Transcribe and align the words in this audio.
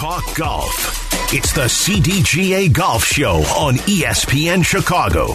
talk 0.00 0.34
golf. 0.34 1.12
It's 1.30 1.52
the 1.52 1.66
CDGA 1.66 2.72
Golf 2.72 3.04
Show 3.04 3.42
on 3.58 3.74
ESPN 3.84 4.64
Chicago. 4.64 5.34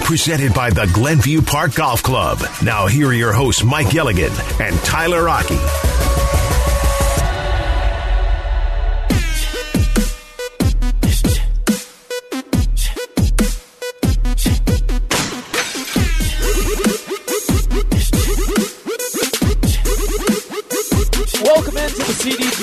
Presented 0.00 0.52
by 0.52 0.70
the 0.70 0.90
Glenview 0.92 1.40
Park 1.40 1.76
Golf 1.76 2.02
Club. 2.02 2.42
Now, 2.60 2.88
here 2.88 3.06
are 3.06 3.14
your 3.14 3.32
hosts, 3.32 3.62
Mike 3.62 3.90
Gilligan 3.90 4.32
and 4.60 4.76
Tyler 4.80 5.28
Aki. 5.28 6.13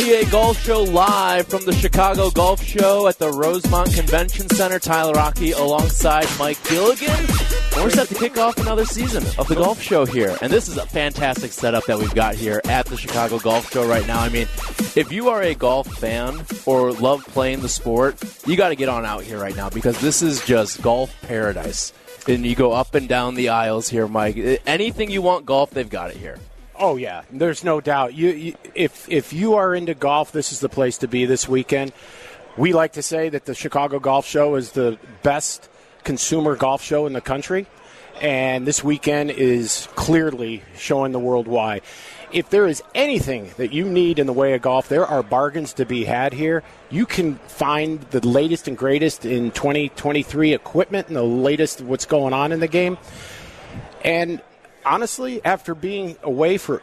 CDGA 0.01 0.31
Golf 0.31 0.59
Show 0.63 0.81
live 0.81 1.47
from 1.47 1.63
the 1.63 1.73
Chicago 1.73 2.31
Golf 2.31 2.63
Show 2.63 3.07
at 3.07 3.19
the 3.19 3.29
Rosemont 3.29 3.93
Convention 3.93 4.49
Center. 4.49 4.79
Tyler 4.79 5.15
Aki 5.15 5.51
alongside 5.51 6.27
Mike 6.39 6.57
Gilligan. 6.67 7.27
We're 7.75 7.91
set 7.91 8.07
to 8.07 8.15
kick 8.15 8.35
off 8.39 8.57
another 8.57 8.83
season 8.83 9.23
of 9.37 9.47
the 9.47 9.53
Golf 9.53 9.79
Show 9.79 10.05
here. 10.05 10.35
And 10.41 10.51
this 10.51 10.67
is 10.67 10.77
a 10.77 10.87
fantastic 10.87 11.51
setup 11.51 11.85
that 11.85 11.99
we've 11.99 12.15
got 12.15 12.33
here 12.33 12.61
at 12.65 12.87
the 12.87 12.97
Chicago 12.97 13.37
Golf 13.37 13.71
Show 13.71 13.87
right 13.87 14.05
now. 14.07 14.19
I 14.19 14.29
mean, 14.29 14.47
if 14.95 15.11
you 15.11 15.29
are 15.29 15.43
a 15.43 15.53
golf 15.53 15.85
fan 15.97 16.41
or 16.65 16.93
love 16.93 17.23
playing 17.27 17.59
the 17.59 17.69
sport, 17.69 18.17
you 18.47 18.55
got 18.55 18.69
to 18.69 18.75
get 18.75 18.89
on 18.89 19.05
out 19.05 19.21
here 19.21 19.37
right 19.37 19.55
now 19.55 19.69
because 19.69 20.01
this 20.01 20.23
is 20.23 20.43
just 20.45 20.81
golf 20.81 21.15
paradise. 21.21 21.93
And 22.27 22.43
you 22.43 22.55
go 22.55 22.71
up 22.71 22.95
and 22.95 23.07
down 23.07 23.35
the 23.35 23.49
aisles 23.49 23.87
here, 23.87 24.07
Mike. 24.07 24.35
Anything 24.65 25.11
you 25.11 25.21
want 25.21 25.45
golf, 25.45 25.69
they've 25.69 25.87
got 25.87 26.09
it 26.09 26.17
here. 26.17 26.39
Oh 26.83 26.95
yeah, 26.95 27.21
there's 27.31 27.63
no 27.63 27.79
doubt. 27.79 28.15
You, 28.15 28.29
you, 28.29 28.55
if 28.73 29.07
if 29.07 29.33
you 29.33 29.53
are 29.53 29.75
into 29.75 29.93
golf, 29.93 30.31
this 30.31 30.51
is 30.51 30.61
the 30.61 30.67
place 30.67 30.97
to 30.97 31.07
be 31.07 31.25
this 31.25 31.47
weekend. 31.47 31.93
We 32.57 32.73
like 32.73 32.93
to 32.93 33.03
say 33.03 33.29
that 33.29 33.45
the 33.45 33.53
Chicago 33.53 33.99
Golf 33.99 34.25
Show 34.25 34.55
is 34.55 34.71
the 34.71 34.97
best 35.21 35.69
consumer 36.03 36.55
golf 36.55 36.81
show 36.81 37.05
in 37.05 37.13
the 37.13 37.21
country, 37.21 37.67
and 38.19 38.65
this 38.65 38.83
weekend 38.83 39.29
is 39.29 39.87
clearly 39.93 40.63
showing 40.75 41.11
the 41.11 41.19
world 41.19 41.47
why. 41.47 41.81
If 42.31 42.49
there 42.49 42.65
is 42.65 42.81
anything 42.95 43.51
that 43.57 43.71
you 43.71 43.85
need 43.85 44.17
in 44.17 44.25
the 44.25 44.33
way 44.33 44.53
of 44.53 44.63
golf, 44.63 44.89
there 44.89 45.05
are 45.05 45.21
bargains 45.21 45.73
to 45.73 45.85
be 45.85 46.05
had 46.05 46.33
here. 46.33 46.63
You 46.89 47.05
can 47.05 47.35
find 47.47 48.01
the 48.09 48.25
latest 48.25 48.67
and 48.67 48.75
greatest 48.75 49.23
in 49.23 49.51
2023 49.51 50.53
equipment 50.55 51.09
and 51.09 51.15
the 51.15 51.21
latest 51.21 51.81
what's 51.81 52.05
going 52.05 52.33
on 52.33 52.51
in 52.51 52.59
the 52.59 52.67
game. 52.67 52.97
And 54.03 54.41
honestly, 54.85 55.41
after 55.43 55.75
being 55.75 56.17
away 56.23 56.57
for 56.57 56.81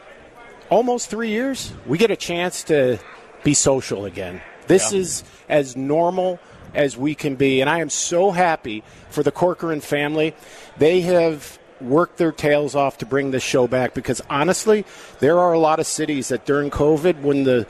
almost 0.71 1.11
three 1.11 1.31
years, 1.31 1.73
we 1.87 1.99
get 1.99 2.11
a 2.11 2.17
chance 2.17 2.63
to 2.65 2.99
be 3.45 3.55
social 3.55 4.05
again. 4.05 4.41
This 4.67 4.93
Yeah. 4.93 4.99
is 5.01 5.25
as 5.49 5.77
normal 5.77 6.39
as 6.75 6.97
we 6.97 7.15
can 7.15 7.35
be. 7.37 7.61
And 7.61 7.71
I 7.71 7.81
am 7.81 7.91
so 7.91 8.31
happy 8.31 8.83
for 9.11 9.23
the 9.23 9.31
Corcoran 9.33 9.81
family. 9.81 10.35
They 10.77 11.01
have 11.03 11.59
worked 11.81 12.19
their 12.19 12.33
tails 12.33 12.75
off 12.75 12.99
to 12.99 13.07
bring 13.07 13.31
this 13.31 13.43
show 13.43 13.67
back 13.67 13.95
because 13.95 14.21
honestly, 14.29 14.85
there 15.21 15.39
are 15.39 15.53
a 15.53 15.59
lot 15.59 15.79
of 15.79 15.87
cities 15.87 16.29
that 16.29 16.45
during 16.45 16.71
COVID, 16.71 17.21
when 17.23 17.45
the 17.45 17.67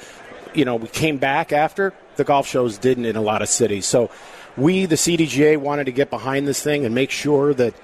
you 0.55 0.65
know 0.65 0.77
we 0.77 0.89
came 0.89 1.19
back 1.19 1.53
after 1.53 1.93
the 2.17 2.25
golf 2.25 2.49
shows 2.49 2.79
didn't 2.79 3.05
in 3.05 3.17
a 3.17 3.21
lot 3.21 3.43
of 3.43 3.49
cities. 3.49 3.87
So 3.87 4.11
we, 4.57 4.87
the 4.87 4.97
CDGA, 4.97 5.57
wanted 5.59 5.85
to 5.85 5.93
get 5.93 6.11
behind 6.11 6.49
this 6.49 6.61
thing 6.63 6.85
and 6.85 6.95
make 6.95 7.11
sure 7.11 7.55
that 7.55 7.75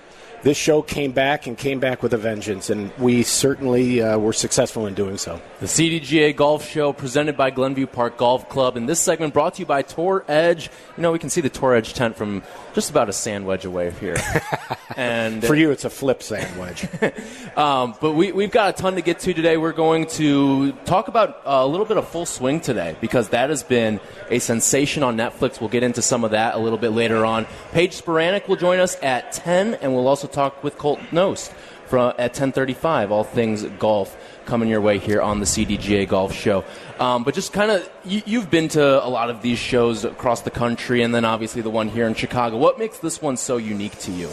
this 0.44 0.58
show 0.58 0.82
came 0.82 1.12
back 1.12 1.46
and 1.46 1.56
came 1.56 1.80
back 1.80 2.02
with 2.02 2.12
a 2.12 2.18
vengeance, 2.18 2.68
and 2.68 2.92
we 2.98 3.22
certainly 3.22 4.02
uh, 4.02 4.18
were 4.18 4.34
successful 4.34 4.86
in 4.86 4.92
doing 4.92 5.16
so. 5.16 5.40
The 5.60 5.66
CDGA 5.66 6.36
Golf 6.36 6.68
Show 6.68 6.92
presented 6.92 7.34
by 7.34 7.48
Glenview 7.48 7.86
Park 7.86 8.18
Golf 8.18 8.50
Club. 8.50 8.76
And 8.76 8.86
this 8.86 9.00
segment 9.00 9.32
brought 9.32 9.54
to 9.54 9.60
you 9.60 9.66
by 9.66 9.80
Tour 9.80 10.22
Edge. 10.28 10.68
You 10.98 11.02
know, 11.02 11.12
we 11.12 11.18
can 11.18 11.30
see 11.30 11.40
the 11.40 11.48
Tour 11.48 11.74
Edge 11.74 11.94
tent 11.94 12.16
from 12.16 12.42
just 12.74 12.90
about 12.90 13.08
a 13.08 13.12
sand 13.12 13.46
wedge 13.46 13.64
away 13.64 13.90
here. 13.92 14.16
and 14.96 15.42
For 15.42 15.54
you, 15.54 15.70
it's 15.70 15.86
a 15.86 15.90
flip 15.90 16.22
sandwich. 16.22 16.86
um, 17.56 17.94
but 17.98 18.12
we, 18.12 18.32
we've 18.32 18.50
got 18.50 18.78
a 18.78 18.82
ton 18.82 18.96
to 18.96 19.00
get 19.00 19.20
to 19.20 19.32
today. 19.32 19.56
We're 19.56 19.72
going 19.72 20.06
to 20.08 20.72
talk 20.84 21.08
about 21.08 21.40
a 21.46 21.66
little 21.66 21.86
bit 21.86 21.96
of 21.96 22.06
full 22.06 22.26
swing 22.26 22.60
today 22.60 22.96
because 23.00 23.30
that 23.30 23.48
has 23.48 23.62
been 23.62 23.98
a 24.28 24.40
sensation 24.40 25.02
on 25.02 25.16
Netflix. 25.16 25.58
We'll 25.58 25.70
get 25.70 25.82
into 25.82 26.02
some 26.02 26.22
of 26.22 26.32
that 26.32 26.54
a 26.54 26.58
little 26.58 26.78
bit 26.78 26.90
later 26.90 27.24
on. 27.24 27.46
Paige 27.72 27.98
Spiranac 27.98 28.46
will 28.46 28.56
join 28.56 28.78
us 28.78 29.02
at 29.02 29.32
10, 29.32 29.74
and 29.76 29.94
we'll 29.94 30.06
also 30.06 30.28
talk 30.34 30.62
with 30.64 30.76
Colt 30.78 31.00
Knost 31.10 31.52
from, 31.86 32.12
at 32.18 32.34
10:35. 32.34 33.10
All 33.10 33.24
things 33.24 33.64
golf 33.78 34.16
coming 34.44 34.68
your 34.68 34.80
way 34.80 34.98
here 34.98 35.22
on 35.22 35.40
the 35.40 35.46
CDGA 35.46 36.06
Golf 36.08 36.32
Show. 36.34 36.64
Um, 36.98 37.24
but 37.24 37.34
just 37.34 37.52
kind 37.52 37.70
of, 37.70 37.88
you, 38.04 38.22
you've 38.26 38.50
been 38.50 38.68
to 38.68 39.04
a 39.04 39.08
lot 39.08 39.30
of 39.30 39.42
these 39.42 39.58
shows 39.58 40.04
across 40.04 40.42
the 40.42 40.50
country, 40.50 41.02
and 41.02 41.14
then 41.14 41.24
obviously 41.24 41.62
the 41.62 41.70
one 41.70 41.88
here 41.88 42.06
in 42.06 42.14
Chicago. 42.14 42.56
What 42.56 42.78
makes 42.78 42.98
this 42.98 43.22
one 43.22 43.36
so 43.36 43.56
unique 43.56 43.98
to 44.00 44.12
you? 44.12 44.28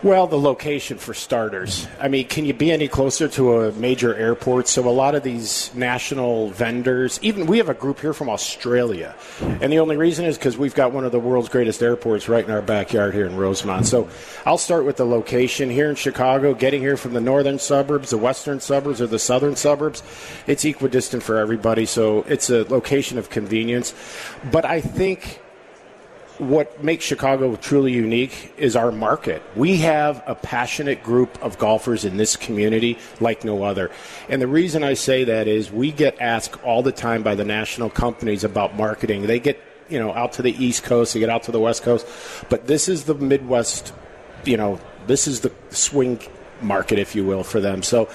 Well, 0.00 0.28
the 0.28 0.38
location 0.38 0.96
for 0.96 1.12
starters. 1.12 1.88
I 2.00 2.06
mean, 2.06 2.28
can 2.28 2.44
you 2.44 2.54
be 2.54 2.70
any 2.70 2.86
closer 2.86 3.26
to 3.30 3.62
a 3.62 3.72
major 3.72 4.14
airport? 4.14 4.68
So 4.68 4.88
a 4.88 4.90
lot 4.90 5.16
of 5.16 5.24
these 5.24 5.74
national 5.74 6.50
vendors, 6.50 7.18
even 7.20 7.46
we 7.46 7.58
have 7.58 7.68
a 7.68 7.74
group 7.74 7.98
here 7.98 8.12
from 8.12 8.28
Australia, 8.28 9.16
and 9.40 9.72
the 9.72 9.80
only 9.80 9.96
reason 9.96 10.24
is 10.24 10.38
because 10.38 10.56
we've 10.56 10.74
got 10.74 10.92
one 10.92 11.04
of 11.04 11.10
the 11.10 11.18
world's 11.18 11.48
greatest 11.48 11.82
airports 11.82 12.28
right 12.28 12.44
in 12.44 12.50
our 12.52 12.62
backyard 12.62 13.12
here 13.12 13.26
in 13.26 13.36
Rosemont. 13.36 13.86
So 13.86 14.08
I'll 14.46 14.56
start 14.56 14.84
with 14.84 14.98
the 14.98 15.04
location 15.04 15.68
here 15.68 15.90
in 15.90 15.96
Chicago. 15.96 16.54
Getting 16.54 16.80
here 16.80 16.96
from 16.96 17.12
the 17.12 17.20
northern 17.20 17.58
suburbs, 17.58 18.10
the 18.10 18.18
western 18.18 18.60
suburbs, 18.60 19.00
or 19.00 19.08
the 19.08 19.18
southern 19.18 19.56
suburbs, 19.56 20.04
it's 20.46 20.64
equidistant 20.64 21.24
for 21.24 21.38
everybody. 21.38 21.86
So 21.86 22.22
it's 22.28 22.50
a 22.50 22.62
location 22.62 23.18
of 23.18 23.30
convenience. 23.30 23.94
But 24.52 24.64
I 24.64 24.80
think 24.80 25.40
what 26.38 26.82
makes 26.82 27.04
Chicago 27.04 27.56
truly 27.56 27.92
unique 27.92 28.52
is 28.56 28.76
our 28.76 28.92
market. 28.92 29.42
We 29.56 29.78
have 29.78 30.22
a 30.26 30.34
passionate 30.34 31.02
group 31.02 31.42
of 31.42 31.58
golfers 31.58 32.04
in 32.04 32.16
this 32.16 32.36
community 32.36 32.98
like 33.20 33.44
no 33.44 33.64
other. 33.64 33.90
And 34.28 34.40
the 34.40 34.46
reason 34.46 34.84
I 34.84 34.94
say 34.94 35.24
that 35.24 35.48
is 35.48 35.70
we 35.70 35.90
get 35.90 36.20
asked 36.20 36.62
all 36.64 36.82
the 36.82 36.92
time 36.92 37.22
by 37.22 37.34
the 37.34 37.44
national 37.44 37.90
companies 37.90 38.44
about 38.44 38.76
marketing. 38.76 39.26
They 39.26 39.40
get, 39.40 39.60
you 39.88 39.98
know, 39.98 40.12
out 40.12 40.34
to 40.34 40.42
the 40.42 40.52
East 40.52 40.84
Coast, 40.84 41.14
they 41.14 41.20
get 41.20 41.28
out 41.28 41.44
to 41.44 41.52
the 41.52 41.60
West 41.60 41.82
Coast, 41.82 42.06
but 42.48 42.66
this 42.66 42.88
is 42.88 43.04
the 43.04 43.14
Midwest, 43.14 43.92
you 44.44 44.56
know, 44.56 44.80
this 45.06 45.26
is 45.26 45.40
the 45.40 45.52
swing 45.70 46.20
market, 46.60 46.98
if 46.98 47.14
you 47.14 47.24
will, 47.24 47.42
for 47.42 47.60
them. 47.60 47.82
So 47.82 48.08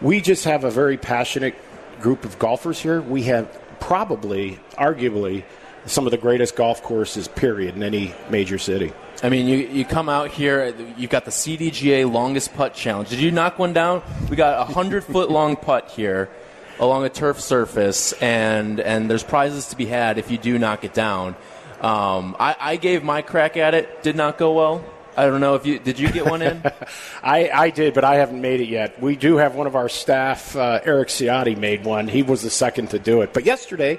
we 0.00 0.20
just 0.20 0.44
have 0.44 0.64
a 0.64 0.70
very 0.70 0.96
passionate 0.96 1.54
group 2.00 2.24
of 2.24 2.38
golfers 2.38 2.78
here. 2.78 3.02
We 3.02 3.24
have 3.24 3.60
probably, 3.80 4.58
arguably, 4.76 5.44
some 5.88 6.06
of 6.06 6.10
the 6.10 6.18
greatest 6.18 6.56
golf 6.56 6.82
courses, 6.82 7.28
period, 7.28 7.76
in 7.76 7.82
any 7.82 8.14
major 8.30 8.58
city. 8.58 8.92
I 9.22 9.28
mean, 9.28 9.48
you, 9.48 9.56
you 9.58 9.84
come 9.84 10.08
out 10.08 10.30
here, 10.30 10.74
you've 10.96 11.10
got 11.10 11.24
the 11.24 11.30
CDGA 11.30 12.10
longest 12.10 12.54
putt 12.54 12.74
challenge. 12.74 13.08
Did 13.08 13.20
you 13.20 13.30
knock 13.30 13.58
one 13.58 13.72
down? 13.72 14.02
We 14.30 14.36
got 14.36 14.62
a 14.62 14.64
100 14.64 15.04
foot 15.04 15.30
long 15.30 15.56
putt 15.56 15.90
here 15.90 16.30
along 16.78 17.04
a 17.04 17.08
turf 17.08 17.40
surface, 17.40 18.12
and, 18.14 18.78
and 18.78 19.10
there's 19.10 19.24
prizes 19.24 19.68
to 19.68 19.76
be 19.76 19.86
had 19.86 20.18
if 20.18 20.30
you 20.30 20.38
do 20.38 20.58
knock 20.58 20.84
it 20.84 20.94
down. 20.94 21.34
Um, 21.80 22.36
I, 22.38 22.56
I 22.58 22.76
gave 22.76 23.02
my 23.02 23.22
crack 23.22 23.56
at 23.56 23.74
it, 23.74 24.02
did 24.02 24.16
not 24.16 24.38
go 24.38 24.52
well. 24.52 24.84
I 25.16 25.26
don't 25.26 25.40
know 25.40 25.56
if 25.56 25.66
you 25.66 25.80
did. 25.80 25.98
You 25.98 26.12
get 26.12 26.26
one 26.26 26.42
in? 26.42 26.62
I, 27.24 27.50
I 27.50 27.70
did, 27.70 27.92
but 27.92 28.04
I 28.04 28.16
haven't 28.16 28.40
made 28.40 28.60
it 28.60 28.68
yet. 28.68 29.02
We 29.02 29.16
do 29.16 29.38
have 29.38 29.56
one 29.56 29.66
of 29.66 29.74
our 29.74 29.88
staff, 29.88 30.54
uh, 30.54 30.80
Eric 30.84 31.08
Ciotti, 31.08 31.58
made 31.58 31.84
one. 31.84 32.06
He 32.06 32.22
was 32.22 32.42
the 32.42 32.50
second 32.50 32.90
to 32.90 33.00
do 33.00 33.22
it. 33.22 33.32
But 33.32 33.44
yesterday, 33.44 33.98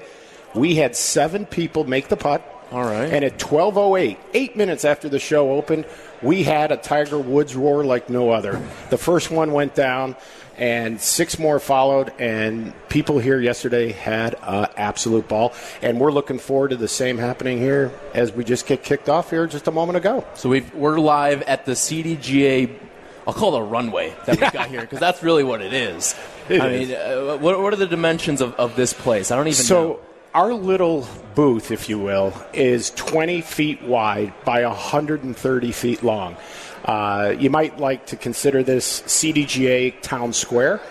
we 0.56 0.76
had 0.76 0.96
seven 0.96 1.46
people 1.46 1.84
make 1.84 2.08
the 2.08 2.18
putt. 2.18 2.42
All 2.72 2.84
right. 2.84 3.12
And 3.12 3.26
at 3.26 3.40
12:08, 3.40 4.18
eight 4.34 4.56
minutes 4.56 4.86
after 4.86 5.10
the 5.10 5.20
show 5.20 5.52
opened, 5.54 5.86
we 6.22 6.44
had 6.44 6.72
a 6.72 6.78
Tiger 6.78 7.18
Woods 7.18 7.56
roar 7.56 7.84
like 7.84 8.10
no 8.10 8.30
other. 8.30 8.62
The 8.90 8.98
first 8.98 9.32
one 9.32 9.54
went 9.54 9.74
down, 9.74 10.16
and 10.58 11.02
six 11.02 11.40
more 11.40 11.60
followed. 11.60 12.12
And 12.20 12.74
people 12.90 13.18
here 13.18 13.40
yesterday 13.40 13.92
had 13.92 14.36
an 14.44 14.68
absolute 14.78 15.28
ball. 15.28 15.54
And 15.82 16.00
we're 16.00 16.12
looking 16.12 16.38
forward 16.38 16.70
to 16.70 16.76
the 16.76 16.88
same 16.88 17.18
happening 17.18 17.58
here 17.58 17.92
as 18.14 18.32
we 18.32 18.44
just 18.44 18.68
get 18.68 18.84
kicked 18.84 19.10
off 19.10 19.32
here 19.32 19.48
just 19.48 19.68
a 19.68 19.72
moment 19.72 19.98
ago. 19.98 20.26
So 20.36 20.50
we've, 20.50 20.72
we're 20.76 21.00
live 21.00 21.42
at 21.44 21.66
the 21.66 21.72
CDGA. 21.72 22.78
I'll 23.26 23.34
call 23.34 23.56
it 23.56 23.62
a 23.62 23.64
runway 23.64 24.14
that 24.26 24.40
we've 24.40 24.52
got 24.52 24.70
here 24.70 24.82
because 24.82 25.00
that's 25.00 25.24
really 25.24 25.44
what 25.44 25.62
it 25.62 25.74
is. 25.74 26.16
It 26.50 26.62
I 26.62 26.68
is. 26.70 26.90
mean, 26.90 26.98
uh, 26.98 27.38
what, 27.38 27.62
what 27.62 27.74
are 27.74 27.76
the 27.76 27.86
dimensions 27.86 28.42
of, 28.42 28.56
of 28.56 28.76
this 28.76 28.92
place? 28.92 29.30
I 29.30 29.36
don't 29.36 29.48
even 29.48 29.68
know. 29.68 30.00
Our 30.36 30.54
little 30.54 31.08
booth, 31.34 31.72
if 31.72 31.90
you 31.90 31.98
will, 31.98 32.34
is 32.54 32.92
20 32.92 33.42
feet 33.42 33.82
wide 33.82 34.32
by 34.46 34.64
130 34.64 35.72
feet 35.72 36.04
long. 36.04 36.38
Uh, 36.86 37.34
you 37.40 37.50
might 37.50 37.80
like 37.80 38.06
to 38.08 38.16
consider 38.16 38.62
this 38.62 39.02
CDGA 39.02 40.00
Town 40.04 40.32
Square. 40.32 40.82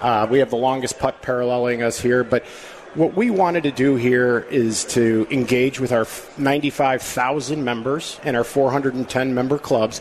Uh, 0.00 0.26
we 0.30 0.38
have 0.38 0.48
the 0.48 0.56
longest 0.56 0.98
putt 0.98 1.20
paralleling 1.20 1.82
us 1.82 2.00
here, 2.00 2.24
but 2.24 2.46
what 2.94 3.14
we 3.14 3.28
wanted 3.28 3.64
to 3.64 3.70
do 3.70 3.96
here 3.96 4.46
is 4.50 4.86
to 4.86 5.26
engage 5.30 5.78
with 5.78 5.92
our 5.92 6.06
95,000 6.38 7.62
members 7.62 8.18
and 8.24 8.34
our 8.34 8.44
410 8.44 9.34
member 9.34 9.58
clubs. 9.58 10.00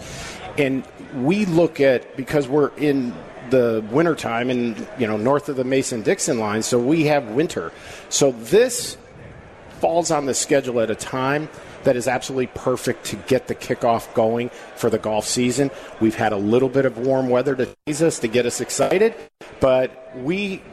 And 0.57 0.85
we 1.15 1.43
look 1.43 1.81
at, 1.81 2.15
because 2.15 2.47
we're 2.47 2.71
in 2.77 3.13
the 3.49 3.83
wintertime 3.91 4.49
and, 4.49 4.87
you 4.97 5.07
know, 5.07 5.17
north 5.17 5.49
of 5.49 5.55
the 5.55 5.63
Mason 5.63 6.01
Dixon 6.01 6.39
line, 6.39 6.63
so 6.63 6.79
we 6.79 7.05
have 7.05 7.29
winter. 7.31 7.71
So 8.09 8.31
this 8.31 8.97
falls 9.79 10.11
on 10.11 10.25
the 10.25 10.33
schedule 10.33 10.79
at 10.79 10.89
a 10.89 10.95
time 10.95 11.49
that 11.83 11.95
is 11.95 12.07
absolutely 12.07 12.47
perfect 12.47 13.05
to 13.05 13.15
get 13.15 13.47
the 13.47 13.55
kickoff 13.55 14.11
going 14.13 14.49
for 14.75 14.89
the 14.89 14.97
golf 14.97 15.25
season. 15.25 15.69
We've 15.99 16.15
had 16.15 16.33
a 16.33 16.37
little 16.37 16.69
bit 16.69 16.85
of 16.85 16.97
warm 16.97 17.29
weather 17.29 17.55
to 17.55 17.69
tease 17.85 18.01
us 18.01 18.19
to 18.19 18.27
get 18.27 18.45
us 18.45 18.59
excited, 18.59 19.13
but 19.59 20.15
we 20.17 20.63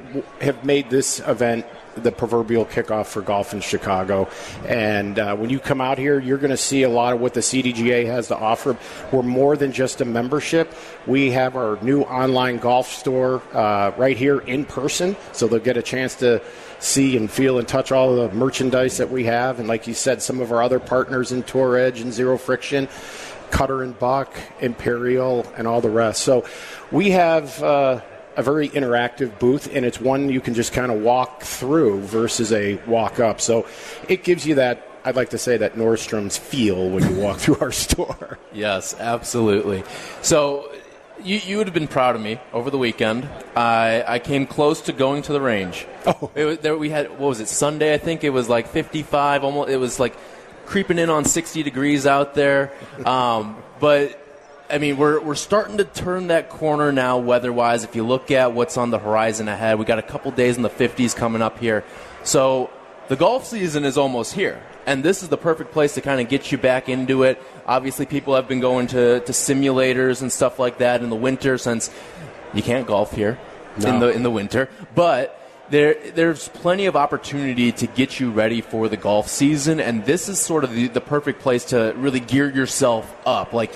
have 0.40 0.64
made 0.64 0.88
this 0.88 1.20
event 1.20 1.66
the 1.96 2.12
proverbial 2.12 2.64
kickoff 2.64 3.06
for 3.06 3.22
golf 3.22 3.52
in 3.52 3.60
Chicago. 3.60 4.28
And 4.66 5.18
uh, 5.18 5.36
when 5.36 5.50
you 5.50 5.58
come 5.58 5.80
out 5.80 5.98
here, 5.98 6.18
you're 6.18 6.38
going 6.38 6.50
to 6.50 6.56
see 6.56 6.82
a 6.82 6.88
lot 6.88 7.12
of 7.12 7.20
what 7.20 7.34
the 7.34 7.40
CDGA 7.40 8.06
has 8.06 8.28
to 8.28 8.36
offer. 8.36 8.76
We're 9.10 9.22
more 9.22 9.56
than 9.56 9.72
just 9.72 10.00
a 10.00 10.04
membership. 10.04 10.72
We 11.06 11.30
have 11.32 11.56
our 11.56 11.78
new 11.82 12.02
online 12.02 12.58
golf 12.58 12.88
store 12.88 13.42
uh, 13.52 13.92
right 13.96 14.16
here 14.16 14.38
in 14.40 14.64
person, 14.64 15.16
so 15.32 15.46
they'll 15.48 15.60
get 15.60 15.76
a 15.76 15.82
chance 15.82 16.16
to 16.16 16.42
see 16.78 17.16
and 17.16 17.30
feel 17.30 17.58
and 17.58 17.68
touch 17.68 17.92
all 17.92 18.16
the 18.16 18.34
merchandise 18.34 18.96
that 18.96 19.10
we 19.10 19.24
have. 19.24 19.58
And 19.58 19.68
like 19.68 19.86
you 19.86 19.94
said, 19.94 20.22
some 20.22 20.40
of 20.40 20.52
our 20.52 20.62
other 20.62 20.80
partners 20.80 21.32
in 21.32 21.42
Tour 21.44 21.76
Edge 21.76 22.00
and 22.00 22.12
Zero 22.12 22.38
Friction. 22.38 22.88
Cutter 23.50 23.82
and 23.82 23.96
Buck, 23.98 24.34
Imperial, 24.60 25.46
and 25.58 25.68
all 25.68 25.82
the 25.82 25.90
rest. 25.90 26.22
So 26.22 26.46
we 26.90 27.10
have 27.10 27.62
uh, 27.62 28.00
a 28.36 28.42
very 28.42 28.68
interactive 28.68 29.38
booth, 29.38 29.68
and 29.72 29.84
it's 29.84 30.00
one 30.00 30.28
you 30.28 30.40
can 30.40 30.54
just 30.54 30.72
kind 30.72 30.90
of 30.90 31.00
walk 31.00 31.42
through 31.42 32.00
versus 32.02 32.52
a 32.52 32.76
walk 32.86 33.20
up. 33.20 33.40
So 33.40 33.66
it 34.08 34.24
gives 34.24 34.46
you 34.46 34.56
that. 34.56 34.88
I'd 35.04 35.16
like 35.16 35.30
to 35.30 35.38
say 35.38 35.56
that 35.56 35.74
Nordstrom's 35.74 36.38
feel 36.38 36.88
when 36.88 37.08
you 37.08 37.20
walk 37.20 37.38
through 37.38 37.58
our 37.60 37.72
store. 37.72 38.38
Yes, 38.52 38.94
absolutely. 38.98 39.82
So 40.22 40.72
you, 41.24 41.38
you 41.38 41.56
would 41.58 41.66
have 41.66 41.74
been 41.74 41.88
proud 41.88 42.14
of 42.14 42.22
me 42.22 42.40
over 42.52 42.70
the 42.70 42.78
weekend. 42.78 43.28
I, 43.56 44.04
I 44.06 44.18
came 44.18 44.46
close 44.46 44.82
to 44.82 44.92
going 44.92 45.22
to 45.22 45.32
the 45.32 45.40
range. 45.40 45.86
Oh. 46.06 46.30
It 46.34 46.44
was, 46.44 46.58
there 46.58 46.76
we 46.76 46.90
had 46.90 47.10
what 47.10 47.20
was 47.28 47.40
it 47.40 47.48
Sunday? 47.48 47.94
I 47.94 47.98
think 47.98 48.24
it 48.24 48.30
was 48.30 48.48
like 48.48 48.68
55. 48.68 49.44
Almost 49.44 49.70
it 49.70 49.76
was 49.76 50.00
like 50.00 50.16
creeping 50.66 50.98
in 50.98 51.10
on 51.10 51.24
60 51.24 51.62
degrees 51.62 52.06
out 52.06 52.34
there. 52.34 52.72
Um, 53.04 53.56
but 53.80 54.21
I 54.72 54.78
mean, 54.78 54.96
we're 54.96 55.20
we're 55.20 55.34
starting 55.34 55.76
to 55.76 55.84
turn 55.84 56.28
that 56.28 56.48
corner 56.48 56.92
now, 56.92 57.18
weather-wise. 57.18 57.84
If 57.84 57.94
you 57.94 58.04
look 58.04 58.30
at 58.30 58.54
what's 58.54 58.78
on 58.78 58.90
the 58.90 58.98
horizon 58.98 59.46
ahead, 59.48 59.78
we 59.78 59.84
got 59.84 59.98
a 59.98 60.02
couple 60.02 60.30
days 60.30 60.56
in 60.56 60.62
the 60.62 60.70
50s 60.70 61.14
coming 61.14 61.42
up 61.42 61.58
here. 61.58 61.84
So 62.24 62.70
the 63.08 63.16
golf 63.16 63.46
season 63.46 63.84
is 63.84 63.98
almost 63.98 64.32
here, 64.32 64.62
and 64.86 65.04
this 65.04 65.22
is 65.22 65.28
the 65.28 65.36
perfect 65.36 65.72
place 65.72 65.92
to 65.96 66.00
kind 66.00 66.22
of 66.22 66.28
get 66.30 66.50
you 66.50 66.56
back 66.56 66.88
into 66.88 67.22
it. 67.24 67.38
Obviously, 67.66 68.06
people 68.06 68.34
have 68.34 68.48
been 68.48 68.60
going 68.60 68.86
to, 68.88 69.20
to 69.20 69.32
simulators 69.32 70.22
and 70.22 70.32
stuff 70.32 70.58
like 70.58 70.78
that 70.78 71.02
in 71.02 71.10
the 71.10 71.16
winter 71.16 71.58
since 71.58 71.90
you 72.54 72.62
can't 72.62 72.86
golf 72.86 73.12
here 73.12 73.38
No. 73.76 73.88
in 73.90 74.00
the 74.00 74.08
in 74.08 74.22
the 74.22 74.30
winter, 74.30 74.70
but 74.94 75.38
there 75.68 75.96
there's 76.14 76.48
plenty 76.48 76.86
of 76.86 76.96
opportunity 76.96 77.72
to 77.72 77.86
get 77.86 78.20
you 78.20 78.30
ready 78.30 78.62
for 78.62 78.88
the 78.88 78.96
golf 78.96 79.28
season, 79.28 79.80
and 79.80 80.06
this 80.06 80.30
is 80.30 80.38
sort 80.38 80.64
of 80.64 80.72
the, 80.72 80.88
the 80.88 81.00
perfect 81.02 81.40
place 81.40 81.66
to 81.66 81.92
really 81.98 82.20
gear 82.20 82.48
yourself 82.50 83.14
up. 83.26 83.52
Like 83.52 83.74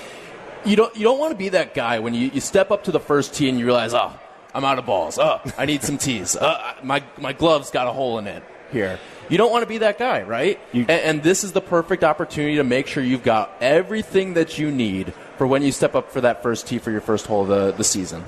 you 0.67 0.77
don't 0.77 0.95
you 0.97 1.03
don't 1.03 1.19
want 1.19 1.33
to 1.33 1.37
be 1.37 1.51
that 1.51 1.75
guy 1.75 1.99
when 2.01 2.15
you, 2.15 2.29
you 2.29 2.41
step 2.41 2.71
up 2.71 2.85
to 2.85 2.93
the 2.93 3.01
first 3.01 3.35
tee 3.35 3.49
and 3.49 3.59
you 3.59 3.65
realize, 3.65 3.95
oh, 3.95 4.13
I'm 4.55 4.65
out 4.65 4.79
of 4.79 4.87
balls. 4.87 5.19
Oh, 5.19 5.41
I 5.59 5.67
need 5.67 5.83
some 5.83 5.99
tees. 5.99 6.37
Uh, 6.37 6.75
my 6.83 7.03
my 7.19 7.33
glove's 7.33 7.71
got 7.71 7.87
a 7.87 7.93
hole 7.93 8.19
in 8.19 8.27
it 8.27 8.43
here. 8.73 8.99
You 9.29 9.39
don't 9.39 9.51
want 9.51 9.63
to 9.63 9.67
be 9.67 9.79
that 9.79 9.99
guy, 9.99 10.23
right? 10.23 10.59
You- 10.73 10.83
and, 10.83 10.91
and 10.91 11.23
this 11.23 11.43
is 11.45 11.53
the 11.53 11.61
perfect 11.61 12.05
opportunity 12.05 12.57
to 12.57 12.65
make 12.65 12.87
sure 12.87 13.03
you've 13.03 13.25
got 13.25 13.51
everything 13.61 14.35
that 14.35 14.59
you 14.59 14.71
need 14.71 15.13
for 15.37 15.47
when 15.47 15.63
you 15.63 15.73
step 15.73 15.95
up 15.95 16.11
for 16.11 16.21
that 16.23 16.43
first 16.43 16.67
tee 16.67 16.79
for 16.79 16.91
your 16.91 17.01
first 17.01 17.27
hole 17.27 17.43
of 17.43 17.49
the, 17.49 17.73
the 17.73 17.85
season. 17.85 18.25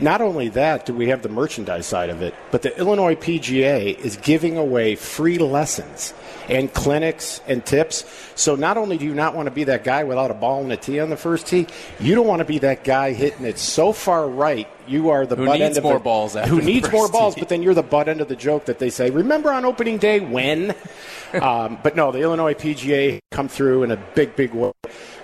Not 0.00 0.20
only 0.20 0.48
that, 0.50 0.86
do 0.86 0.94
we 0.94 1.08
have 1.08 1.22
the 1.22 1.28
merchandise 1.28 1.86
side 1.86 2.10
of 2.10 2.22
it, 2.22 2.34
but 2.50 2.62
the 2.62 2.76
Illinois 2.78 3.14
PGA 3.14 3.98
is 3.98 4.16
giving 4.16 4.56
away 4.56 4.94
free 4.94 5.38
lessons 5.38 6.14
and 6.48 6.72
clinics 6.72 7.40
and 7.46 7.64
tips. 7.64 8.04
So 8.34 8.54
not 8.54 8.76
only 8.76 8.98
do 8.98 9.04
you 9.04 9.14
not 9.14 9.34
want 9.34 9.46
to 9.46 9.50
be 9.50 9.64
that 9.64 9.84
guy 9.84 10.04
without 10.04 10.30
a 10.30 10.34
ball 10.34 10.62
and 10.62 10.72
a 10.72 10.76
tee 10.76 11.00
on 11.00 11.10
the 11.10 11.16
first 11.16 11.46
tee, 11.46 11.66
you 12.00 12.14
don't 12.14 12.26
want 12.26 12.40
to 12.40 12.44
be 12.44 12.58
that 12.60 12.84
guy 12.84 13.12
hitting 13.12 13.44
it 13.44 13.58
so 13.58 13.92
far 13.92 14.28
right. 14.28 14.68
You 14.86 15.10
are 15.10 15.26
the 15.26 15.36
Who 15.36 15.44
butt 15.44 15.60
end 15.60 15.76
of 15.76 15.84
more 15.84 15.94
the, 15.94 16.00
balls 16.00 16.34
Who 16.34 16.62
needs 16.62 16.90
more 16.90 17.10
balls? 17.10 17.34
But 17.34 17.50
then 17.50 17.62
you're 17.62 17.74
the 17.74 17.82
butt 17.82 18.08
end 18.08 18.22
of 18.22 18.28
the 18.28 18.36
joke 18.36 18.64
that 18.66 18.78
they 18.78 18.88
say. 18.88 19.10
Remember 19.10 19.52
on 19.52 19.66
opening 19.66 19.98
day 19.98 20.20
when? 20.20 20.74
um, 21.42 21.78
but 21.82 21.94
no, 21.94 22.10
the 22.10 22.20
Illinois 22.20 22.54
PGA 22.54 23.20
come 23.30 23.48
through 23.48 23.82
in 23.82 23.90
a 23.90 23.96
big, 24.14 24.34
big 24.34 24.54
way. 24.54 24.72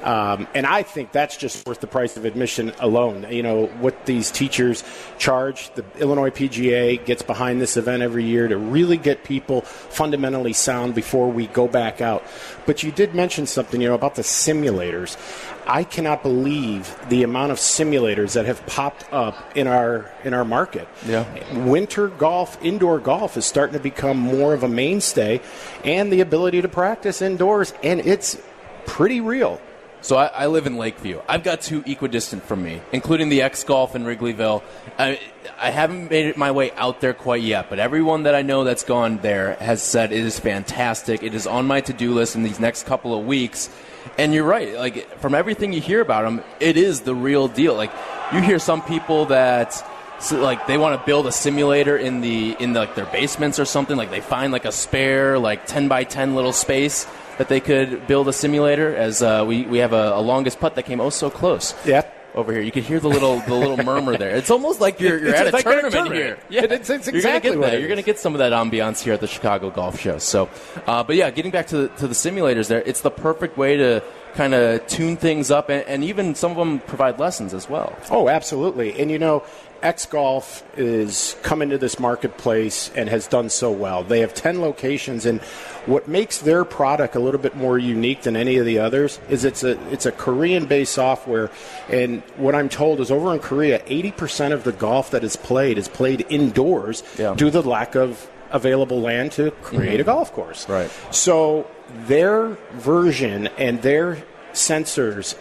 Um, 0.05 0.47
and 0.55 0.67
I 0.67 0.83
think 0.83 1.13
that's 1.13 1.37
just 1.37 1.67
worth 1.67 1.81
the 1.81 1.87
price 1.87 2.17
of 2.19 2.27
admission 2.27 2.73
alone. 2.79 3.27
You 3.31 3.43
know, 3.43 3.67
what 3.67 4.05
these 4.05 4.31
teachers 4.31 4.85
charge, 5.19 5.71
the 5.75 5.85
Illinois 5.99 6.29
PGA 6.29 7.03
gets 7.05 7.23
behind 7.23 7.61
this 7.61 7.79
event 7.79 8.03
every 8.03 8.25
year 8.25 8.47
to 8.47 8.59
really 8.59 8.99
get 8.99 9.25
people 9.25 9.63
fundamentally 9.63 10.53
sound 10.53 10.95
before 10.95 11.31
we 11.31 11.47
go 11.47 11.67
back 11.67 12.03
out. 12.03 12.23
But 12.67 12.83
you 12.83 12.93
did 12.93 13.15
mention 13.15 13.47
something, 13.47 13.81
you 13.81 13.89
know, 13.89 13.95
about 13.95 14.15
the 14.15 14.23
simulators. 14.23 15.17
I 15.67 15.85
cannot 15.85 16.23
believe 16.23 16.95
the 17.09 17.23
amount 17.23 17.53
of 17.53 17.59
simulators 17.59 18.35
that 18.35 18.45
have 18.45 18.65
popped 18.67 19.11
up 19.11 19.57
in 19.57 19.67
our 19.67 20.11
in 20.23 20.35
our 20.35 20.45
market. 20.45 20.87
Yeah. 21.07 21.25
Winter 21.65 22.09
golf, 22.09 22.63
indoor 22.63 22.99
golf 22.99 23.39
is 23.39 23.47
starting 23.47 23.73
to 23.73 23.83
become 23.83 24.19
more 24.19 24.53
of 24.53 24.63
a 24.63 24.69
mainstay 24.69 25.41
and 25.83 26.13
the 26.13 26.21
ability 26.21 26.61
to 26.61 26.69
practice 26.69 27.23
indoors 27.23 27.73
and 27.83 28.01
it's 28.01 28.37
pretty 28.85 29.23
real. 29.23 29.61
So 30.05 30.19
I, 30.19 30.27
I 30.27 30.47
live 30.49 30.67
in 30.67 30.77
Lakeview. 30.77 31.23
I've 31.27 31.43
got 31.43 31.63
two 31.63 31.83
equidistant 31.87 32.45
from 32.45 32.63
me, 32.63 32.83
including 32.93 33.31
the 33.31 33.41
X 33.41 33.65
Golf 33.65 33.97
in 33.97 34.05
Wrigleyville. 34.05 34.63
I, 34.99 35.19
I 35.59 35.71
haven't 35.71 36.11
made 36.11 36.27
it 36.27 36.37
my 36.37 36.51
way 36.51 36.73
out 36.73 37.01
there 37.01 37.15
quite 37.15 37.41
yet, 37.41 37.71
but 37.71 37.79
everyone 37.79 38.25
that 38.25 38.35
I 38.35 38.43
know 38.43 38.65
that's 38.65 38.85
gone 38.85 39.17
there 39.23 39.55
has 39.55 39.83
said 39.83 40.13
it 40.13 40.19
is 40.19 40.39
fantastic. 40.39 41.23
It 41.23 41.35
is 41.35 41.47
on 41.47 41.67
my 41.67 41.81
to-do 41.81 42.13
list 42.13 42.37
in 42.37 42.43
these 42.43 42.61
next 42.61 42.85
couple 42.85 43.19
of 43.19 43.25
weeks. 43.25 43.71
And 44.19 44.35
you're 44.35 44.45
right. 44.45 44.75
Like 44.75 45.21
from 45.21 45.35
everything 45.35 45.73
you 45.73 45.81
hear 45.81 46.03
about 46.03 46.25
them, 46.25 46.45
it 46.61 46.77
is 46.77 47.01
the 47.01 47.15
real 47.15 47.49
deal. 47.49 47.75
Like 47.75 47.91
you 48.31 48.43
hear 48.43 48.59
some 48.59 48.83
people 48.83 49.25
that 49.27 49.73
so, 50.21 50.39
like 50.39 50.67
they 50.67 50.77
want 50.77 51.01
to 51.01 51.07
build 51.07 51.27
a 51.27 51.33
simulator 51.33 51.97
in 51.97 52.21
the 52.21 52.55
in 52.61 52.75
like 52.75 52.95
their 52.95 53.07
basements 53.07 53.59
or 53.59 53.65
something. 53.65 53.97
Like 53.97 54.11
they 54.11 54.21
find 54.21 54.53
like 54.53 54.67
a 54.67 54.73
spare 54.73 55.39
like 55.39 55.65
ten 55.65 55.89
by 55.89 56.05
ten 56.05 56.35
little 56.35 56.53
space 56.53 57.07
that 57.39 57.49
they 57.49 57.61
could 57.61 58.07
build 58.07 58.29
a 58.29 58.33
simulator. 58.33 58.95
As 58.95 59.23
uh, 59.23 59.45
we 59.47 59.63
we 59.65 59.79
have 59.79 59.93
a, 59.93 60.13
a 60.15 60.21
longest 60.21 60.61
putt 60.61 60.75
that 60.77 60.85
came 60.85 61.01
oh 61.01 61.11
so 61.11 61.31
close. 61.31 61.75
Yeah. 61.87 62.03
Over 62.35 62.51
here, 62.53 62.63
you 62.63 62.73
could 62.73 62.83
hear 62.83 62.99
the 62.99 63.09
little 63.09 63.39
the 63.39 63.55
little 63.55 63.77
murmur 63.77 64.17
there. 64.19 64.35
It's 64.35 64.51
almost 64.51 64.81
like 64.81 64.99
you're, 64.99 65.19
you're 65.21 65.29
It's 65.29 65.39
at 65.39 65.47
a 65.47 65.51
like 65.53 65.63
tournament, 65.65 65.95
tournament. 65.95 66.21
here. 66.21 66.39
Yeah, 66.51 66.65
It's- 66.65 66.91
it's 66.91 67.07
you're 67.07 67.15
exactly 67.15 67.51
gonna 67.51 67.61
get 67.63 67.71
that. 67.71 67.79
You're 67.79 67.87
going 67.87 67.97
to 68.01 68.03
get 68.05 68.19
some 68.19 68.35
of 68.35 68.41
that 68.41 68.51
ambiance 68.53 69.01
here 69.05 69.13
at 69.15 69.21
the 69.21 69.29
Chicago 69.29 69.71
Golf 69.71 70.01
Show. 70.01 70.19
So, 70.19 70.49
uh, 70.89 71.05
but 71.05 71.15
yeah, 71.15 71.31
getting 71.31 71.53
back 71.53 71.69
to 71.69 71.77
the, 71.77 71.89
to 71.99 72.09
the 72.09 72.15
simulators, 72.15 72.67
there, 72.67 72.83
it's 72.83 73.03
the 73.03 73.11
perfect 73.13 73.57
way 73.57 73.77
to 73.77 74.03
kind 74.35 74.53
of 74.53 74.85
tune 74.89 75.17
things 75.17 75.53
up, 75.53 75.69
and, 75.69 75.85
and 75.87 76.03
even 76.03 76.35
some 76.35 76.51
of 76.51 76.57
them 76.57 76.81
provide 76.81 77.21
lessons 77.21 77.55
as 77.55 77.71
well. 77.71 77.97
Oh, 78.11 78.29
absolutely. 78.29 78.99
And 79.01 79.13
you 79.13 79.19
know, 79.21 79.45
X 79.85 80.07
Golf 80.07 80.65
is 80.79 81.37
come 81.43 81.61
into 81.61 81.77
this 81.77 82.01
marketplace 82.01 82.91
and 82.97 83.07
has 83.11 83.27
done 83.27 83.51
so 83.51 83.71
well. 83.71 84.03
They 84.03 84.21
have 84.21 84.33
10 84.33 84.63
locations 84.63 85.27
and 85.27 85.43
what 85.85 86.09
makes 86.09 86.39
their 86.39 86.65
product 86.65 87.15
a 87.15 87.21
little 87.21 87.41
bit 87.41 87.55
more 87.55 87.79
unique 87.79 88.23
than 88.23 88.35
any 88.35 88.57
of 88.57 88.65
the 88.65 88.79
others 88.79 89.21
is 89.29 89.45
it's 89.45 89.63
a 89.63 89.79
it's 89.93 90.07
a 90.07 90.13
Korean-based 90.13 90.93
software 90.93 91.51
and 91.91 92.23
what 92.37 92.55
I'm 92.55 92.71
told 92.71 93.01
is 93.01 93.11
over 93.11 93.35
in 93.35 93.41
Korea 93.41 93.81
80% 93.81 94.53
of 94.53 94.65
the 94.65 94.73
golf 94.73 95.11
that 95.11 95.23
is 95.23 95.37
played 95.37 95.77
is 95.77 95.87
played 95.87 96.25
indoors 96.31 97.03
Yeah. 97.19 97.35
due 97.35 97.51
to 97.51 97.63
the 97.63 97.69
lack 97.69 97.95
of 97.95 98.31
available 98.51 99.01
land 99.01 99.33
to 99.33 99.51
create 99.63 100.01
a 100.01 100.05
mm-hmm. 100.05 100.13
golf 100.13 100.33
course. 100.33 100.67
Right. 100.67 100.91
So 101.11 101.67
their 102.07 102.57
version 102.73 103.49
and 103.59 103.83
their 103.83 104.25
sensors 104.55 105.37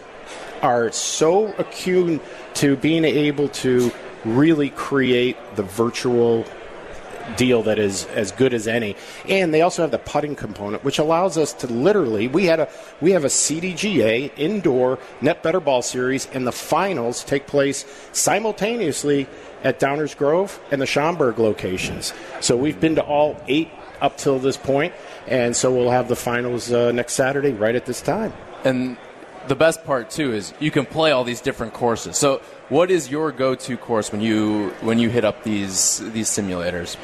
are 0.61 0.91
so 0.91 1.53
attuned 1.57 2.19
to 2.55 2.75
being 2.77 3.05
able 3.05 3.49
to 3.49 3.91
really 4.25 4.69
create 4.69 5.37
the 5.55 5.63
virtual 5.63 6.45
deal 7.37 7.63
that 7.63 7.79
is 7.79 8.05
as 8.07 8.31
good 8.31 8.53
as 8.53 8.67
any. 8.67 8.95
And 9.27 9.53
they 9.53 9.61
also 9.61 9.81
have 9.81 9.91
the 9.91 9.99
putting 9.99 10.35
component, 10.35 10.83
which 10.83 10.99
allows 10.99 11.37
us 11.37 11.53
to 11.53 11.67
literally 11.67 12.27
we 12.27 12.45
had 12.45 12.59
a 12.59 12.69
we 13.01 13.11
have 13.11 13.23
a 13.23 13.29
CDGA 13.29 14.31
indoor 14.37 14.99
net 15.21 15.43
better 15.43 15.59
ball 15.59 15.81
series, 15.81 16.27
and 16.33 16.45
the 16.45 16.51
finals 16.51 17.23
take 17.23 17.47
place 17.47 17.85
simultaneously 18.11 19.27
at 19.63 19.79
Downers 19.79 20.15
Grove 20.15 20.59
and 20.71 20.81
the 20.81 20.85
Schaumburg 20.85 21.39
locations. 21.39 22.13
So 22.41 22.57
we've 22.57 22.79
been 22.79 22.95
to 22.95 23.03
all 23.03 23.41
eight 23.47 23.69
up 24.01 24.17
till 24.17 24.39
this 24.39 24.57
point, 24.57 24.93
and 25.27 25.55
so 25.55 25.73
we'll 25.73 25.91
have 25.91 26.09
the 26.09 26.15
finals 26.15 26.71
uh, 26.71 26.91
next 26.91 27.13
Saturday 27.13 27.51
right 27.51 27.75
at 27.75 27.85
this 27.85 28.01
time. 28.01 28.33
And 28.65 28.97
the 29.47 29.55
best 29.55 29.83
part 29.83 30.09
too 30.09 30.33
is 30.33 30.53
you 30.59 30.71
can 30.71 30.85
play 30.85 31.11
all 31.11 31.23
these 31.23 31.41
different 31.41 31.73
courses. 31.73 32.17
So, 32.17 32.41
what 32.69 32.89
is 32.89 33.09
your 33.09 33.31
go-to 33.31 33.77
course 33.77 34.11
when 34.11 34.21
you 34.21 34.69
when 34.81 34.99
you 34.99 35.09
hit 35.09 35.25
up 35.25 35.43
these 35.43 35.99
these 36.13 36.29
simulators? 36.29 36.95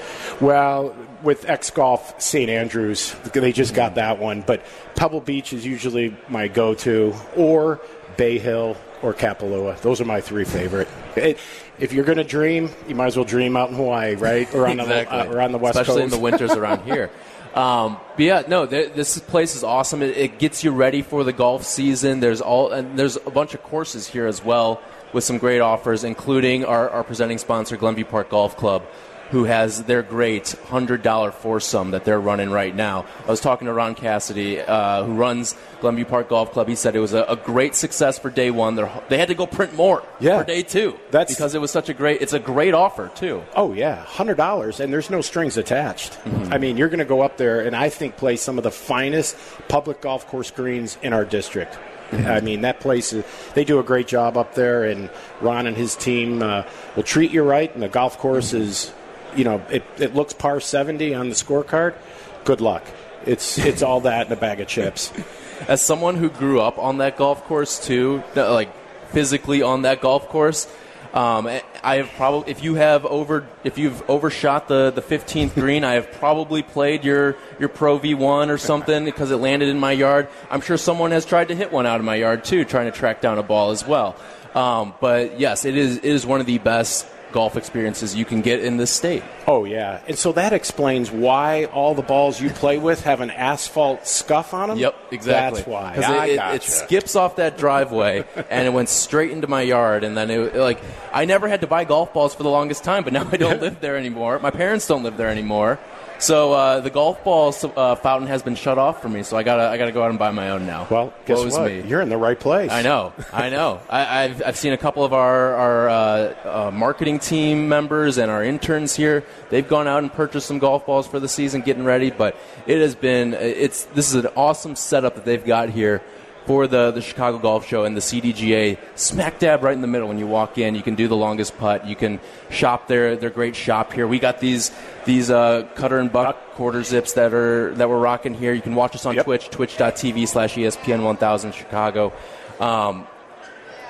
Well, 0.42 0.96
with 1.24 1.50
X 1.50 1.70
Golf 1.70 2.22
St. 2.22 2.50
Andrews, 2.50 3.14
they 3.34 3.52
just 3.52 3.74
got 3.74 3.96
that 3.96 4.20
one. 4.20 4.42
But 4.42 4.64
Pebble 4.96 5.22
Beach 5.22 5.54
is 5.54 5.66
usually 5.66 6.16
my 6.30 6.48
go 6.48 6.74
to, 6.76 7.14
or 7.36 7.82
Bay 8.18 8.40
Hill 8.40 8.78
or 9.02 9.14
Kapalua. 9.14 9.80
Those 9.82 10.02
are 10.02 10.06
my 10.06 10.22
three 10.22 10.46
favorite. 10.46 10.88
It- 11.16 11.38
if 11.80 11.94
you're 11.94 12.04
going 12.04 12.18
to 12.18 12.26
dream, 12.26 12.70
you 12.90 12.96
might 12.96 13.06
as 13.06 13.16
well 13.16 13.24
dream 13.24 13.56
out 13.56 13.70
in 13.70 13.76
Hawaii, 13.78 14.16
right? 14.16 14.54
Or 14.54 14.68
on, 14.68 14.76
the, 14.76 15.10
uh, 15.10 15.32
or 15.32 15.40
on 15.40 15.54
the 15.54 15.58
West 15.58 15.78
Especially 15.80 16.02
Coast. 16.02 16.14
in 16.14 16.20
the 16.20 16.22
winters 16.22 16.52
around 16.58 16.84
here. 16.84 17.10
Um, 17.54 17.98
but 18.16 18.24
yeah, 18.24 18.44
no, 18.48 18.66
th- 18.66 18.94
this 18.94 19.18
place 19.20 19.56
is 19.56 19.64
awesome. 19.64 20.02
It, 20.04 20.16
it, 20.18 20.40
gets 20.40 20.64
you 20.64 20.72
ready 20.72 21.02
for 21.02 21.24
the 21.24 21.34
golf 21.34 21.64
season. 21.64 22.20
There's 22.20 22.42
all 22.42 22.72
and 22.72 22.98
there's 22.98 23.16
a 23.16 23.32
bunch 23.32 23.56
of 23.56 23.64
courses 23.64 24.08
here 24.08 24.28
as 24.28 24.44
well 24.44 24.82
with 25.14 25.24
some 25.24 25.40
great 25.40 25.60
offers, 25.60 26.04
including 26.04 26.64
our, 26.64 26.90
our 26.90 27.04
presenting 27.04 27.40
sponsor, 27.40 27.76
Glenview 27.76 28.06
Park 28.06 28.30
Golf 28.30 28.56
Club 28.56 28.84
who 29.32 29.44
has 29.44 29.84
their 29.84 30.02
great 30.02 30.44
$100 30.44 31.34
foursome 31.34 31.92
that 31.92 32.04
they're 32.04 32.20
running 32.20 32.50
right 32.50 32.76
now. 32.76 33.06
I 33.26 33.32
was 33.32 33.40
talking 33.40 33.68
to 33.68 33.74
Ron 33.74 33.96
Cassidy, 33.96 34.60
uh, 34.60 35.04
who 35.04 35.14
runs 35.14 35.56
Glenview 35.82 36.06
Park 36.06 36.30
Golf 36.30 36.52
Club. 36.52 36.68
He 36.68 36.76
said 36.76 36.96
it 36.96 37.00
was 37.00 37.14
a, 37.14 37.24
a 37.24 37.36
great 37.36 37.76
success 37.76 38.18
for 38.18 38.30
day 38.30 38.52
one. 38.52 38.76
They're, 38.76 38.92
they 39.10 39.18
had 39.18 39.28
to 39.28 39.36
go 39.36 39.46
print 39.46 39.76
more 39.76 40.04
yeah. 40.20 40.40
for 40.40 40.46
day 40.46 40.64
two 40.64 41.00
That's, 41.12 41.34
because 41.34 41.56
it 41.56 41.62
was 41.62 41.72
such 41.72 41.90
a 41.90 41.94
great, 41.94 42.22
it's 42.22 42.34
a 42.34 42.40
great 42.40 42.74
offer, 42.74 43.12
too. 43.16 43.44
Oh, 43.56 43.74
yeah. 43.74 44.06
$100, 44.06 44.80
and 44.80 44.92
there's 44.92 45.10
no 45.10 45.22
strings 45.22 45.58
attached. 45.58 46.14
Mm-hmm. 46.24 46.54
I 46.54 46.58
mean, 46.58 46.78
you're 46.78 46.90
going 46.90 47.00
to 47.00 47.06
go 47.06 47.22
up 47.22 47.38
there 47.38 47.62
and 47.62 47.76
I 47.76 47.90
think 47.90 48.18
play 48.18 48.36
some 48.36 48.58
of 48.58 48.64
the 48.64 48.72
finest 48.72 49.38
public 49.68 50.02
golf 50.02 50.28
course 50.28 50.52
greens 50.52 50.98
in 51.02 51.14
our 51.14 51.26
district. 51.26 51.78
Mm-hmm. 52.12 52.28
I 52.28 52.42
mean, 52.42 52.62
that 52.62 52.80
place, 52.80 53.14
they 53.54 53.64
do 53.64 53.80
a 53.80 53.84
great 53.84 54.08
job 54.08 54.36
up 54.36 54.56
there, 54.56 54.84
and 54.84 55.12
Ron 55.42 55.68
and 55.68 55.78
his 55.78 55.96
team 55.96 56.42
uh, 56.42 56.64
will 56.96 57.04
treat 57.04 57.32
you 57.32 57.44
right, 57.44 57.72
and 57.72 57.84
the 57.84 57.88
golf 57.88 58.18
course 58.18 58.54
is 58.54 58.92
you 59.36 59.44
know, 59.44 59.64
it, 59.70 59.84
it 59.98 60.16
looks 60.16 60.34
par 60.34 60.60
70 60.60 61.14
on 61.16 61.30
the 61.30 61.36
scorecard, 61.36 61.96
good 62.44 62.62
luck. 62.62 62.84
It's, 63.26 63.58
it's 63.58 63.82
all 63.82 64.02
that 64.02 64.28
in 64.28 64.34
a 64.34 64.36
bag 64.36 64.62
of 64.62 64.68
chips. 64.68 65.12
As 65.68 65.82
someone 65.82 66.16
who 66.16 66.30
grew 66.30 66.62
up 66.62 66.78
on 66.78 67.00
that 67.00 67.18
golf 67.18 67.44
course, 67.44 67.86
too, 67.86 68.24
like 68.36 68.70
physically 69.10 69.62
on 69.62 69.82
that 69.82 70.00
golf 70.00 70.30
course, 70.30 70.68
um, 71.14 71.48
I 71.84 71.96
have 71.96 72.10
probably 72.12 72.52
if 72.52 72.64
you 72.64 72.76
have 72.76 73.04
over 73.06 73.48
if 73.64 73.80
you've 73.80 74.08
overshot 74.08 74.68
the, 74.68 74.92
the 74.92 75.02
15th 75.02 75.56
green, 75.56 75.84
I 75.84 75.94
have 75.94 76.12
probably 76.14 76.62
played 76.62 77.04
your 77.04 77.36
your 77.60 77.70
Pro 77.70 77.98
V1 77.98 78.50
or 78.50 78.60
something 78.60 79.06
because 79.06 79.32
it 79.32 79.38
landed 79.38 79.70
in 79.70 79.80
my 79.80 79.92
yard. 79.92 80.28
I'm 80.52 80.62
sure 80.62 80.78
someone 80.78 81.12
has 81.12 81.26
tried 81.26 81.48
to 81.48 81.56
hit 81.56 81.72
one 81.72 81.88
out 81.88 82.00
of 82.00 82.06
my 82.06 82.16
yard 82.16 82.44
too, 82.44 82.64
trying 82.64 82.92
to 82.92 82.92
track 82.92 83.22
down 83.22 83.40
a 83.40 83.44
ball 83.44 83.72
as 83.72 83.86
well. 83.88 84.16
Um, 84.54 84.94
but 85.02 85.40
yes, 85.40 85.66
it 85.66 85.76
is 85.76 85.98
it 85.98 86.06
is 86.06 86.28
one 86.28 86.42
of 86.42 86.46
the 86.46 86.60
best 86.60 87.08
golf 87.32 87.56
experiences 87.58 88.16
you 88.16 88.26
can 88.26 88.42
get 88.42 88.64
in 88.64 88.78
this 88.78 88.92
state. 88.92 89.24
Oh 89.48 89.66
yeah, 89.66 90.02
and 90.08 90.18
so 90.18 90.32
that 90.34 90.54
explains 90.54 91.12
why 91.12 91.66
all 91.66 91.96
the 91.96 92.02
balls 92.02 92.42
you 92.42 92.50
play 92.50 92.78
with 92.78 93.04
have 93.04 93.22
an 93.22 93.32
asphalt 93.32 94.08
scuff 94.08 94.54
on 94.54 94.70
them. 94.70 94.78
Yep, 94.78 94.96
exactly. 95.12 95.60
That's 95.60 95.68
why. 95.68 95.96
Because 95.96 96.30
it, 96.30 96.30
it, 96.32 96.56
it, 96.56 96.64
skips 96.64 97.16
off 97.16 97.38
that 97.38 97.58
driveway 97.58 98.26
and 98.50 98.68
it 98.68 98.72
went 98.72 98.90
straight 98.90 99.32
into 99.32 99.48
my 99.48 99.62
yard, 99.62 100.04
and 100.04 100.16
then 100.18 100.30
it 100.30 100.56
like 100.56 100.80
I 101.14 101.26
never 101.26 101.48
had 101.48 101.62
to 101.62 101.68
buy 101.68 101.84
golf 101.84 102.14
balls 102.14 102.36
for 102.36 102.44
the 102.44 102.50
longest 102.50 102.84
time, 102.84 103.04
but 103.04 103.14
now 103.14 103.28
I 103.32 103.38
don't 103.38 103.62
live 103.62 103.82
there 103.82 103.98
anymore. 103.98 104.40
My 104.40 104.52
parents 104.52 104.88
don't 104.88 105.04
live 105.04 105.18
there 105.18 105.30
anymore. 105.30 105.80
So 106.20 106.52
uh, 106.52 106.80
the 106.82 106.90
golf 106.90 107.24
ball 107.24 107.56
uh, 107.76 107.96
fountain 107.96 108.28
has 108.28 108.44
been 108.44 108.56
shut 108.56 108.78
off 108.78 109.02
for 109.02 109.08
me, 109.08 109.24
so 109.24 109.38
I 109.38 109.44
gotta 109.44 109.70
I 109.70 109.78
gotta 109.78 109.94
go 109.94 110.04
out 110.04 110.10
and 110.10 110.20
buy 110.20 110.32
my 110.32 110.50
own 110.50 110.66
now. 110.66 110.86
Well, 110.90 111.14
guess 111.26 111.38
Woes 111.38 111.54
what? 111.54 111.72
Me. 111.72 111.82
You're 111.82 112.02
in 112.02 112.10
the 112.10 112.18
right 112.18 112.38
place. 112.38 112.72
I 112.72 112.82
know, 112.82 113.14
I 113.32 113.50
know. 113.50 113.80
I, 113.90 114.24
have 114.24 114.44
I've 114.46 114.58
seen 114.58 114.74
a 114.74 114.78
couple 114.78 115.06
of 115.06 115.14
our 115.14 115.56
our 115.56 115.90
uh, 115.90 116.68
uh, 116.68 116.72
marketing 116.72 117.20
team 117.20 117.70
members 117.70 118.18
and 118.18 118.30
our 118.30 118.44
interns 118.44 118.96
here. 118.96 119.24
They've 119.50 119.68
gone 119.68 119.88
out 119.88 120.04
and 120.04 120.12
purchased 120.12 120.48
some 120.48 120.60
golf 120.60 120.86
balls 120.86 121.08
for 121.08 121.22
the 121.22 121.30
season, 121.30 121.62
getting 121.62 121.86
ready. 121.86 122.12
But 122.12 122.36
it 122.68 122.82
has 122.82 122.96
been 122.96 123.34
it's 123.34 123.86
this 123.86 124.10
is 124.14 124.26
an 124.26 124.32
awesome 124.36 124.76
setup 124.76 125.16
that 125.16 125.24
they've 125.24 125.46
got 125.46 125.70
here 125.70 126.02
for 126.50 126.66
the, 126.66 126.90
the 126.90 127.02
Chicago 127.02 127.38
Golf 127.38 127.68
Show 127.68 127.84
and 127.84 127.96
the 127.96 128.02
CDGA, 128.02 128.80
smack 128.96 129.38
dab 129.38 129.62
right 129.62 129.76
in 129.76 129.82
the 129.82 129.88
middle 129.88 130.08
when 130.08 130.18
you 130.18 130.26
walk 130.26 130.58
in. 130.58 130.74
You 130.74 130.82
can 130.82 130.96
do 130.96 131.08
the 131.08 131.16
longest 131.16 131.56
putt. 131.60 131.86
You 131.86 131.96
can 131.96 132.20
shop 132.50 132.88
their 132.88 133.16
their 133.16 133.30
great 133.30 133.56
shop 133.56 133.94
here. 133.94 134.08
We 134.08 134.18
got 134.18 134.40
these 134.40 134.72
these 135.06 135.30
uh, 135.30 135.68
cutter 135.76 136.00
and 136.00 136.12
buck 136.12 136.54
quarter 136.56 136.82
zips 136.82 137.14
that 137.14 137.36
are 137.36 137.76
that 137.76 137.88
we're 137.88 138.00
rocking 138.00 138.34
here. 138.34 138.52
You 138.52 138.64
can 138.64 138.74
watch 138.74 138.96
us 138.96 139.06
on 139.06 139.14
yep. 139.14 139.26
Twitch, 139.26 139.52
twitch.tv 139.52 140.28
slash 140.28 140.56
ESPN 140.56 141.04
1000 141.04 141.54
Chicago. 141.54 142.14
Um, 142.60 143.06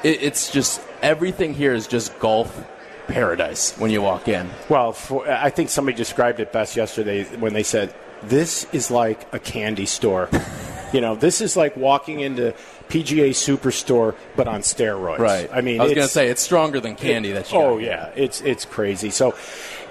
it, 0.04 0.22
it's 0.22 0.52
just 0.52 0.82
everything 1.02 1.54
here 1.54 1.74
is 1.74 1.88
just 1.88 2.20
golf 2.20 2.68
paradise 3.08 3.72
when 3.78 3.90
you 3.90 4.02
walk 4.02 4.28
in. 4.28 4.50
Well, 4.68 4.92
for, 4.92 5.32
I 5.32 5.50
think 5.50 5.70
somebody 5.70 5.96
described 5.96 6.42
it 6.42 6.52
best 6.52 6.76
yesterday 6.76 7.24
when 7.24 7.54
they 7.54 7.64
said, 7.64 7.96
"This 8.22 8.68
is 8.74 8.92
like 8.92 9.34
a 9.34 9.40
candy 9.40 9.86
store." 9.86 10.28
You 10.94 11.02
know, 11.02 11.16
this 11.16 11.42
is 11.42 11.56
like 11.56 11.78
walking 11.78 12.20
into 12.20 12.54
PGA 12.90 13.30
Superstore, 13.30 14.16
but 14.36 14.48
on 14.48 14.62
steroids. 14.62 15.20
Right. 15.20 15.50
I 15.54 15.62
mean, 15.62 15.80
I 15.80 15.84
was 15.84 15.94
going 15.94 16.08
to 16.08 16.12
say 16.12 16.30
it's 16.30 16.42
stronger 16.42 16.80
than 16.80 16.96
candy. 16.96 17.32
That 17.32 17.54
oh 17.54 17.78
yeah, 17.78 18.12
it's 18.16 18.42
it's 18.42 18.66
crazy. 18.66 19.12
So, 19.12 19.36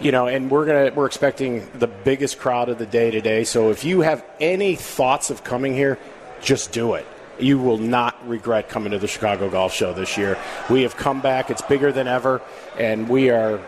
you 0.00 0.10
know, 0.10 0.26
and 0.26 0.50
we're 0.50 0.66
gonna 0.66 0.92
we're 0.94 1.06
expecting 1.06 1.68
the 1.78 1.86
biggest 1.86 2.38
crowd 2.38 2.68
of 2.68 2.78
the 2.78 2.86
day 2.86 3.10
today. 3.10 3.44
So 3.44 3.70
if 3.70 3.84
you 3.84 4.00
have 4.00 4.24
any 4.40 4.74
thoughts 4.74 5.30
of 5.30 5.44
coming 5.44 5.74
here, 5.74 5.98
just 6.40 6.72
do 6.72 6.94
it. 6.94 7.06
You 7.38 7.58
will 7.58 7.78
not 7.78 8.28
regret 8.28 8.68
coming 8.68 8.90
to 8.90 8.98
the 8.98 9.06
Chicago 9.06 9.48
Golf 9.48 9.72
Show 9.72 9.92
this 9.92 10.18
year. 10.18 10.36
We 10.68 10.82
have 10.82 10.96
come 10.96 11.20
back. 11.20 11.50
It's 11.50 11.62
bigger 11.62 11.92
than 11.92 12.08
ever, 12.08 12.42
and 12.76 13.08
we 13.08 13.30
are 13.30 13.60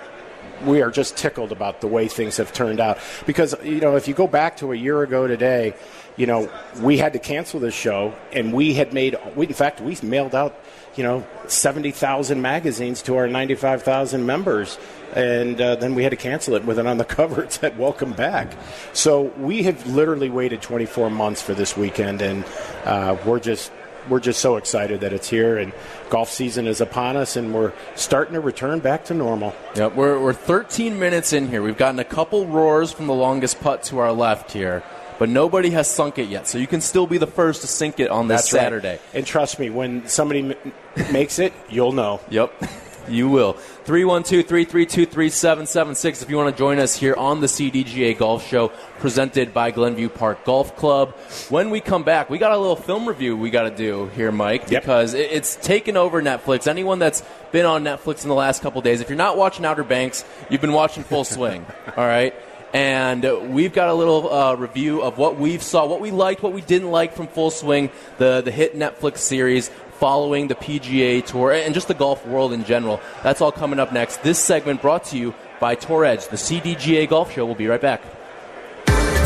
we 0.64 0.82
are 0.82 0.90
just 0.90 1.16
tickled 1.16 1.52
about 1.52 1.80
the 1.80 1.86
way 1.86 2.08
things 2.08 2.36
have 2.36 2.52
turned 2.52 2.80
out. 2.80 2.98
Because 3.26 3.54
you 3.62 3.80
know, 3.80 3.96
if 3.96 4.08
you 4.08 4.14
go 4.14 4.26
back 4.26 4.56
to 4.58 4.72
a 4.72 4.76
year 4.76 5.02
ago 5.02 5.26
today 5.26 5.74
you 6.16 6.26
know, 6.26 6.50
we 6.80 6.98
had 6.98 7.12
to 7.14 7.18
cancel 7.18 7.60
this 7.60 7.74
show, 7.74 8.14
and 8.32 8.52
we 8.52 8.74
had 8.74 8.92
made, 8.92 9.16
we, 9.34 9.46
in 9.46 9.54
fact, 9.54 9.80
we 9.80 9.96
mailed 10.02 10.34
out, 10.34 10.54
you 10.96 11.04
know, 11.04 11.26
70,000 11.46 12.42
magazines 12.42 13.02
to 13.02 13.16
our 13.16 13.26
95,000 13.26 14.24
members. 14.26 14.78
And 15.14 15.60
uh, 15.60 15.76
then 15.76 15.94
we 15.94 16.04
had 16.04 16.10
to 16.10 16.16
cancel 16.16 16.54
it 16.54 16.64
with 16.64 16.78
it 16.78 16.86
on 16.86 16.98
the 16.98 17.04
cover. 17.04 17.42
It 17.42 17.52
said, 17.52 17.76
Welcome 17.78 18.12
back. 18.12 18.52
So 18.92 19.22
we 19.38 19.64
have 19.64 19.84
literally 19.86 20.30
waited 20.30 20.62
24 20.62 21.10
months 21.10 21.42
for 21.42 21.52
this 21.54 21.76
weekend, 21.76 22.22
and 22.22 22.44
uh, 22.84 23.16
we're 23.24 23.40
just 23.40 23.72
we're 24.08 24.20
just 24.20 24.40
so 24.40 24.56
excited 24.56 25.00
that 25.00 25.12
it's 25.12 25.28
here 25.28 25.58
and 25.58 25.72
golf 26.08 26.30
season 26.30 26.66
is 26.66 26.80
upon 26.80 27.16
us 27.16 27.36
and 27.36 27.52
we're 27.52 27.72
starting 27.94 28.32
to 28.32 28.40
return 28.40 28.78
back 28.78 29.04
to 29.04 29.14
normal. 29.14 29.54
Yep, 29.76 29.94
we're, 29.94 30.18
we're 30.18 30.32
13 30.32 30.98
minutes 30.98 31.34
in 31.34 31.48
here. 31.48 31.62
We've 31.62 31.76
gotten 31.76 32.00
a 32.00 32.04
couple 32.04 32.46
roars 32.46 32.92
from 32.92 33.06
the 33.06 33.14
longest 33.14 33.60
putt 33.60 33.82
to 33.84 33.98
our 33.98 34.10
left 34.10 34.52
here 34.52 34.82
but 35.20 35.28
nobody 35.28 35.68
has 35.68 35.86
sunk 35.86 36.18
it 36.18 36.30
yet. 36.30 36.48
So 36.48 36.56
you 36.56 36.66
can 36.66 36.80
still 36.80 37.06
be 37.06 37.18
the 37.18 37.26
first 37.26 37.60
to 37.60 37.66
sink 37.66 38.00
it 38.00 38.10
on 38.10 38.26
this 38.26 38.40
That's 38.40 38.50
Saturday. 38.50 38.92
Right. 38.92 39.00
And 39.12 39.26
trust 39.26 39.58
me, 39.58 39.68
when 39.68 40.08
somebody 40.08 40.56
m- 40.56 40.72
makes 41.12 41.38
it, 41.38 41.52
you'll 41.68 41.92
know. 41.92 42.20
Yep. 42.30 42.52
You 43.08 43.28
will. 43.28 43.54
312 43.54 44.46
332 44.46 45.06
3776 45.06 46.22
if 46.22 46.30
you 46.30 46.36
want 46.36 46.54
to 46.54 46.56
join 46.56 46.78
us 46.78 46.94
here 46.94 47.14
on 47.16 47.40
the 47.40 47.48
CDGA 47.48 48.16
Golf 48.16 48.46
Show 48.46 48.68
presented 49.00 49.52
by 49.52 49.72
Glenview 49.72 50.08
Park 50.08 50.44
Golf 50.44 50.76
Club. 50.76 51.16
When 51.48 51.70
we 51.70 51.80
come 51.80 52.04
back, 52.04 52.30
we 52.30 52.38
got 52.38 52.52
a 52.52 52.56
little 52.56 52.76
film 52.76 53.08
review 53.08 53.36
we 53.36 53.50
got 53.50 53.62
to 53.62 53.74
do 53.74 54.06
here, 54.14 54.30
Mike, 54.30 54.70
yep. 54.70 54.82
because 54.82 55.14
it's 55.14 55.56
taken 55.56 55.96
over 55.96 56.22
Netflix. 56.22 56.68
Anyone 56.68 57.00
that's 57.00 57.24
been 57.50 57.66
on 57.66 57.82
Netflix 57.82 58.22
in 58.22 58.28
the 58.28 58.34
last 58.36 58.62
couple 58.62 58.80
days, 58.80 59.00
if 59.00 59.08
you're 59.08 59.16
not 59.16 59.36
watching 59.36 59.64
Outer 59.64 59.82
Banks, 59.82 60.24
you've 60.48 60.60
been 60.60 60.74
watching 60.74 61.02
Full 61.02 61.24
Swing, 61.24 61.66
all 61.96 62.06
right? 62.06 62.32
And 62.72 63.52
we've 63.52 63.72
got 63.72 63.88
a 63.88 63.94
little 63.94 64.32
uh, 64.32 64.54
review 64.54 65.02
of 65.02 65.18
what 65.18 65.38
we 65.38 65.58
saw, 65.58 65.86
what 65.86 66.00
we 66.00 66.10
liked, 66.10 66.42
what 66.42 66.52
we 66.52 66.60
didn't 66.60 66.90
like 66.90 67.14
from 67.14 67.26
Full 67.28 67.50
Swing, 67.50 67.90
the 68.18 68.40
the 68.40 68.50
hit 68.50 68.76
Netflix 68.76 69.18
series 69.18 69.70
following 70.00 70.48
the 70.48 70.54
PGA 70.54 71.24
Tour 71.24 71.52
and 71.52 71.74
just 71.74 71.88
the 71.88 71.94
golf 71.94 72.26
world 72.26 72.52
in 72.52 72.64
general. 72.64 73.00
That's 73.22 73.40
all 73.40 73.52
coming 73.52 73.78
up 73.78 73.92
next. 73.92 74.22
This 74.22 74.38
segment 74.38 74.80
brought 74.80 75.04
to 75.06 75.18
you 75.18 75.34
by 75.60 75.74
Tour 75.74 76.04
Edge, 76.04 76.26
the 76.28 76.36
CDGA 76.36 77.08
Golf 77.08 77.32
Show. 77.32 77.44
We'll 77.44 77.54
be 77.54 77.68
right 77.68 77.80
back. 77.80 78.02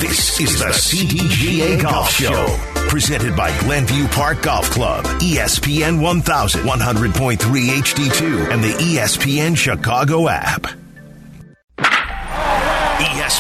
This 0.00 0.40
is 0.40 0.58
the 0.58 0.66
CDGA 0.66 1.80
Golf 1.80 2.10
Show, 2.10 2.58
presented 2.88 3.36
by 3.36 3.56
Glenview 3.60 4.06
Park 4.08 4.42
Golf 4.42 4.68
Club, 4.70 5.04
ESPN 5.20 6.00
1100.3 6.00 7.36
HD2, 7.38 8.50
and 8.50 8.62
the 8.62 8.72
ESPN 8.72 9.56
Chicago 9.56 10.28
app. 10.28 10.66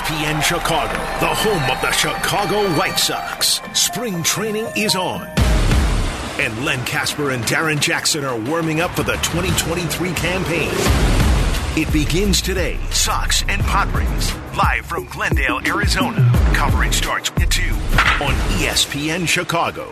ESPN 0.04 0.42
Chicago, 0.42 0.92
the 1.20 1.34
home 1.34 1.70
of 1.70 1.80
the 1.80 1.90
Chicago 1.90 2.68
White 2.78 2.98
Sox. 2.98 3.62
Spring 3.72 4.22
training 4.22 4.66
is 4.76 4.94
on. 4.96 5.26
And 6.38 6.62
Len 6.62 6.84
Kasper 6.84 7.30
and 7.30 7.42
Darrin 7.46 7.78
Jackson 7.78 8.22
are 8.22 8.38
warming 8.38 8.82
up 8.82 8.90
for 8.90 9.02
the 9.02 9.14
2023 9.14 10.12
campaign. 10.12 10.70
It 11.76 11.90
begins 11.90 12.42
today. 12.42 12.78
Sox 12.90 13.44
and 13.48 13.62
Padres, 13.62 14.34
live 14.54 14.84
from 14.84 15.06
Glendale, 15.06 15.60
Arizona. 15.64 16.30
Coverage 16.54 16.94
starts 16.94 17.30
at 17.30 17.50
2 17.50 17.62
on 17.62 18.34
ESPN 18.58 19.26
Chicago. 19.26 19.88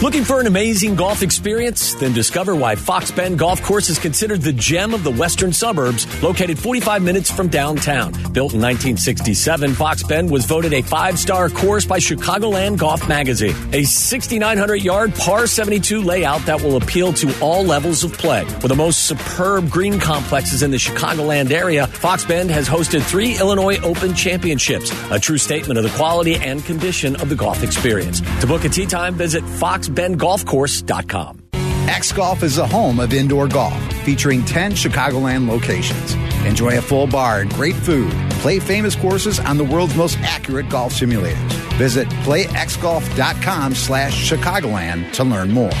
Looking 0.00 0.22
for 0.22 0.38
an 0.38 0.46
amazing 0.46 0.94
golf 0.94 1.24
experience? 1.24 1.94
Then 1.94 2.12
discover 2.12 2.54
why 2.54 2.76
Fox 2.76 3.10
Bend 3.10 3.36
Golf 3.36 3.60
Course 3.60 3.88
is 3.88 3.98
considered 3.98 4.42
the 4.42 4.52
gem 4.52 4.94
of 4.94 5.02
the 5.02 5.10
western 5.10 5.52
suburbs, 5.52 6.06
located 6.22 6.56
45 6.56 7.02
minutes 7.02 7.32
from 7.32 7.48
downtown. 7.48 8.12
Built 8.12 8.54
in 8.54 8.60
1967, 8.60 9.74
Fox 9.74 10.04
Bend 10.04 10.30
was 10.30 10.44
voted 10.44 10.72
a 10.72 10.82
five 10.82 11.18
star 11.18 11.48
course 11.48 11.84
by 11.84 11.98
Chicagoland 11.98 12.78
Golf 12.78 13.08
Magazine. 13.08 13.56
A 13.72 13.82
6,900 13.82 14.76
yard 14.76 15.16
par 15.16 15.48
72 15.48 16.00
layout 16.00 16.42
that 16.42 16.62
will 16.62 16.76
appeal 16.76 17.12
to 17.14 17.40
all 17.40 17.64
levels 17.64 18.04
of 18.04 18.12
play. 18.12 18.44
With 18.44 18.68
the 18.68 18.76
most 18.76 19.02
superb 19.08 19.68
green 19.68 19.98
complexes 19.98 20.62
in 20.62 20.70
the 20.70 20.76
Chicagoland 20.76 21.50
area, 21.50 21.88
Fox 21.88 22.24
Bend 22.24 22.52
has 22.52 22.68
hosted 22.68 23.02
three 23.02 23.36
Illinois 23.36 23.80
Open 23.82 24.14
Championships, 24.14 24.92
a 25.10 25.18
true 25.18 25.38
statement 25.38 25.76
of 25.76 25.82
the 25.82 25.90
quality 25.96 26.36
and 26.36 26.64
condition 26.64 27.16
of 27.16 27.28
the 27.28 27.34
golf 27.34 27.64
experience. 27.64 28.20
To 28.42 28.46
book 28.46 28.64
a 28.64 28.68
tee 28.68 28.86
time, 28.86 29.16
visit 29.16 29.42
Fox 29.42 29.87
BendGolfCourse.com. 29.88 31.48
X 31.88 32.12
Golf 32.12 32.42
is 32.42 32.56
the 32.56 32.66
home 32.66 33.00
of 33.00 33.14
indoor 33.14 33.48
golf, 33.48 33.80
featuring 34.04 34.44
10 34.44 34.72
Chicagoland 34.72 35.48
locations. 35.48 36.14
Enjoy 36.44 36.76
a 36.76 36.82
full 36.82 37.06
bar 37.06 37.40
and 37.40 37.50
great 37.54 37.74
food. 37.74 38.12
Play 38.42 38.60
famous 38.60 38.94
courses 38.94 39.40
on 39.40 39.56
the 39.56 39.64
world's 39.64 39.96
most 39.96 40.18
accurate 40.20 40.68
golf 40.68 40.92
simulators. 40.92 41.52
Visit 41.78 42.06
playxgolf.com 42.08 43.74
slash 43.74 44.30
Chicagoland 44.30 45.10
to 45.14 45.24
learn 45.24 45.50
more. 45.50 45.72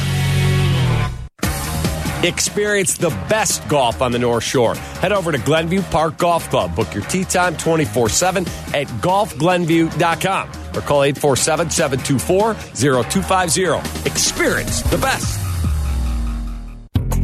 Experience 2.24 2.96
the 2.96 3.10
best 3.28 3.66
golf 3.68 4.02
on 4.02 4.10
the 4.10 4.18
North 4.18 4.42
Shore. 4.42 4.74
Head 4.74 5.12
over 5.12 5.30
to 5.30 5.38
Glenview 5.38 5.82
Park 5.82 6.16
Golf 6.16 6.50
Club. 6.50 6.74
Book 6.74 6.92
your 6.94 7.04
tee 7.04 7.24
time 7.24 7.56
24 7.56 8.08
7 8.08 8.44
at 8.74 8.86
golfglenview.com 9.02 10.67
or 10.78 10.80
call 10.80 11.02
847 11.02 11.70
724 11.70 12.54
0250. 12.54 14.08
Experience 14.08 14.82
the 14.82 14.98
best. 14.98 15.47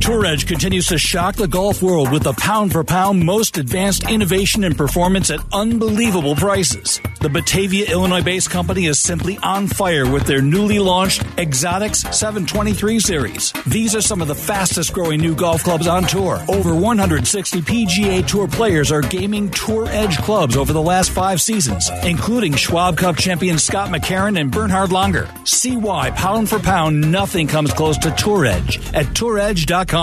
Tour 0.04 0.26
Edge 0.26 0.46
continues 0.46 0.88
to 0.88 0.98
shock 0.98 1.34
the 1.34 1.48
golf 1.48 1.80
world 1.80 2.12
with 2.12 2.24
the 2.24 2.34
pound 2.34 2.72
for 2.72 2.84
pound 2.84 3.24
most 3.24 3.56
advanced 3.56 4.10
innovation 4.10 4.62
and 4.62 4.76
performance 4.76 5.30
at 5.30 5.40
unbelievable 5.50 6.36
prices. 6.36 7.00
The 7.22 7.30
Batavia, 7.30 7.90
Illinois 7.90 8.20
based 8.20 8.50
company 8.50 8.84
is 8.84 8.98
simply 8.98 9.38
on 9.38 9.66
fire 9.66 10.06
with 10.06 10.26
their 10.26 10.42
newly 10.42 10.78
launched 10.78 11.24
Exotics 11.38 12.00
723 12.00 13.00
series. 13.00 13.50
These 13.66 13.96
are 13.96 14.02
some 14.02 14.20
of 14.20 14.28
the 14.28 14.34
fastest 14.34 14.92
growing 14.92 15.20
new 15.20 15.34
golf 15.34 15.64
clubs 15.64 15.86
on 15.86 16.02
tour. 16.02 16.38
Over 16.48 16.74
160 16.74 17.62
PGA 17.62 18.26
Tour 18.26 18.46
players 18.46 18.92
are 18.92 19.00
gaming 19.00 19.48
Tour 19.48 19.86
Edge 19.88 20.18
clubs 20.18 20.58
over 20.58 20.74
the 20.74 20.82
last 20.82 21.12
five 21.12 21.40
seasons, 21.40 21.88
including 22.04 22.52
Schwab 22.52 22.98
Cup 22.98 23.16
champion 23.16 23.58
Scott 23.58 23.88
McCarron 23.88 24.38
and 24.38 24.50
Bernhard 24.50 24.90
Langer. 24.90 25.30
See 25.48 25.78
why, 25.78 26.10
pound 26.10 26.50
for 26.50 26.58
pound, 26.58 27.10
nothing 27.10 27.46
comes 27.46 27.72
close 27.72 27.96
to 27.98 28.10
Tour 28.10 28.44
Edge 28.44 28.76
at 28.92 29.06
touredge.com. 29.06 29.93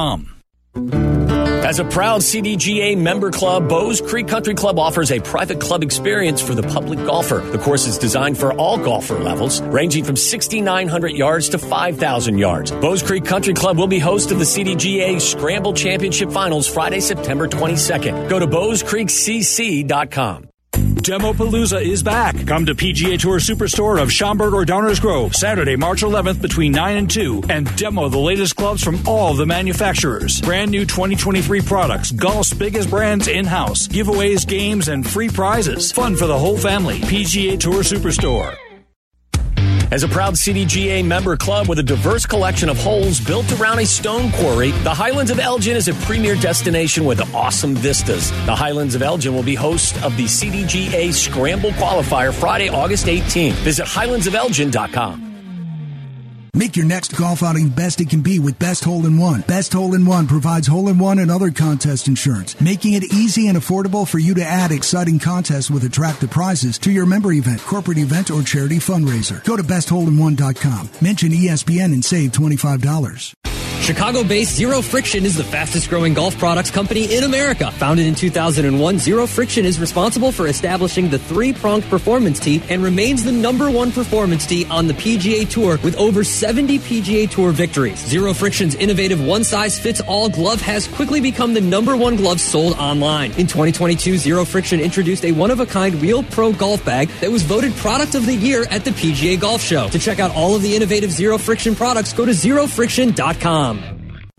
As 1.71 1.79
a 1.79 1.86
proud 1.86 2.21
CDGA 2.21 2.98
member 2.98 3.31
club, 3.31 3.69
Bowes 3.69 4.01
Creek 4.01 4.27
Country 4.27 4.55
Club 4.55 4.77
offers 4.77 5.12
a 5.12 5.21
private 5.21 5.62
club 5.62 5.83
experience 5.83 6.41
for 6.41 6.53
the 6.53 6.63
public 6.63 7.00
golfer. 7.05 7.39
The 7.39 7.57
course 7.57 7.88
is 7.88 7.98
designed 7.98 8.38
for 8.38 8.51
all 8.53 8.77
golfer 8.77 9.19
levels, 9.19 9.62
ranging 9.62 10.03
from 10.03 10.17
6,900 10.17 11.12
yards 11.12 11.48
to 11.50 11.57
5,000 11.57 12.38
yards. 12.38 12.71
Bowes 12.71 13.01
Creek 13.01 13.24
Country 13.24 13.53
Club 13.53 13.77
will 13.77 13.88
be 13.88 14.00
host 14.00 14.31
of 14.31 14.39
the 14.39 14.45
CDGA 14.45 15.21
Scramble 15.21 15.74
Championship 15.74 16.29
Finals 16.29 16.67
Friday, 16.67 17.00
September 17.00 17.48
22nd. 17.48 18.29
Go 18.29 18.38
to 18.38 18.48
bowescreekcc.com. 18.48 20.50
Demopalooza 21.01 21.81
is 21.81 22.03
back. 22.03 22.46
Come 22.46 22.67
to 22.67 22.75
PGA 22.75 23.20
Tour 23.20 23.39
Superstore 23.39 24.00
of 24.00 24.12
Schaumburg 24.12 24.53
or 24.53 24.65
Downers 24.65 25.01
Grove 25.01 25.34
Saturday, 25.36 25.75
March 25.75 26.03
11th 26.03 26.41
between 26.41 26.72
9 26.74 26.98
and 26.98 27.10
2 27.10 27.43
and 27.50 27.75
demo 27.75 28.08
the 28.08 28.20
latest 28.20 28.55
clubs 28.55 28.84
from 28.84 29.00
all 29.08 29.34
the 29.34 29.46
manufacturers. 29.46 30.39
Brand 30.41 30.70
new 30.70 30.86
2023 30.86 31.62
products, 31.62 32.12
golf's 32.12 32.53
biggest 32.53 32.89
brands 32.91 33.27
in-house, 33.27 33.88
giveaways, 33.88 34.48
games, 34.48 34.89
and 34.89 35.08
free 35.08 35.29
prizes. 35.29 35.91
Fun 35.91 36.15
for 36.15 36.27
the 36.27 36.38
whole 36.38 36.58
family. 36.58 37.00
PGA 37.00 37.60
Tour 37.60 37.81
Superstore. 37.81 38.70
As 39.91 40.03
a 40.03 40.07
proud 40.07 40.36
CDGA 40.36 41.05
member 41.05 41.36
club 41.36 41.67
with 41.67 41.77
a 41.79 41.83
diverse 41.83 42.25
collection 42.25 42.69
of 42.69 42.77
holes 42.77 43.19
built 43.19 43.51
around 43.60 43.79
a 43.79 43.86
stone 43.86 44.31
quarry, 44.31 44.71
the 44.83 44.93
Highlands 44.93 45.31
of 45.31 45.39
Elgin 45.39 45.75
is 45.75 45.89
a 45.89 45.93
premier 46.05 46.33
destination 46.36 47.03
with 47.03 47.19
awesome 47.36 47.75
vistas. 47.75 48.31
The 48.45 48.55
Highlands 48.55 48.95
of 48.95 49.01
Elgin 49.01 49.36
will 49.36 49.43
be 49.43 49.53
host 49.53 50.01
of 50.01 50.15
the 50.15 50.24
CDGA 50.24 51.13
Scramble 51.13 51.71
Qualifier 51.71 52.33
Friday, 52.33 52.69
August 52.69 53.07
18th. 53.07 53.51
Visit 53.63 53.86
highlandsofelgin.com. 53.86 55.30
Make 56.53 56.75
your 56.75 56.86
next 56.86 57.17
golf 57.17 57.43
outing 57.43 57.70
best 57.70 58.01
it 58.01 58.09
can 58.09 58.22
be 58.22 58.40
with 58.40 58.59
Best 58.59 58.83
Hole 58.83 59.05
in 59.05 59.18
One. 59.18 59.42
Best 59.42 59.74
Hole 59.74 59.96
in 59.96 60.05
One 60.05 60.27
provides 60.27 60.68
hole 60.68 60.90
in 60.90 61.00
one 61.00 61.20
and 61.20 61.31
other 61.31 61.50
contest 61.50 62.07
insurance, 62.07 62.59
making 62.59 62.94
it 62.94 63.05
easy 63.14 63.48
and 63.48 63.57
affordable 63.57 64.07
for 64.07 64.20
you 64.20 64.33
to 64.35 64.44
add 64.44 64.72
exciting 64.72 65.20
contests 65.20 65.72
with 65.72 65.83
attractive 65.83 66.29
prizes 66.29 66.77
to 66.79 66.92
your 66.92 67.05
member 67.05 67.31
event, 67.31 67.61
corporate 67.61 67.98
event, 67.98 68.29
or 68.29 68.44
charity 68.44 68.77
fundraiser. 68.77 69.44
Go 69.46 69.55
to 69.55 69.64
bestholein1.com. 69.64 70.90
Mention 71.01 71.29
ESPN 71.29 71.94
and 71.94 72.03
save 72.03 72.31
$25. 72.31 73.40
Chicago 73.81 74.24
based 74.24 74.55
Zero 74.55 74.79
Friction 74.83 75.25
is 75.25 75.35
the 75.35 75.44
fastest 75.44 75.89
growing 75.89 76.13
golf 76.13 76.37
products 76.37 76.70
company 76.70 77.15
in 77.15 77.24
America. 77.24 77.72
Founded 77.72 78.05
in 78.05 78.13
2001, 78.13 79.00
Zero 79.00 79.25
Friction 79.25 79.65
is 79.65 79.79
responsible 79.79 80.31
for 80.31 80.46
establishing 80.46 81.09
the 81.09 81.17
three 81.17 81.51
pronged 81.51 81.83
performance 81.85 82.39
tee 82.39 82.61
and 82.70 82.83
remains 82.83 83.24
the 83.24 83.31
number 83.31 83.72
one 83.72 83.91
performance 83.91 84.46
tee 84.46 84.67
on 84.70 84.85
the 84.85 84.94
PGA 84.94 85.50
Tour 85.50 85.79
with 85.83 85.96
over 85.98 86.24
70 86.24 86.77
PGA 86.77 87.27
Tour 87.27 87.51
victories. 87.51 87.98
Zero 87.98 88.35
Friction's 88.35 88.75
innovative 88.75 89.25
one 89.25 89.44
size 89.44 89.79
fits 89.79 90.00
all 90.01 90.29
glove 90.29 90.61
has 90.61 90.87
quickly 90.87 91.20
become 91.20 91.55
the 91.55 91.61
number 91.61 91.98
one 91.98 92.15
glove 92.15 92.39
sold 92.39 92.74
online. 92.74 93.31
In 93.31 93.48
2022, 93.48 94.17
Zero 94.17 94.46
Friction 94.46 94.79
introduced 94.79 95.25
a 95.25 95.31
one 95.31 95.50
of 95.50 95.59
a 95.59 95.65
kind 95.65 96.00
Real 96.00 96.22
Pro 96.22 96.53
golf 96.53 96.85
bag 96.85 97.09
that 97.20 97.31
was 97.31 97.41
voted 97.41 97.75
product 97.77 98.13
of 98.13 98.27
the 98.27 98.35
year 98.35 98.63
at 98.70 98.85
the 98.85 98.91
PGA 98.91 99.41
Golf 99.41 99.59
Show. 99.59 99.89
To 99.89 99.98
check 99.98 100.20
out 100.20 100.29
all 100.35 100.55
of 100.55 100.61
the 100.61 100.75
innovative 100.75 101.11
Zero 101.11 101.39
Friction 101.39 101.74
products, 101.74 102.13
go 102.13 102.25
to 102.25 102.31
zerofriction.com. 102.31 103.71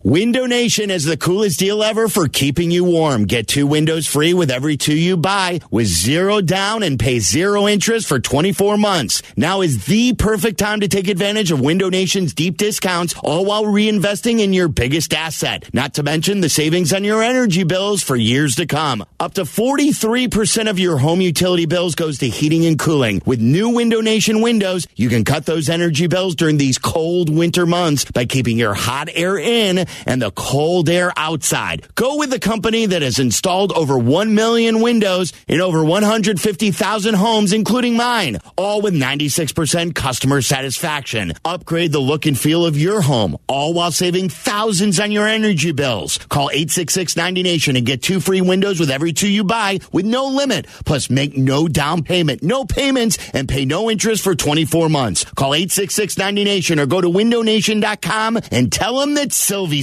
Window 0.05 0.45
Nation 0.45 0.91
is 0.91 1.05
the 1.05 1.15
coolest 1.15 1.59
deal 1.59 1.81
ever 1.81 2.09
for 2.09 2.27
keeping 2.27 2.71
you 2.71 2.83
warm. 2.83 3.23
Get 3.23 3.47
two 3.47 3.65
windows 3.65 4.05
free 4.05 4.33
with 4.33 4.51
every 4.51 4.75
two 4.75 4.97
you 4.97 5.15
buy 5.15 5.61
with 5.71 5.87
zero 5.87 6.41
down 6.41 6.83
and 6.83 6.99
pay 6.99 7.19
zero 7.19 7.69
interest 7.69 8.09
for 8.09 8.19
24 8.19 8.77
months. 8.77 9.21
Now 9.37 9.61
is 9.61 9.85
the 9.85 10.11
perfect 10.11 10.59
time 10.59 10.81
to 10.81 10.89
take 10.89 11.07
advantage 11.07 11.53
of 11.53 11.61
Window 11.61 11.87
Nation's 11.87 12.33
deep 12.33 12.57
discounts, 12.57 13.15
all 13.23 13.45
while 13.45 13.63
reinvesting 13.63 14.41
in 14.41 14.51
your 14.51 14.67
biggest 14.67 15.13
asset. 15.13 15.73
Not 15.73 15.93
to 15.93 16.03
mention 16.03 16.41
the 16.41 16.49
savings 16.49 16.91
on 16.91 17.05
your 17.05 17.23
energy 17.23 17.63
bills 17.63 18.03
for 18.03 18.17
years 18.17 18.55
to 18.55 18.65
come. 18.65 19.05
Up 19.21 19.35
to 19.35 19.43
43% 19.43 20.69
of 20.69 20.79
your 20.79 20.97
home 20.97 21.21
utility 21.21 21.65
bills 21.65 21.95
goes 21.95 22.17
to 22.17 22.27
heating 22.27 22.65
and 22.65 22.77
cooling. 22.77 23.21
With 23.25 23.39
new 23.39 23.69
Window 23.69 24.01
Nation 24.01 24.41
windows, 24.41 24.85
you 24.97 25.07
can 25.07 25.23
cut 25.23 25.45
those 25.45 25.69
energy 25.69 26.07
bills 26.07 26.35
during 26.35 26.57
these 26.57 26.77
cold 26.77 27.33
winter 27.33 27.65
months 27.65 28.03
by 28.03 28.25
keeping 28.25 28.57
your 28.57 28.73
hot 28.73 29.07
air 29.13 29.37
in 29.37 29.87
and 30.05 30.21
the 30.21 30.31
cold 30.31 30.89
air 30.89 31.13
outside. 31.17 31.87
Go 31.95 32.17
with 32.17 32.29
the 32.29 32.39
company 32.39 32.85
that 32.85 33.01
has 33.01 33.19
installed 33.19 33.71
over 33.73 33.97
1 33.97 34.33
million 34.35 34.81
windows 34.81 35.33
in 35.47 35.61
over 35.61 35.83
150,000 35.83 37.13
homes, 37.13 37.53
including 37.53 37.95
mine, 37.95 38.39
all 38.57 38.81
with 38.81 38.93
96% 38.93 39.95
customer 39.95 40.41
satisfaction. 40.41 41.33
Upgrade 41.45 41.91
the 41.91 41.99
look 41.99 42.25
and 42.25 42.37
feel 42.37 42.65
of 42.65 42.77
your 42.77 43.01
home, 43.01 43.37
all 43.47 43.73
while 43.73 43.91
saving 43.91 44.29
thousands 44.29 44.99
on 44.99 45.11
your 45.11 45.27
energy 45.27 45.71
bills. 45.71 46.17
Call 46.29 46.49
866-90Nation 46.49 47.77
and 47.77 47.85
get 47.85 48.01
two 48.01 48.19
free 48.19 48.41
windows 48.41 48.79
with 48.79 48.89
every 48.89 49.13
two 49.13 49.29
you 49.29 49.43
buy 49.43 49.79
with 49.91 50.05
no 50.05 50.27
limit. 50.27 50.67
Plus, 50.85 51.09
make 51.09 51.37
no 51.37 51.67
down 51.67 52.03
payment, 52.03 52.43
no 52.43 52.65
payments, 52.65 53.17
and 53.33 53.47
pay 53.47 53.65
no 53.65 53.89
interest 53.89 54.23
for 54.23 54.35
24 54.35 54.89
months. 54.89 55.23
Call 55.23 55.51
866-90Nation 55.51 56.79
or 56.79 56.85
go 56.85 57.01
to 57.01 57.09
windownation.com 57.09 58.39
and 58.51 58.71
tell 58.71 58.99
them 58.99 59.13
that 59.15 59.31
Sylvie 59.31 59.82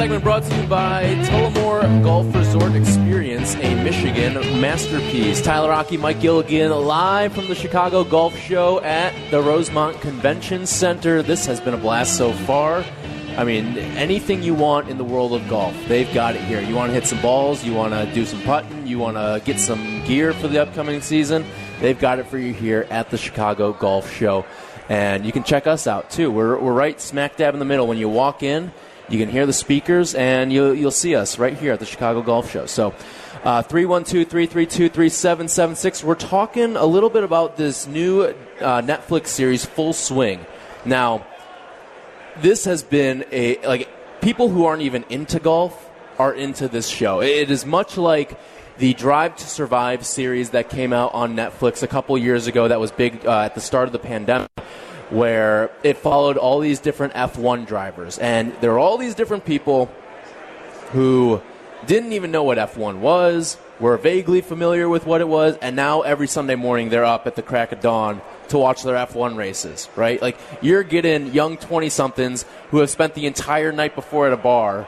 Segment 0.00 0.24
brought 0.24 0.42
to 0.44 0.56
you 0.56 0.66
by 0.66 1.04
Tullamore 1.26 2.02
Golf 2.02 2.34
Resort 2.34 2.74
Experience, 2.74 3.54
a 3.56 3.84
Michigan 3.84 4.32
Masterpiece. 4.58 5.42
Tyler 5.42 5.70
Aki, 5.72 5.98
Mike 5.98 6.22
Gilligan, 6.22 6.70
live 6.86 7.34
from 7.34 7.48
the 7.48 7.54
Chicago 7.54 8.02
Golf 8.02 8.34
Show 8.34 8.80
at 8.80 9.12
the 9.30 9.42
Rosemont 9.42 10.00
Convention 10.00 10.64
Center. 10.64 11.22
This 11.22 11.44
has 11.44 11.60
been 11.60 11.74
a 11.74 11.76
blast 11.76 12.16
so 12.16 12.32
far. 12.32 12.82
I 13.36 13.44
mean, 13.44 13.76
anything 13.76 14.42
you 14.42 14.54
want 14.54 14.88
in 14.88 14.96
the 14.96 15.04
world 15.04 15.34
of 15.34 15.46
golf, 15.50 15.76
they've 15.86 16.10
got 16.14 16.34
it 16.34 16.40
here. 16.44 16.62
You 16.62 16.74
want 16.74 16.88
to 16.88 16.94
hit 16.94 17.06
some 17.06 17.20
balls, 17.20 17.62
you 17.62 17.74
want 17.74 17.92
to 17.92 18.10
do 18.14 18.24
some 18.24 18.40
putting, 18.40 18.86
you 18.86 18.98
want 18.98 19.18
to 19.18 19.42
get 19.44 19.60
some 19.60 20.02
gear 20.06 20.32
for 20.32 20.48
the 20.48 20.62
upcoming 20.62 21.02
season, 21.02 21.44
they've 21.78 21.98
got 21.98 22.18
it 22.18 22.26
for 22.26 22.38
you 22.38 22.54
here 22.54 22.86
at 22.88 23.10
the 23.10 23.18
Chicago 23.18 23.74
Golf 23.74 24.10
Show. 24.10 24.46
And 24.88 25.26
you 25.26 25.30
can 25.32 25.44
check 25.44 25.66
us 25.66 25.86
out 25.86 26.08
too. 26.08 26.30
We're, 26.30 26.58
we're 26.58 26.72
right 26.72 26.98
smack 26.98 27.36
dab 27.36 27.52
in 27.52 27.58
the 27.58 27.66
middle. 27.66 27.86
When 27.86 27.98
you 27.98 28.08
walk 28.08 28.42
in, 28.42 28.72
you 29.10 29.18
can 29.18 29.28
hear 29.28 29.44
the 29.44 29.52
speakers 29.52 30.14
and 30.14 30.52
you'll, 30.52 30.74
you'll 30.74 30.90
see 30.90 31.14
us 31.14 31.38
right 31.38 31.56
here 31.56 31.72
at 31.72 31.80
the 31.80 31.86
Chicago 31.86 32.22
Golf 32.22 32.50
Show. 32.50 32.66
So, 32.66 32.94
uh, 33.44 33.62
312 33.62 34.28
332 34.28 34.88
3776. 34.88 36.04
We're 36.04 36.14
talking 36.14 36.76
a 36.76 36.84
little 36.84 37.10
bit 37.10 37.24
about 37.24 37.56
this 37.56 37.86
new 37.86 38.22
uh, 38.22 38.34
Netflix 38.82 39.28
series, 39.28 39.64
Full 39.64 39.92
Swing. 39.92 40.44
Now, 40.84 41.26
this 42.38 42.64
has 42.66 42.82
been 42.82 43.24
a 43.32 43.58
like 43.66 43.88
people 44.20 44.48
who 44.48 44.64
aren't 44.66 44.82
even 44.82 45.04
into 45.08 45.40
golf 45.40 45.90
are 46.18 46.34
into 46.34 46.68
this 46.68 46.88
show. 46.88 47.22
It 47.22 47.50
is 47.50 47.64
much 47.64 47.96
like 47.96 48.38
the 48.78 48.94
Drive 48.94 49.36
to 49.36 49.46
Survive 49.46 50.06
series 50.06 50.50
that 50.50 50.68
came 50.68 50.92
out 50.92 51.14
on 51.14 51.34
Netflix 51.34 51.82
a 51.82 51.86
couple 51.86 52.16
years 52.18 52.46
ago. 52.46 52.68
That 52.68 52.80
was 52.80 52.90
big 52.90 53.24
uh, 53.26 53.42
at 53.42 53.54
the 53.54 53.60
start 53.60 53.88
of 53.88 53.92
the 53.92 53.98
pandemic, 53.98 54.50
where 55.10 55.70
it 55.82 55.98
followed 55.98 56.36
all 56.36 56.60
these 56.60 56.80
different 56.80 57.14
F1 57.14 57.66
drivers, 57.66 58.18
and 58.18 58.52
there 58.60 58.72
are 58.72 58.78
all 58.78 58.96
these 58.96 59.14
different 59.14 59.44
people 59.44 59.90
who 60.92 61.40
didn't 61.86 62.12
even 62.12 62.30
know 62.30 62.42
what 62.42 62.58
F1 62.58 62.98
was, 62.98 63.56
were 63.78 63.96
vaguely 63.96 64.40
familiar 64.40 64.88
with 64.88 65.06
what 65.06 65.20
it 65.20 65.28
was, 65.28 65.56
and 65.62 65.74
now 65.74 66.02
every 66.02 66.26
Sunday 66.26 66.54
morning 66.54 66.90
they're 66.90 67.04
up 67.04 67.26
at 67.26 67.34
the 67.34 67.42
crack 67.42 67.72
of 67.72 67.80
dawn 67.80 68.20
to 68.48 68.58
watch 68.58 68.82
their 68.82 68.94
F1 68.94 69.36
races, 69.36 69.88
right? 69.96 70.20
Like 70.20 70.38
you're 70.60 70.82
getting 70.82 71.32
young 71.32 71.56
20 71.56 71.88
somethings 71.88 72.44
who 72.70 72.78
have 72.78 72.90
spent 72.90 73.14
the 73.14 73.26
entire 73.26 73.72
night 73.72 73.94
before 73.94 74.26
at 74.26 74.32
a 74.32 74.36
bar, 74.36 74.86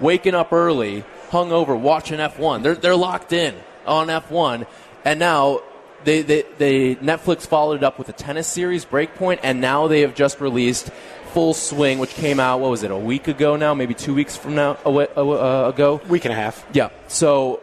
waking 0.00 0.34
up 0.34 0.52
early, 0.52 1.04
hung 1.30 1.52
over, 1.52 1.76
watching 1.76 2.18
F1. 2.18 2.62
They're, 2.62 2.74
they're 2.74 2.96
locked 2.96 3.32
in 3.32 3.54
on 3.86 4.08
F1, 4.08 4.66
and 5.04 5.20
now 5.20 5.60
they, 6.04 6.22
they, 6.22 6.44
they 6.58 6.94
Netflix 6.96 7.46
followed 7.46 7.76
it 7.76 7.84
up 7.84 7.98
with 7.98 8.08
a 8.08 8.12
tennis 8.12 8.46
series, 8.46 8.84
Breakpoint, 8.84 9.40
and 9.42 9.60
now 9.60 9.86
they 9.86 10.00
have 10.00 10.14
just 10.14 10.40
released 10.40 10.90
Full 11.32 11.54
Swing, 11.54 11.98
which 11.98 12.14
came 12.14 12.40
out, 12.40 12.60
what 12.60 12.70
was 12.70 12.82
it, 12.82 12.90
a 12.90 12.96
week 12.96 13.28
ago 13.28 13.56
now, 13.56 13.74
maybe 13.74 13.94
two 13.94 14.14
weeks 14.14 14.36
from 14.36 14.54
now 14.54 14.78
uh, 14.84 15.70
ago? 15.72 16.00
Week 16.08 16.24
and 16.24 16.32
a 16.32 16.36
half. 16.36 16.66
Yeah. 16.72 16.90
So 17.08 17.62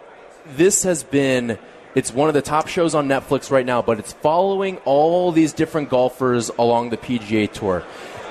this 0.55 0.83
has 0.83 1.03
been 1.03 1.59
it's 1.95 2.13
one 2.13 2.27
of 2.27 2.35
the 2.35 2.43
top 2.43 2.67
shows 2.67 2.93
on 2.93 3.07
Netflix 3.07 3.49
right 3.49 3.65
now, 3.65 3.81
but 3.81 3.97
it's 3.97 4.13
following 4.13 4.77
all 4.85 5.31
these 5.31 5.51
different 5.51 5.89
golfers 5.89 6.49
along 6.49 6.91
the 6.91 6.97
PGA 6.97 7.51
Tour. 7.51 7.83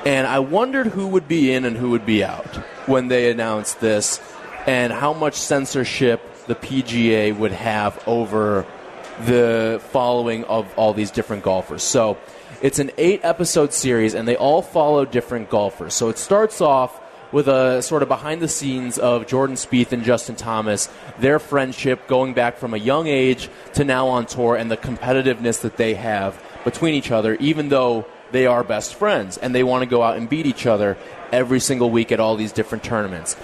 And 0.05 0.27
I 0.27 0.39
wondered 0.39 0.87
who 0.87 1.09
would 1.09 1.27
be 1.27 1.53
in 1.53 1.65
and 1.65 1.77
who 1.77 1.91
would 1.91 2.07
be 2.07 2.23
out 2.23 2.47
when 2.87 3.09
they 3.09 3.29
announced 3.29 3.81
this 3.81 4.21
and 4.67 4.93
how 4.93 5.13
much 5.13 5.35
censorship 5.35 6.21
the 6.47 6.55
PGA 6.55 7.37
would 7.37 7.51
have 7.51 8.01
over 8.07 8.65
the 9.25 9.81
following 9.91 10.45
of 10.45 10.73
all 10.77 10.93
these 10.93 11.11
different 11.11 11.43
golfers. 11.43 11.83
So 11.83 12.19
it's 12.63 12.79
an 12.79 12.91
eight 12.99 13.21
episode 13.23 13.73
series, 13.73 14.15
and 14.15 14.27
they 14.27 14.37
all 14.37 14.63
follow 14.63 15.05
different 15.05 15.51
golfers. 15.51 15.95
So 15.95 16.09
it 16.09 16.19
starts 16.19 16.61
off 16.61 17.01
with 17.33 17.49
a 17.49 17.83
sort 17.83 18.03
of 18.03 18.09
behind 18.09 18.41
the 18.41 18.49
scenes 18.49 18.99
of 18.99 19.27
Jordan 19.27 19.57
Spieth 19.57 19.93
and 19.93 20.05
Justin 20.05 20.37
Thomas, 20.37 20.89
their 21.19 21.39
friendship 21.39 22.07
going 22.07 22.35
back 22.35 22.57
from 22.57 22.73
a 22.73 22.79
young 22.79 23.09
age 23.09 23.49
to 23.75 23.85
now 23.85 24.09
on 24.09 24.27
tour, 24.27 24.57
and 24.57 24.71
the 24.71 24.77
competitiveness 24.77 25.61
that 25.63 25.77
they 25.77 25.95
have 25.95 26.41
between 26.65 26.95
each 26.95 27.11
other, 27.11 27.35
even 27.37 27.69
though 27.69 28.07
they 28.33 28.47
are 28.47 28.65
best 28.65 28.95
friends 28.95 29.39
and 29.39 29.55
they 29.55 29.63
want 29.63 29.83
to 29.83 29.87
go 29.87 30.03
out 30.03 30.17
and 30.17 30.29
beat 30.29 30.47
each 30.47 30.67
other 30.67 30.97
every 31.33 31.61
single 31.61 31.91
week 31.91 32.11
at 32.13 32.21
all 32.21 32.37
these 32.37 32.53
different 32.53 32.83
tournaments. 32.83 33.37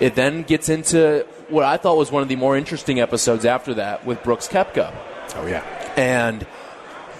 It 0.00 0.14
then 0.14 0.42
gets 0.42 0.68
into 0.68 1.26
what 1.48 1.64
I 1.64 1.76
thought 1.76 1.96
was 1.96 2.12
one 2.12 2.22
of 2.22 2.28
the 2.28 2.36
more 2.36 2.56
interesting 2.56 3.00
episodes 3.00 3.44
after 3.44 3.74
that 3.74 4.06
with 4.06 4.22
Brooks 4.22 4.46
Koepka. 4.46 4.94
Oh, 5.36 5.46
yeah. 5.46 5.62
And 5.96 6.46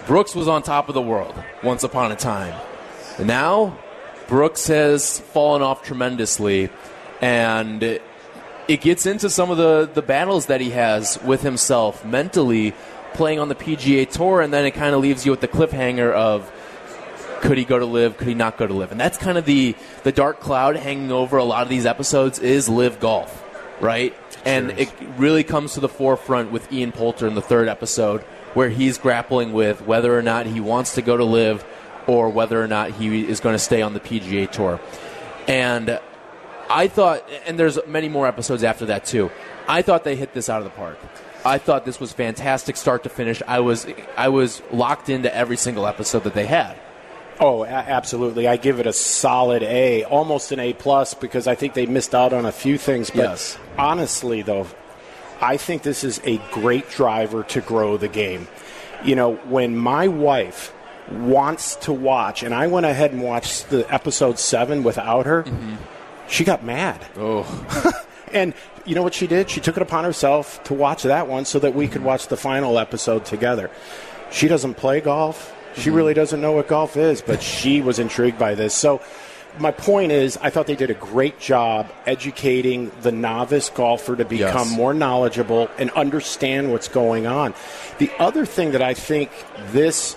Brooks 0.07 0.33
was 0.33 0.47
on 0.47 0.63
top 0.63 0.89
of 0.89 0.95
the 0.95 1.01
world 1.01 1.35
once 1.63 1.83
upon 1.83 2.11
a 2.11 2.15
time. 2.15 2.59
Now 3.19 3.77
Brooks 4.27 4.67
has 4.67 5.19
fallen 5.19 5.61
off 5.61 5.83
tremendously, 5.83 6.69
and 7.19 7.81
it 7.81 8.81
gets 8.81 9.05
into 9.05 9.29
some 9.29 9.49
of 9.49 9.57
the, 9.57 9.89
the 9.91 10.03
battles 10.03 10.45
that 10.45 10.61
he 10.61 10.69
has 10.69 11.19
with 11.23 11.41
himself 11.41 12.05
mentally 12.05 12.73
playing 13.13 13.39
on 13.39 13.49
the 13.49 13.55
PGA 13.55 14.09
Tour, 14.09 14.41
and 14.41 14.53
then 14.53 14.65
it 14.65 14.71
kind 14.71 14.93
of 14.93 15.01
leaves 15.01 15.25
you 15.25 15.31
with 15.31 15.41
the 15.41 15.47
cliffhanger 15.47 16.13
of 16.13 16.51
could 17.41 17.57
he 17.57 17.65
go 17.65 17.79
to 17.79 17.85
LIV 17.85 18.17
could 18.17 18.27
he 18.27 18.33
not 18.33 18.57
go 18.57 18.67
to 18.67 18.73
LIV 18.73 18.91
And 18.91 18.99
that's 18.99 19.17
kind 19.17 19.37
of 19.37 19.45
the, 19.45 19.75
the 20.03 20.11
dark 20.11 20.39
cloud 20.39 20.75
hanging 20.75 21.11
over 21.11 21.37
a 21.37 21.43
lot 21.43 21.63
of 21.63 21.69
these 21.69 21.85
episodes 21.85 22.37
is 22.37 22.69
LIV 22.69 22.99
golf, 22.99 23.43
right? 23.81 24.15
And 24.45 24.71
it 24.71 24.91
really 25.17 25.43
comes 25.43 25.73
to 25.73 25.79
the 25.79 25.89
forefront 25.89 26.51
with 26.51 26.71
Ian 26.71 26.91
Poulter 26.91 27.27
in 27.27 27.35
the 27.35 27.41
third 27.41 27.67
episode, 27.67 28.21
where 28.53 28.69
he's 28.69 28.97
grappling 28.97 29.53
with 29.53 29.81
whether 29.81 30.17
or 30.17 30.21
not 30.21 30.45
he 30.45 30.59
wants 30.59 30.95
to 30.95 31.01
go 31.01 31.17
to 31.17 31.23
LIV 31.23 31.65
or 32.07 32.29
whether 32.29 32.61
or 32.61 32.67
not 32.67 32.91
he 32.91 33.27
is 33.27 33.39
going 33.39 33.53
to 33.53 33.59
stay 33.59 33.81
on 33.81 33.93
the 33.93 33.99
PGA 33.99 34.49
Tour. 34.49 34.79
And 35.47 35.99
I 36.69 36.87
thought, 36.87 37.27
and 37.45 37.59
there's 37.59 37.79
many 37.87 38.09
more 38.09 38.27
episodes 38.27 38.63
after 38.63 38.85
that 38.87 39.05
too. 39.05 39.31
I 39.67 39.81
thought 39.81 40.03
they 40.03 40.15
hit 40.15 40.33
this 40.33 40.49
out 40.49 40.59
of 40.59 40.63
the 40.65 40.71
park. 40.71 40.97
I 41.45 41.57
thought 41.57 41.85
this 41.85 41.99
was 41.99 42.11
fantastic, 42.11 42.75
start 42.75 43.03
to 43.03 43.09
finish. 43.09 43.41
I 43.47 43.61
was 43.61 43.87
I 44.17 44.29
was 44.29 44.61
locked 44.71 45.09
into 45.09 45.33
every 45.33 45.57
single 45.57 45.87
episode 45.87 46.23
that 46.23 46.33
they 46.33 46.45
had. 46.45 46.77
Oh, 47.39 47.63
a- 47.63 47.67
absolutely! 47.67 48.47
I 48.47 48.57
give 48.57 48.79
it 48.79 48.87
a 48.87 48.93
solid 48.93 49.63
A, 49.63 50.03
almost 50.05 50.51
an 50.51 50.59
A 50.59 50.73
plus, 50.73 51.13
because 51.13 51.47
I 51.47 51.55
think 51.55 51.73
they 51.73 51.85
missed 51.85 52.13
out 52.13 52.33
on 52.33 52.45
a 52.45 52.51
few 52.51 52.77
things. 52.77 53.09
But 53.09 53.17
yes. 53.17 53.57
honestly, 53.77 54.41
though, 54.41 54.67
I 55.41 55.57
think 55.57 55.83
this 55.83 56.03
is 56.03 56.19
a 56.25 56.37
great 56.51 56.89
driver 56.89 57.43
to 57.43 57.61
grow 57.61 57.97
the 57.97 58.09
game. 58.09 58.47
You 59.03 59.15
know, 59.15 59.35
when 59.35 59.77
my 59.77 60.09
wife 60.09 60.73
wants 61.11 61.75
to 61.77 61.93
watch, 61.93 62.43
and 62.43 62.53
I 62.53 62.67
went 62.67 62.85
ahead 62.85 63.11
and 63.11 63.21
watched 63.21 63.69
the 63.69 63.91
episode 63.93 64.39
seven 64.39 64.83
without 64.83 65.25
her. 65.25 65.43
Mm-hmm. 65.43 65.75
She 66.27 66.43
got 66.43 66.63
mad. 66.63 67.03
Oh. 67.17 67.93
and 68.31 68.53
you 68.85 68.95
know 68.95 69.01
what 69.01 69.13
she 69.13 69.27
did? 69.27 69.49
She 69.49 69.61
took 69.61 69.77
it 69.77 69.83
upon 69.83 70.03
herself 70.03 70.63
to 70.65 70.73
watch 70.73 71.03
that 71.03 71.27
one 71.27 71.45
so 71.45 71.59
that 71.59 71.73
we 71.73 71.87
could 71.87 72.03
watch 72.03 72.27
the 72.27 72.37
final 72.37 72.77
episode 72.77 73.25
together. 73.25 73.71
She 74.31 74.47
doesn't 74.47 74.75
play 74.75 75.01
golf. 75.01 75.55
She 75.75 75.81
mm-hmm. 75.81 75.93
really 75.93 76.13
doesn't 76.13 76.41
know 76.41 76.53
what 76.53 76.67
golf 76.67 76.97
is, 76.97 77.21
but 77.21 77.41
she 77.41 77.81
was 77.81 77.99
intrigued 77.99 78.39
by 78.39 78.55
this. 78.55 78.73
So 78.73 79.01
my 79.57 79.71
point 79.71 80.11
is, 80.11 80.37
I 80.37 80.49
thought 80.49 80.67
they 80.67 80.75
did 80.75 80.91
a 80.91 80.95
great 80.95 81.39
job 81.39 81.91
educating 82.05 82.91
the 83.01 83.11
novice 83.11 83.69
golfer 83.69 84.15
to 84.15 84.25
become 84.25 84.67
yes. 84.67 84.75
more 84.75 84.93
knowledgeable 84.93 85.69
and 85.77 85.89
understand 85.91 86.71
what's 86.71 86.87
going 86.87 87.25
on. 87.25 87.53
The 87.97 88.11
other 88.19 88.45
thing 88.45 88.71
that 88.71 88.81
I 88.81 88.93
think 88.93 89.31
this 89.71 90.15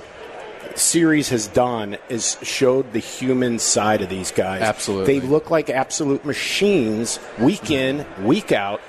series 0.74 1.28
has 1.28 1.48
done 1.48 1.98
is 2.08 2.36
showed 2.42 2.92
the 2.92 2.98
human 2.98 3.58
side 3.58 4.00
of 4.00 4.08
these 4.08 4.30
guys. 4.30 4.62
Absolutely. 4.62 5.20
They 5.20 5.26
look 5.26 5.50
like 5.50 5.70
absolute 5.70 6.24
machines 6.24 7.18
week 7.38 7.70
in, 7.70 8.06
week 8.22 8.52
out. 8.52 8.80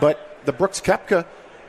But 0.00 0.38
the 0.44 0.52
Brooks 0.52 0.80
Koepka, 0.80 1.26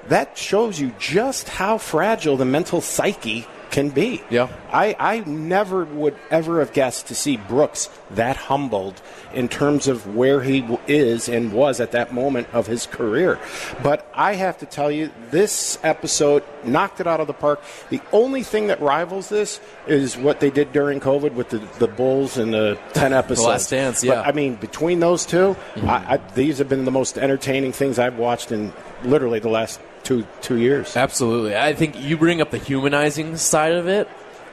that 0.08 0.38
shows 0.38 0.80
you 0.80 0.94
just 1.00 1.50
how 1.50 1.78
fragile 1.78 2.38
the 2.38 2.46
mental 2.46 2.82
psyche 2.82 3.48
can 3.72 3.90
be. 3.90 4.24
Yeah. 4.30 4.50
I, 4.72 4.96
I 5.00 5.20
never 5.22 5.86
would 5.86 6.16
ever 6.30 6.60
have 6.60 6.74
guessed 6.74 7.08
to 7.08 7.16
see 7.16 7.38
Brooks 7.38 7.90
that 8.12 8.36
humbled 8.36 9.02
in 9.34 9.48
terms 9.48 9.88
of 9.88 10.16
where 10.16 10.42
he 10.42 10.66
is 10.88 11.30
and 11.30 11.52
was 11.52 11.80
at 11.80 11.92
that 11.92 12.14
moment 12.14 12.48
of 12.54 12.68
his 12.68 12.86
career. 12.86 13.40
But 13.84 14.10
I 14.14 14.36
have 14.36 14.58
to 14.60 14.66
tell 14.66 14.90
you, 14.90 15.12
this 15.32 15.78
episode 15.84 16.44
knocked 16.64 17.00
it 17.00 17.08
out 17.08 17.20
of 17.20 17.28
the 17.28 17.34
park. 17.34 17.62
The 17.90 18.02
only 18.12 18.44
thing 18.44 18.68
that 18.68 18.82
rivals 18.82 19.30
this 19.30 19.60
is 19.86 20.18
what 20.18 20.40
they 20.40 20.50
did 20.50 20.72
during 20.72 21.00
COVID 21.00 21.34
with 21.34 21.50
the, 21.50 21.60
the 21.80 21.88
Bulls 21.88 22.38
and 22.38 22.54
the 22.54 22.78
10 22.94 23.14
episodes. 23.14 23.42
the 23.42 23.48
Last 23.48 23.70
Dance, 23.70 24.04
yeah. 24.04 24.16
But, 24.16 24.28
I 24.28 24.32
mean, 24.32 24.56
between 24.56 25.00
those 25.00 25.26
2 25.26 25.38
mm-hmm. 25.38 25.90
I, 25.90 26.14
I, 26.14 26.18
these 26.36 26.58
have 26.60 26.70
been 26.70 26.86
the 26.86 26.92
most 26.92 27.18
entertaining 27.18 27.72
things 27.72 28.00
I've 28.00 28.18
watched 28.18 28.52
in 28.52 28.74
literally 29.04 29.40
the 29.40 29.50
last 29.50 29.80
two 30.08 30.26
two 30.42 30.58
years. 30.58 30.96
Absolutely. 30.96 31.56
I 31.56 31.74
think 31.74 32.00
you 32.00 32.18
bring 32.18 32.40
up 32.40 32.50
the 32.52 32.58
humanizing 32.58 33.36
side 33.36 33.74
of 33.74 33.88
it. 33.88 34.08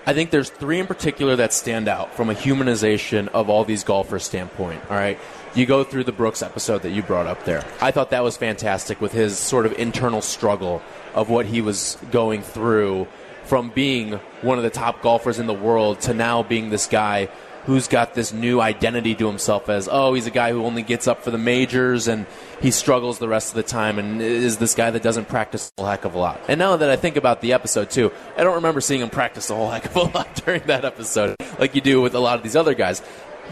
I 0.06 0.12
think 0.12 0.30
there's 0.30 0.50
three 0.50 0.80
in 0.80 0.86
particular 0.86 1.36
that 1.36 1.52
stand 1.52 1.88
out 1.88 2.12
from 2.14 2.28
a 2.28 2.34
humanization 2.34 3.28
of 3.28 3.48
all 3.48 3.64
these 3.64 3.84
golfers 3.84 4.24
standpoint. 4.24 4.82
All 4.90 4.96
right. 4.96 5.18
You 5.54 5.64
go 5.64 5.84
through 5.84 6.04
the 6.04 6.12
Brooks 6.12 6.42
episode 6.42 6.82
that 6.82 6.90
you 6.90 7.02
brought 7.02 7.26
up 7.26 7.44
there. 7.44 7.64
I 7.80 7.92
thought 7.92 8.10
that 8.10 8.24
was 8.24 8.36
fantastic 8.36 9.00
with 9.00 9.12
his 9.12 9.38
sort 9.38 9.64
of 9.64 9.72
internal 9.78 10.20
struggle 10.20 10.82
of 11.14 11.30
what 11.30 11.46
he 11.46 11.60
was 11.60 11.96
going 12.10 12.42
through 12.42 13.06
from 13.44 13.70
being 13.70 14.14
one 14.42 14.58
of 14.58 14.64
the 14.64 14.70
top 14.70 15.00
golfers 15.00 15.38
in 15.38 15.46
the 15.46 15.54
world 15.54 16.00
to 16.00 16.14
now 16.14 16.42
being 16.42 16.70
this 16.70 16.86
guy 16.88 17.28
who's 17.66 17.88
got 17.88 18.14
this 18.14 18.32
new 18.32 18.60
identity 18.60 19.14
to 19.14 19.26
himself 19.26 19.68
as, 19.68 19.88
oh, 19.90 20.12
he's 20.14 20.26
a 20.26 20.30
guy 20.30 20.50
who 20.52 20.64
only 20.64 20.82
gets 20.82 21.08
up 21.08 21.22
for 21.22 21.30
the 21.30 21.38
majors 21.38 22.08
and 22.08 22.26
he 22.60 22.70
struggles 22.70 23.18
the 23.18 23.28
rest 23.28 23.50
of 23.50 23.54
the 23.54 23.62
time 23.62 23.98
and 23.98 24.20
is 24.20 24.58
this 24.58 24.74
guy 24.74 24.90
that 24.90 25.02
doesn't 25.02 25.28
practice 25.28 25.72
a 25.78 25.80
whole 25.80 25.90
heck 25.90 26.04
of 26.04 26.14
a 26.14 26.18
lot. 26.18 26.40
And 26.48 26.58
now 26.58 26.76
that 26.76 26.90
I 26.90 26.96
think 26.96 27.16
about 27.16 27.40
the 27.40 27.52
episode 27.52 27.90
too, 27.90 28.12
I 28.36 28.44
don't 28.44 28.56
remember 28.56 28.80
seeing 28.80 29.00
him 29.00 29.10
practice 29.10 29.48
a 29.50 29.54
whole 29.54 29.70
heck 29.70 29.86
of 29.86 29.96
a 29.96 30.02
lot 30.02 30.34
during 30.44 30.62
that 30.66 30.84
episode 30.84 31.36
like 31.58 31.74
you 31.74 31.80
do 31.80 32.00
with 32.00 32.14
a 32.14 32.20
lot 32.20 32.36
of 32.36 32.42
these 32.42 32.56
other 32.56 32.74
guys. 32.74 33.02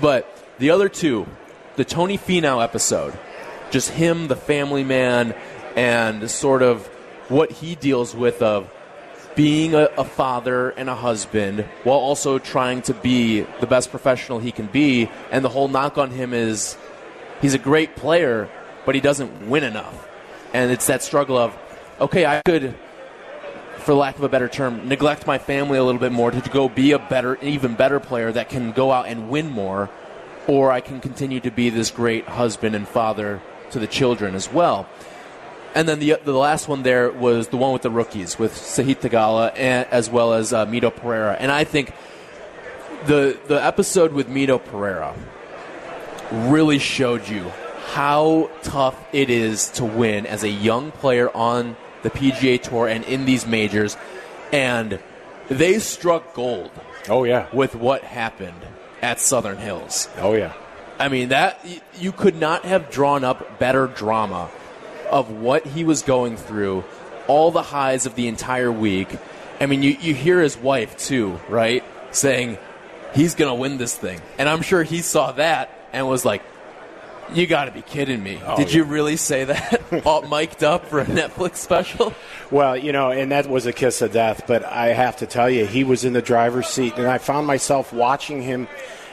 But 0.00 0.28
the 0.58 0.70
other 0.70 0.88
two, 0.88 1.26
the 1.76 1.84
Tony 1.84 2.18
Finau 2.18 2.62
episode, 2.62 3.18
just 3.70 3.90
him, 3.90 4.28
the 4.28 4.36
family 4.36 4.84
man, 4.84 5.34
and 5.74 6.30
sort 6.30 6.62
of 6.62 6.86
what 7.28 7.50
he 7.50 7.74
deals 7.74 8.14
with 8.14 8.42
of 8.42 8.70
being 9.34 9.74
a, 9.74 9.84
a, 9.96 10.04
father 10.04 10.70
and 10.70 10.90
a 10.90 10.94
husband 10.94 11.60
while 11.84 11.98
also 11.98 12.38
trying 12.38 12.82
to 12.82 12.94
be 12.94 13.40
the 13.60 13.66
best 13.66 13.90
professional 13.90 14.38
he 14.38 14.52
can 14.52 14.66
be. 14.66 15.08
And 15.30 15.44
the 15.44 15.48
whole 15.48 15.68
knock 15.68 15.98
on 15.98 16.10
him 16.10 16.32
is 16.34 16.76
he's 17.40 17.54
a 17.54 17.58
great 17.58 17.96
player, 17.96 18.48
but 18.84 18.94
he 18.94 19.00
doesn't 19.00 19.48
win 19.48 19.64
enough. 19.64 20.08
And 20.52 20.70
it's 20.70 20.86
that 20.86 21.02
struggle 21.02 21.38
of, 21.38 21.56
okay, 22.00 22.26
I 22.26 22.42
could, 22.44 22.74
for 23.78 23.94
lack 23.94 24.16
of 24.16 24.22
a 24.22 24.28
better 24.28 24.48
term, 24.48 24.88
neglect 24.88 25.26
my 25.26 25.38
family 25.38 25.78
a 25.78 25.84
little 25.84 26.00
bit 26.00 26.12
more 26.12 26.30
to 26.30 26.50
go 26.50 26.68
be 26.68 26.92
a 26.92 26.98
better, 26.98 27.36
even 27.42 27.74
better 27.74 28.00
player 28.00 28.32
that 28.32 28.48
can 28.48 28.72
go 28.72 28.92
out 28.92 29.06
and 29.06 29.30
win 29.30 29.50
more, 29.50 29.88
or 30.46 30.70
I 30.70 30.80
can 30.80 31.00
continue 31.00 31.40
to 31.40 31.50
be 31.50 31.70
this 31.70 31.90
great 31.90 32.26
husband 32.26 32.74
and 32.74 32.86
father 32.86 33.40
to 33.70 33.78
the 33.78 33.86
children 33.86 34.34
as 34.34 34.52
well. 34.52 34.86
And 35.74 35.88
then 35.88 36.00
the 36.00 36.18
the 36.24 36.32
last 36.32 36.68
one 36.68 36.82
there 36.82 37.10
was 37.10 37.48
the 37.48 37.56
one 37.56 37.72
with 37.72 37.82
the 37.82 37.90
rookies 37.90 38.38
with 38.38 38.52
Sahith 38.52 39.00
Theegala 39.00 39.52
and 39.56 39.88
as 39.90 40.10
well 40.10 40.34
as 40.34 40.52
uh, 40.52 40.66
Mito 40.66 40.94
Pereira. 40.94 41.36
And 41.38 41.50
I 41.50 41.64
think 41.64 41.94
the 43.06 43.38
the 43.46 43.62
episode 43.62 44.12
with 44.12 44.28
Mito 44.28 44.62
Pereira 44.62 45.14
really 46.30 46.78
showed 46.78 47.28
you 47.28 47.50
how 47.92 48.50
tough 48.62 48.96
it 49.12 49.30
is 49.30 49.70
to 49.70 49.84
win 49.84 50.26
as 50.26 50.42
a 50.42 50.48
young 50.48 50.92
player 50.92 51.34
on 51.34 51.76
the 52.02 52.10
PGA 52.10 52.60
Tour 52.62 52.88
and 52.88 53.04
in 53.04 53.24
these 53.24 53.46
majors. 53.46 53.96
And 54.52 54.98
they 55.48 55.78
struck 55.78 56.34
gold. 56.34 56.70
Oh 57.08 57.24
yeah, 57.24 57.46
with 57.52 57.74
what 57.74 58.02
happened 58.02 58.60
at 59.00 59.20
Southern 59.20 59.56
Hills. 59.56 60.08
Oh 60.18 60.34
yeah. 60.34 60.52
I 60.98 61.08
mean 61.08 61.30
that 61.30 61.66
you 61.98 62.12
could 62.12 62.36
not 62.36 62.64
have 62.64 62.90
drawn 62.90 63.24
up 63.24 63.58
better 63.58 63.86
drama 63.86 64.50
of 65.12 65.30
what 65.30 65.66
he 65.66 65.84
was 65.84 66.02
going 66.02 66.36
through, 66.36 66.82
all 67.28 67.50
the 67.50 67.62
highs 67.62 68.06
of 68.06 68.14
the 68.14 68.26
entire 68.26 68.72
week. 68.72 69.08
I 69.60 69.66
mean, 69.66 69.82
you, 69.82 69.90
you 70.00 70.14
hear 70.14 70.40
his 70.40 70.56
wife, 70.56 70.96
too, 70.96 71.38
right? 71.48 71.84
Saying, 72.10 72.58
he's 73.14 73.34
going 73.34 73.50
to 73.50 73.54
win 73.54 73.76
this 73.76 73.96
thing. 73.96 74.20
And 74.38 74.48
I'm 74.48 74.62
sure 74.62 74.82
he 74.82 75.02
saw 75.02 75.32
that 75.32 75.70
and 75.92 76.08
was 76.08 76.24
like, 76.24 76.42
you 77.32 77.46
got 77.46 77.66
to 77.66 77.70
be 77.70 77.82
kidding 77.82 78.22
me. 78.22 78.40
Oh, 78.44 78.56
Did 78.56 78.70
yeah. 78.70 78.78
you 78.78 78.84
really 78.84 79.16
say 79.16 79.44
that? 79.44 79.82
All 80.04 80.22
mic'd 80.22 80.64
up 80.64 80.86
for 80.86 81.00
a 81.00 81.04
Netflix 81.04 81.56
special? 81.56 82.12
Well, 82.50 82.76
you 82.76 82.92
know, 82.92 83.10
and 83.10 83.30
that 83.32 83.48
was 83.48 83.66
a 83.66 83.72
kiss 83.72 84.02
of 84.02 84.12
death, 84.12 84.44
but 84.46 84.64
I 84.64 84.88
have 84.88 85.16
to 85.18 85.26
tell 85.26 85.48
you, 85.48 85.66
he 85.66 85.84
was 85.84 86.04
in 86.04 86.12
the 86.12 86.22
driver's 86.22 86.66
seat, 86.66 86.94
and 86.96 87.06
I 87.06 87.18
found 87.18 87.46
myself 87.46 87.92
watching 87.92 88.42
him 88.42 88.68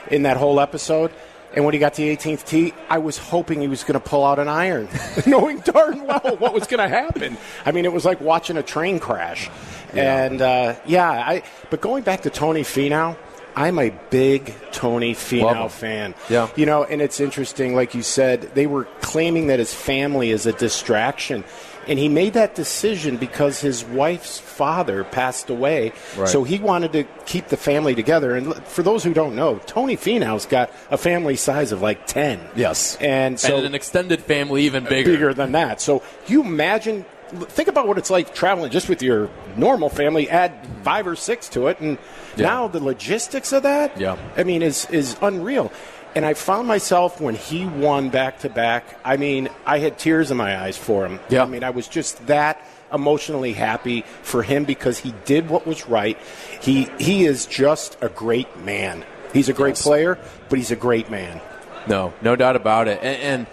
in 0.09 0.23
that 0.23 0.37
whole 0.37 0.59
episode 0.59 1.11
and 1.53 1.65
when 1.65 1.73
he 1.73 1.79
got 1.79 1.95
to 1.95 2.01
the 2.01 2.15
18th 2.15 2.45
tee, 2.45 2.73
I 2.89 2.99
was 2.99 3.17
hoping 3.17 3.61
he 3.61 3.67
was 3.67 3.83
going 3.83 3.99
to 3.99 3.99
pull 3.99 4.25
out 4.25 4.39
an 4.39 4.47
iron, 4.47 4.87
knowing 5.25 5.59
darn 5.59 6.05
well 6.05 6.37
what 6.37 6.53
was 6.53 6.67
going 6.67 6.81
to 6.81 6.89
happen. 6.89 7.37
I 7.65 7.71
mean, 7.71 7.85
it 7.85 7.93
was 7.93 8.05
like 8.05 8.21
watching 8.21 8.57
a 8.57 8.63
train 8.63 8.99
crash. 8.99 9.49
Yeah. 9.93 10.25
And 10.25 10.41
uh, 10.41 10.75
yeah, 10.85 11.09
I. 11.09 11.43
But 11.69 11.81
going 11.81 12.03
back 12.03 12.21
to 12.21 12.29
Tony 12.29 12.61
Finau, 12.61 13.17
I'm 13.55 13.79
a 13.79 13.89
big 14.09 14.53
Tony 14.71 15.15
Finau 15.15 15.69
fan. 15.69 16.13
Yeah. 16.29 16.49
You 16.55 16.65
know, 16.65 16.83
and 16.83 17.01
it's 17.01 17.19
interesting, 17.19 17.75
like 17.75 17.95
you 17.95 18.03
said, 18.03 18.41
they 18.53 18.67
were 18.67 18.85
claiming 19.01 19.47
that 19.47 19.59
his 19.59 19.73
family 19.73 20.29
is 20.29 20.45
a 20.45 20.53
distraction. 20.53 21.43
And 21.89 21.99
he 21.99 22.07
made 22.07 22.33
that 22.33 22.55
decision 22.55 23.17
because 23.17 23.59
his 23.59 23.83
wife's 23.83 24.39
father 24.39 25.03
passed 25.03 25.49
away. 25.49 25.91
Right. 26.15 26.29
So 26.29 26.43
he 26.43 26.59
wanted 26.59 26.93
to 26.93 27.03
keep 27.25 27.47
the 27.47 27.57
family 27.57 27.95
together. 27.95 28.35
And 28.35 28.55
for 28.65 28.83
those 28.83 29.03
who 29.03 29.13
don't 29.13 29.35
know, 29.35 29.59
Tony 29.65 29.97
Finau's 29.97 30.45
got 30.45 30.71
a 30.91 30.97
family 30.97 31.35
size 31.35 31.71
of 31.71 31.81
like 31.81 32.05
10. 32.05 32.39
Yes. 32.55 32.95
And 32.97 33.39
so 33.39 33.57
and 33.57 33.65
an 33.65 33.75
extended 33.75 34.21
family 34.21 34.63
even 34.63 34.83
bigger. 34.83 35.11
Bigger 35.11 35.33
than 35.33 35.53
that. 35.53 35.81
So 35.81 36.03
you 36.27 36.43
imagine 36.43 37.05
think 37.29 37.67
about 37.67 37.87
what 37.87 37.97
it's 37.97 38.09
like 38.09 38.33
traveling 38.33 38.71
just 38.71 38.89
with 38.89 39.01
your 39.01 39.29
normal 39.55 39.89
family. 39.89 40.29
Add 40.29 40.53
five 40.83 41.07
or 41.07 41.15
six 41.15 41.49
to 41.49 41.67
it, 41.67 41.79
and 41.79 41.97
yeah. 42.35 42.45
now 42.45 42.67
the 42.67 42.83
logistics 42.83 43.51
of 43.53 43.63
that. 43.63 43.99
Yeah. 43.99 44.17
I 44.35 44.43
mean, 44.43 44.61
is 44.61 44.89
is 44.89 45.15
unreal. 45.21 45.71
And 46.15 46.25
I 46.25 46.33
found 46.33 46.67
myself 46.67 47.21
when 47.21 47.35
he 47.35 47.65
won 47.65 48.09
back 48.09 48.39
to 48.39 48.49
back. 48.49 48.99
I 49.05 49.17
mean, 49.17 49.49
I 49.65 49.79
had 49.79 49.99
tears 49.99 50.31
in 50.31 50.37
my 50.37 50.59
eyes 50.59 50.77
for 50.77 51.05
him. 51.05 51.19
Yeah. 51.29 51.43
I 51.43 51.45
mean, 51.45 51.63
I 51.63 51.69
was 51.69 51.87
just 51.87 52.25
that 52.27 52.61
emotionally 52.91 53.53
happy 53.53 54.01
for 54.23 54.41
him 54.41 54.65
because 54.65 54.97
he 54.97 55.13
did 55.25 55.49
what 55.49 55.67
was 55.67 55.87
right. 55.87 56.17
He 56.61 56.89
he 56.99 57.25
is 57.25 57.45
just 57.45 57.97
a 58.01 58.09
great 58.09 58.57
man. 58.57 59.05
He's 59.33 59.49
a 59.49 59.53
great 59.53 59.71
yes. 59.71 59.83
player, 59.83 60.17
but 60.49 60.57
he's 60.57 60.71
a 60.71 60.75
great 60.75 61.11
man. 61.11 61.39
No, 61.87 62.13
no 62.21 62.35
doubt 62.35 62.55
about 62.55 62.87
it. 62.87 62.99
And, 63.01 63.21
and, 63.21 63.47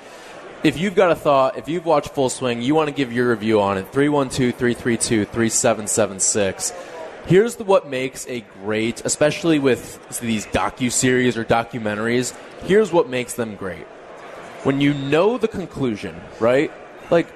if 0.65 0.79
you've 0.79 0.97
got 0.97 1.13
a 1.13 1.15
thought, 1.15 1.59
if 1.59 1.69
you've 1.69 1.85
watched 1.85 2.09
Full 2.15 2.31
Swing, 2.31 2.61
you 2.61 2.75
want 2.75 2.89
to 2.89 2.95
give 2.95 3.13
your 3.13 3.31
review 3.31 3.61
on 3.61 3.79
it, 3.79 3.93
312 3.93 4.55
332 4.55 5.27
3776 5.27 6.73
here's 7.27 7.57
the, 7.57 7.65
what 7.65 7.89
makes 7.89 8.27
a 8.29 8.41
great, 8.63 9.05
especially 9.05 9.59
with 9.59 10.21
these 10.21 10.47
docu 10.47 10.91
series 10.91 11.37
or 11.37 11.45
documentaries. 11.45 12.37
Here's 12.63 12.93
what 12.93 13.09
makes 13.09 13.35
them 13.35 13.57
great. 13.57 13.87
When 14.63 14.81
you 14.81 14.95
know 14.95 15.39
the 15.39 15.49
conclusion, 15.49 16.21
right? 16.41 16.73
Like 17.11 17.29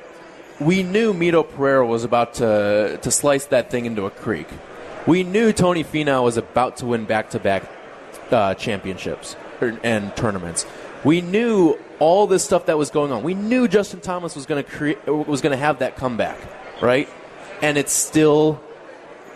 we 0.60 0.82
knew 0.82 1.12
Mito 1.12 1.48
Pereira 1.48 1.86
was 1.86 2.04
about 2.04 2.34
to 2.34 2.98
to 3.02 3.10
slice 3.10 3.46
that 3.46 3.70
thing 3.70 3.84
into 3.84 4.06
a 4.06 4.10
creek. 4.10 4.48
We 5.06 5.22
knew 5.22 5.52
Tony 5.52 5.84
Finau 5.84 6.24
was 6.24 6.36
about 6.36 6.78
to 6.78 6.86
win 6.86 7.06
back-to-back 7.06 7.62
uh, 8.30 8.54
championships 8.54 9.34
or, 9.60 9.78
and 9.82 10.14
tournaments. 10.14 10.66
We 11.04 11.22
knew 11.22 11.78
all 11.98 12.26
this 12.26 12.44
stuff 12.44 12.66
that 12.66 12.76
was 12.76 12.90
going 12.90 13.10
on. 13.10 13.22
We 13.22 13.34
knew 13.34 13.66
Justin 13.66 14.00
Thomas 14.00 14.36
was 14.36 14.44
going 14.46 14.62
to 14.62 14.70
create 14.70 15.06
was 15.06 15.40
going 15.40 15.52
to 15.52 15.64
have 15.64 15.78
that 15.78 15.96
comeback, 15.96 16.38
right? 16.82 17.08
And 17.62 17.78
it's 17.78 17.92
still 17.92 18.60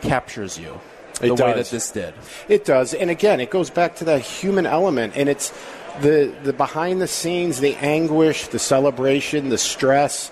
captures 0.09 0.59
you 0.59 0.81
the 1.21 1.27
it 1.27 1.41
way 1.41 1.55
that 1.55 1.67
this 1.67 1.91
did. 1.91 2.15
It 2.49 2.65
does, 2.65 2.95
and 2.95 3.11
again, 3.11 3.41
it 3.41 3.51
goes 3.51 3.71
back 3.71 3.97
to 3.97 4.05
that 4.05 4.21
human 4.21 4.67
element, 4.67 5.15
and 5.17 5.29
it's 5.29 5.53
the 6.01 6.35
the 6.43 6.53
behind 6.53 7.01
the 7.01 7.07
scenes, 7.07 7.61
the 7.61 7.77
anguish, 7.77 8.49
the 8.49 8.59
celebration, 8.59 9.49
the 9.49 9.59
stress, 9.59 10.31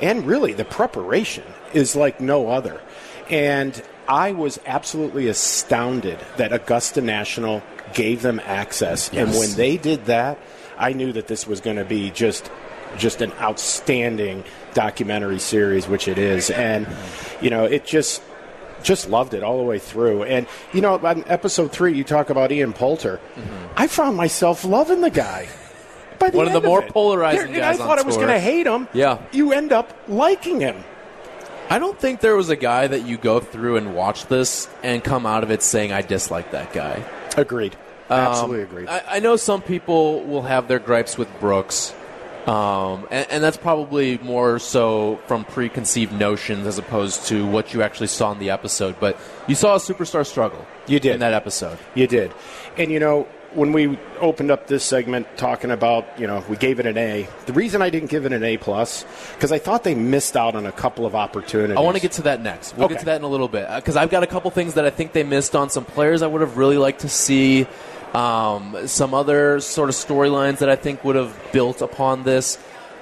and 0.00 0.26
really 0.26 0.52
the 0.52 0.64
preparation 0.64 1.44
is 1.74 1.94
like 1.94 2.20
no 2.20 2.48
other. 2.48 2.80
And 3.30 3.80
I 4.08 4.32
was 4.32 4.58
absolutely 4.66 5.28
astounded 5.28 6.18
that 6.36 6.52
Augusta 6.52 7.00
National 7.00 7.62
gave 7.94 8.22
them 8.22 8.40
access, 8.44 9.10
yes. 9.12 9.28
and 9.28 9.38
when 9.38 9.54
they 9.56 9.76
did 9.76 10.06
that, 10.06 10.38
I 10.78 10.92
knew 10.92 11.12
that 11.12 11.26
this 11.26 11.46
was 11.46 11.60
going 11.60 11.76
to 11.76 11.84
be 11.84 12.10
just 12.10 12.50
just 12.98 13.22
an 13.22 13.32
outstanding 13.40 14.44
documentary 14.74 15.38
series, 15.38 15.88
which 15.88 16.08
it 16.08 16.18
is, 16.18 16.50
and 16.50 16.86
you 17.40 17.50
know, 17.50 17.64
it 17.64 17.84
just 17.84 18.22
just 18.82 19.08
loved 19.08 19.34
it 19.34 19.42
all 19.42 19.58
the 19.58 19.64
way 19.64 19.78
through. 19.78 20.24
And 20.24 20.46
you 20.72 20.80
know, 20.80 20.98
on 20.98 21.24
episode 21.26 21.72
three, 21.72 21.94
you 21.94 22.04
talk 22.04 22.30
about 22.30 22.52
Ian 22.52 22.72
Poulter. 22.72 23.20
Mm-hmm. 23.34 23.74
I 23.76 23.86
found 23.86 24.16
myself 24.16 24.64
loving 24.64 25.00
the 25.00 25.10
guy. 25.10 25.48
By 26.18 26.30
the 26.30 26.36
One 26.36 26.46
of 26.46 26.52
the 26.52 26.60
more 26.60 26.84
of 26.84 26.88
polarizing 26.88 27.52
guys. 27.52 27.80
I 27.80 27.84
thought 27.84 27.98
I 27.98 28.02
was 28.02 28.16
going 28.16 28.28
to 28.28 28.38
hate 28.38 28.66
him. 28.66 28.86
Yeah, 28.92 29.20
you 29.32 29.52
end 29.52 29.72
up 29.72 29.92
liking 30.08 30.60
him. 30.60 30.84
I 31.68 31.78
don't 31.78 31.98
think 31.98 32.20
there 32.20 32.36
was 32.36 32.50
a 32.50 32.56
guy 32.56 32.86
that 32.86 33.06
you 33.06 33.16
go 33.16 33.40
through 33.40 33.76
and 33.76 33.94
watch 33.94 34.26
this 34.26 34.68
and 34.82 35.02
come 35.02 35.24
out 35.24 35.42
of 35.42 35.50
it 35.50 35.62
saying 35.62 35.90
I 35.90 36.02
dislike 36.02 36.50
that 36.50 36.72
guy. 36.72 37.02
Agreed. 37.36 37.76
Absolutely 38.10 38.58
um, 38.58 38.68
agreed. 38.68 38.88
I, 38.88 39.02
I 39.08 39.18
know 39.20 39.36
some 39.36 39.62
people 39.62 40.22
will 40.24 40.42
have 40.42 40.68
their 40.68 40.78
gripes 40.78 41.16
with 41.16 41.28
Brooks. 41.40 41.94
Um, 42.46 43.06
and, 43.12 43.30
and, 43.30 43.44
that's 43.44 43.56
probably 43.56 44.18
more 44.18 44.58
so 44.58 45.20
from 45.28 45.44
preconceived 45.44 46.12
notions 46.12 46.66
as 46.66 46.76
opposed 46.76 47.26
to 47.26 47.46
what 47.46 47.72
you 47.72 47.82
actually 47.82 48.08
saw 48.08 48.32
in 48.32 48.40
the 48.40 48.50
episode. 48.50 48.96
But 48.98 49.16
you 49.46 49.54
saw 49.54 49.76
a 49.76 49.78
superstar 49.78 50.26
struggle. 50.26 50.66
You 50.88 50.98
did 50.98 51.14
in 51.14 51.20
that 51.20 51.34
episode. 51.34 51.78
You 51.94 52.08
did, 52.08 52.34
and 52.76 52.90
you 52.90 52.98
know 52.98 53.28
when 53.54 53.72
we 53.72 53.98
opened 54.20 54.50
up 54.50 54.66
this 54.66 54.82
segment 54.82 55.26
talking 55.36 55.70
about 55.70 56.18
you 56.18 56.26
know 56.26 56.44
we 56.48 56.56
gave 56.56 56.80
it 56.80 56.86
an 56.86 56.96
A. 56.96 57.28
The 57.46 57.52
reason 57.52 57.82
I 57.82 57.90
didn't 57.90 58.10
give 58.10 58.26
it 58.26 58.32
an 58.32 58.42
A 58.42 58.56
plus 58.56 59.04
because 59.34 59.52
I 59.52 59.58
thought 59.58 59.84
they 59.84 59.94
missed 59.94 60.36
out 60.36 60.54
on 60.54 60.66
a 60.66 60.72
couple 60.72 61.06
of 61.06 61.14
opportunities. 61.14 61.76
I 61.76 61.80
want 61.80 61.96
to 61.96 62.02
get 62.02 62.12
to 62.12 62.22
that 62.22 62.40
next. 62.40 62.76
We'll 62.76 62.86
okay. 62.86 62.94
get 62.94 63.00
to 63.00 63.06
that 63.06 63.16
in 63.16 63.24
a 63.24 63.28
little 63.28 63.48
bit 63.48 63.68
because 63.76 63.96
uh, 63.96 64.00
I've 64.00 64.10
got 64.10 64.22
a 64.22 64.26
couple 64.26 64.50
things 64.50 64.74
that 64.74 64.84
I 64.84 64.90
think 64.90 65.12
they 65.12 65.22
missed 65.22 65.54
on 65.54 65.70
some 65.70 65.84
players 65.84 66.22
I 66.22 66.26
would 66.26 66.40
have 66.40 66.56
really 66.56 66.78
liked 66.78 67.00
to 67.00 67.08
see. 67.08 67.66
Um, 68.14 68.86
some 68.86 69.14
other 69.14 69.60
sort 69.60 69.88
of 69.88 69.94
storylines 69.94 70.58
that 70.58 70.68
I 70.68 70.76
think 70.76 71.02
would 71.04 71.16
have 71.16 71.34
built 71.52 71.80
upon 71.80 72.24
this. 72.24 72.58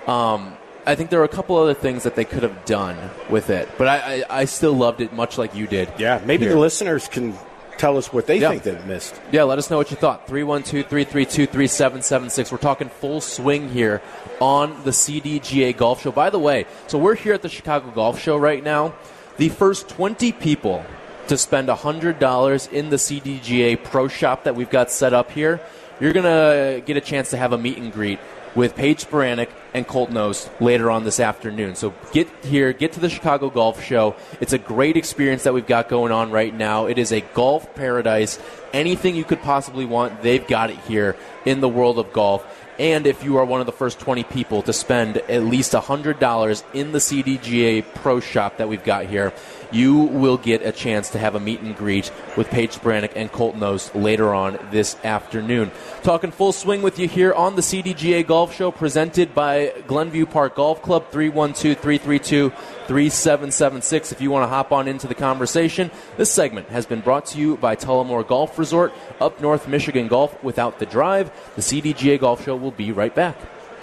Um, 0.07 0.57
I 0.87 0.95
think 0.95 1.11
there 1.11 1.21
are 1.21 1.25
a 1.25 1.29
couple 1.29 1.57
other 1.57 1.75
things 1.75 2.05
that 2.05 2.15
they 2.17 2.25
could 2.25 2.43
have 2.43 2.65
done 2.65 2.97
with 3.29 3.51
it, 3.51 3.69
but 3.77 3.87
I, 3.89 4.23
I, 4.29 4.41
I 4.41 4.45
still 4.47 4.73
loved 4.73 5.01
it 5.01 5.13
much 5.13 5.37
like 5.37 5.55
you 5.55 5.67
did. 5.67 5.93
Yeah, 5.99 6.21
maybe 6.25 6.45
here. 6.45 6.55
the 6.55 6.59
listeners 6.61 7.07
can 7.09 7.35
tell 7.77 7.97
us 7.97 8.13
what 8.13 8.27
they 8.27 8.39
Yeah. 8.39 8.51
think 8.51 8.63
they've 8.63 8.87
missed. 8.87 9.21
Yeah, 9.33 9.43
let 9.45 9.59
us 9.59 9.69
know 9.71 9.77
what 9.79 9.91
you 9.91 9.97
thought. 9.97 10.27
312 10.27 10.87
332 10.87 11.47
3776. 11.47 12.53
We're 12.53 12.59
talking 12.59 12.89
full 12.89 13.21
swing 13.21 13.69
here 13.69 14.01
on 14.41 14.83
the 14.85 14.91
CDGA 14.91 15.77
Golf 15.77 16.03
Show. 16.03 16.13
By 16.13 16.31
the 16.31 16.39
way, 16.39 16.67
so 16.87 16.99
we're 16.99 17.15
here 17.15 17.35
at 17.35 17.43
the 17.43 17.49
Chicago 17.49 17.91
Golf 17.91 18.21
Show 18.21 18.37
right 18.37 18.63
now. 18.63 18.95
The 19.39 19.49
first 19.49 19.89
20 19.89 20.33
people 20.33 20.85
to 21.31 21.39
spend 21.39 21.69
$100 21.69 22.73
in 22.73 22.91
the 22.91 22.97
CDGA 22.97 23.83
Pro 23.85 24.09
Shop 24.09 24.43
that 24.45 24.57
we've 24.57 24.69
got 24.69 24.91
set 24.91 25.15
up 25.15 25.31
here, 25.31 25.61
you're 26.01 26.13
going 26.13 26.25
to 26.25 26.83
get 26.85 26.97
a 26.97 27.01
chance 27.01 27.31
to 27.31 27.37
have 27.37 27.53
a 27.53 27.59
meet 27.59 27.79
and 27.79 27.93
greet 27.93 28.19
with 28.57 28.75
Paige 28.75 29.07
Spiranac 29.07 29.49
and 29.73 29.87
Colt 29.87 30.11
Knost 30.11 30.51
later 30.61 30.91
on 30.91 31.05
this 31.05 31.21
afternoon. 31.21 31.77
So 31.77 31.95
get 32.11 32.29
here, 32.45 32.73
get 32.73 32.95
to 32.95 33.01
the 33.01 33.09
Chicago 33.09 33.49
Golf 33.49 33.81
Show. 33.81 34.17
It's 34.41 34.53
a 34.53 34.59
great 34.59 34.97
experience 34.97 35.45
that 35.45 35.55
we've 35.55 35.69
got 35.69 35.89
going 35.89 36.11
on 36.11 36.33
right 36.33 36.53
now. 36.53 36.87
It 36.87 36.99
is 36.99 37.13
a 37.13 37.21
golf 37.21 37.77
paradise. 37.77 38.41
Anything 38.73 39.15
you 39.15 39.23
could 39.23 39.41
possibly 39.41 39.85
want, 39.85 40.23
they've 40.23 40.45
got 40.45 40.71
it 40.71 40.79
here 40.79 41.15
in 41.45 41.61
the 41.61 41.69
world 41.69 42.01
of 42.01 42.13
golf. 42.13 42.45
And 42.81 43.07
if 43.07 43.23
you 43.23 43.37
are 43.37 43.45
one 43.45 43.61
of 43.61 43.67
the 43.67 43.73
first 43.73 44.01
20 44.01 44.25
people 44.25 44.63
to 44.63 44.73
spend 44.73 45.19
at 45.19 45.45
least 45.45 45.75
$100 45.75 46.65
in 46.75 46.93
the 46.93 46.99
CDGA 46.99 47.85
Pro 47.95 48.19
Shop 48.19 48.57
that 48.57 48.69
we've 48.69 48.83
got 48.83 49.05
here, 49.05 49.33
you 49.73 49.95
will 49.97 50.37
get 50.37 50.63
a 50.63 50.73
chance 50.73 51.11
to 51.11 51.19
have 51.19 51.35
a 51.35 51.41
meet 51.41 51.61
and 51.61 51.77
greet 51.77 52.11
with 52.37 52.49
Paige 52.51 52.77
Brannick 52.77 53.13
and 53.17 53.31
Colt 53.31 53.57
Knost 53.57 54.01
later 54.01 54.35
on 54.35 54.59
this 54.71 54.97
afternoon. 55.05 55.71
Talking 56.03 56.31
full 56.31 56.53
swing 56.53 56.83
with 56.83 56.99
you 56.99 57.09
here 57.09 57.33
on 57.33 57.57
the 57.57 57.63
CDGA 57.63 58.27
Golf 58.27 58.55
Show 58.55 58.71
presented 58.71 59.35
by 59.35 59.73
Glenview 59.87 60.27
Park 60.27 60.57
Golf 60.57 60.83
Club, 60.83 61.11
312 61.11 61.79
332 61.79 62.51
3776. 62.51 64.13
If 64.13 64.21
you 64.21 64.31
want 64.31 64.45
to 64.45 64.49
hop 64.49 64.73
on 64.73 64.89
into 64.89 65.07
the 65.07 65.15
conversation, 65.15 65.91
this 66.17 66.31
segment 66.31 66.69
has 66.71 66.87
been 66.87 67.01
brought 67.01 67.27
to 67.27 67.39
you 67.39 67.57
by 67.57 67.77
Tullamore 67.77 68.27
Golf 68.27 68.59
Resort, 68.59 68.93
up 69.21 69.41
North 69.41 69.69
Michigan 69.69 70.09
Golf 70.09 70.43
without 70.43 70.79
the 70.79 70.87
drive. 70.87 71.31
The 71.55 71.63
CDGA 71.63 72.19
Golf 72.19 72.45
Show 72.45 72.57
will 72.57 72.73
be 72.73 72.93
right 72.93 73.15
back. 73.15 73.37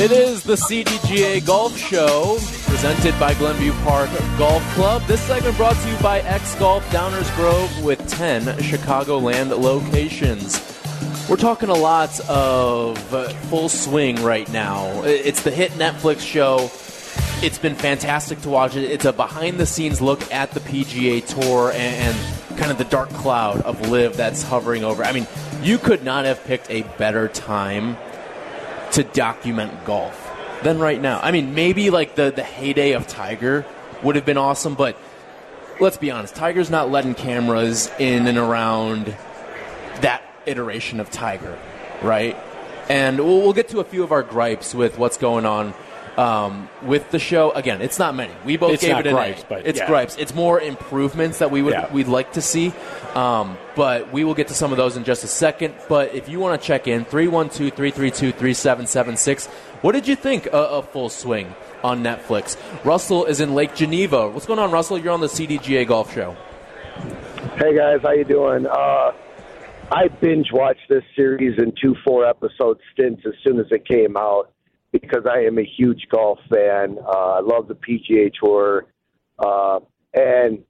It 0.00 0.12
is 0.12 0.42
the 0.42 0.54
CDGA 0.54 1.44
Golf 1.44 1.76
Show 1.76 2.38
presented 2.66 3.20
by 3.20 3.34
Glenview 3.34 3.72
Park 3.84 4.08
Golf 4.38 4.62
Club. 4.72 5.02
This 5.02 5.20
segment 5.20 5.58
brought 5.58 5.76
to 5.76 5.90
you 5.90 5.96
by 5.98 6.20
X 6.20 6.54
Golf 6.54 6.82
Downers 6.88 7.36
Grove 7.36 7.84
with 7.84 8.08
10 8.08 8.44
Chicagoland 8.60 9.50
locations. 9.50 10.58
We're 11.28 11.36
talking 11.36 11.68
a 11.68 11.74
lot 11.74 12.18
of 12.30 12.98
full 13.50 13.68
swing 13.68 14.16
right 14.22 14.50
now. 14.50 15.02
It's 15.02 15.42
the 15.42 15.50
hit 15.50 15.72
Netflix 15.72 16.20
show. 16.20 16.70
It's 17.44 17.58
been 17.58 17.74
fantastic 17.74 18.40
to 18.40 18.48
watch 18.48 18.76
it. 18.76 18.90
It's 18.90 19.04
a 19.04 19.12
behind 19.12 19.58
the 19.58 19.66
scenes 19.66 20.00
look 20.00 20.32
at 20.32 20.52
the 20.52 20.60
PGA 20.60 21.26
Tour 21.26 21.72
and 21.74 22.16
kind 22.56 22.70
of 22.72 22.78
the 22.78 22.84
dark 22.84 23.10
cloud 23.10 23.60
of 23.60 23.90
LIV 23.90 24.16
that's 24.16 24.42
hovering 24.42 24.82
over. 24.82 25.04
I 25.04 25.12
mean, 25.12 25.26
you 25.62 25.76
could 25.76 26.04
not 26.04 26.24
have 26.24 26.42
picked 26.44 26.70
a 26.70 26.84
better 26.96 27.28
time 27.28 27.98
to 28.92 29.04
document 29.04 29.84
golf 29.84 30.30
than 30.62 30.78
right 30.78 31.00
now. 31.00 31.20
I 31.22 31.30
mean, 31.30 31.54
maybe 31.54 31.90
like 31.90 32.14
the, 32.14 32.30
the 32.30 32.42
heyday 32.42 32.92
of 32.92 33.06
Tiger 33.06 33.64
would 34.02 34.16
have 34.16 34.24
been 34.24 34.38
awesome, 34.38 34.74
but 34.74 34.96
let's 35.80 35.96
be 35.96 36.10
honest, 36.10 36.34
Tiger's 36.34 36.70
not 36.70 36.90
letting 36.90 37.14
cameras 37.14 37.90
in 37.98 38.26
and 38.26 38.38
around 38.38 39.06
that 40.00 40.22
iteration 40.46 41.00
of 41.00 41.10
Tiger, 41.10 41.58
right? 42.02 42.36
And 42.88 43.18
we'll, 43.18 43.40
we'll 43.40 43.52
get 43.52 43.68
to 43.68 43.80
a 43.80 43.84
few 43.84 44.02
of 44.02 44.12
our 44.12 44.22
gripes 44.22 44.74
with 44.74 44.98
what's 44.98 45.16
going 45.16 45.46
on 45.46 45.74
um, 46.20 46.68
with 46.82 47.10
the 47.10 47.18
show. 47.18 47.50
Again, 47.52 47.80
it's 47.82 47.98
not 47.98 48.14
many. 48.14 48.32
We 48.44 48.56
both 48.56 48.72
It's 48.74 48.82
gave 48.82 48.92
not 48.92 49.06
it 49.06 49.10
an 49.10 49.14
gripes, 49.14 49.42
A. 49.42 49.46
but 49.48 49.66
it's 49.66 49.78
yeah. 49.78 49.86
gripes. 49.86 50.16
It's 50.18 50.34
more 50.34 50.60
improvements 50.60 51.38
that 51.38 51.50
we 51.50 51.62
would 51.62 51.72
Yeah. 51.74 51.92
we'd 51.92 52.08
like 52.08 52.32
to 52.32 52.42
see. 52.42 52.72
Um, 53.14 53.56
but 53.74 54.12
we 54.12 54.24
will 54.24 54.34
get 54.34 54.48
to 54.48 54.54
some 54.54 54.70
of 54.72 54.76
those 54.76 54.96
in 54.96 55.04
just 55.04 55.24
a 55.24 55.28
second. 55.28 55.74
But 55.88 56.14
if 56.14 56.28
you 56.28 56.38
want 56.40 56.60
to 56.60 56.66
check 56.66 56.86
in, 56.86 57.04
312 57.04 57.72
332 57.74 58.32
3776. 58.32 59.46
What 59.82 59.92
did 59.92 60.06
you 60.06 60.16
think 60.16 60.46
of, 60.46 60.52
of 60.52 60.88
Full 60.90 61.08
Swing 61.08 61.54
on 61.82 62.02
Netflix? 62.02 62.56
Russell 62.84 63.24
is 63.24 63.40
in 63.40 63.54
Lake 63.54 63.74
Geneva. 63.74 64.28
What's 64.28 64.46
going 64.46 64.58
on, 64.58 64.70
Russell? 64.70 64.98
You're 64.98 65.12
on 65.14 65.20
the 65.20 65.26
CDGA 65.28 65.86
Golf 65.86 66.12
Show. 66.14 66.36
Hey 67.56 67.74
guys, 67.76 68.00
how 68.02 68.12
you 68.12 68.24
doing? 68.24 68.66
Uh, 68.66 69.12
I 69.90 70.08
binge 70.20 70.48
watched 70.52 70.88
this 70.88 71.02
series 71.16 71.58
in 71.58 71.72
two 71.80 71.94
four 72.04 72.26
episode 72.26 72.78
stints 72.92 73.22
as 73.26 73.32
soon 73.42 73.58
as 73.58 73.66
it 73.70 73.86
came 73.86 74.16
out 74.16 74.50
because 74.92 75.24
I 75.30 75.40
am 75.40 75.58
a 75.58 75.64
huge 75.76 76.06
golf 76.10 76.38
fan. 76.50 76.98
Uh, 76.98 77.10
I 77.10 77.40
love 77.40 77.68
the 77.68 77.74
PGA 77.74 78.32
Tour, 78.42 78.86
uh, 79.38 79.80
and 80.14 80.64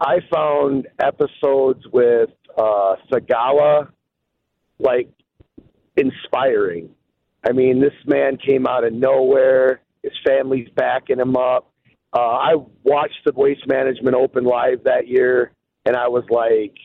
I 0.00 0.18
found 0.32 0.88
episodes 1.00 1.84
with 1.92 2.30
uh, 2.56 2.96
Sagawa 3.10 3.88
like 4.78 5.08
inspiring. 5.96 6.90
I 7.48 7.52
mean, 7.52 7.80
this 7.80 7.94
man 8.06 8.36
came 8.36 8.66
out 8.66 8.84
of 8.84 8.92
nowhere. 8.92 9.80
His 10.02 10.12
family's 10.26 10.68
backing 10.74 11.18
him 11.18 11.36
up. 11.36 11.72
Uh, 12.12 12.20
I 12.20 12.54
watched 12.84 13.20
the 13.24 13.32
Waste 13.34 13.66
Management 13.66 14.16
Open 14.16 14.44
live 14.44 14.84
that 14.84 15.08
year, 15.08 15.52
and 15.84 15.96
I 15.96 16.08
was 16.08 16.24
like 16.30 16.76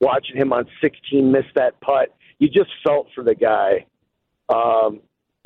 watching 0.00 0.36
him 0.36 0.52
on 0.52 0.66
16 0.82 1.30
miss 1.30 1.44
that 1.54 1.80
putt. 1.80 2.14
You 2.38 2.48
just 2.48 2.70
felt 2.84 3.08
for 3.14 3.22
the 3.22 3.34
guy. 3.34 3.86
Um, 4.48 5.00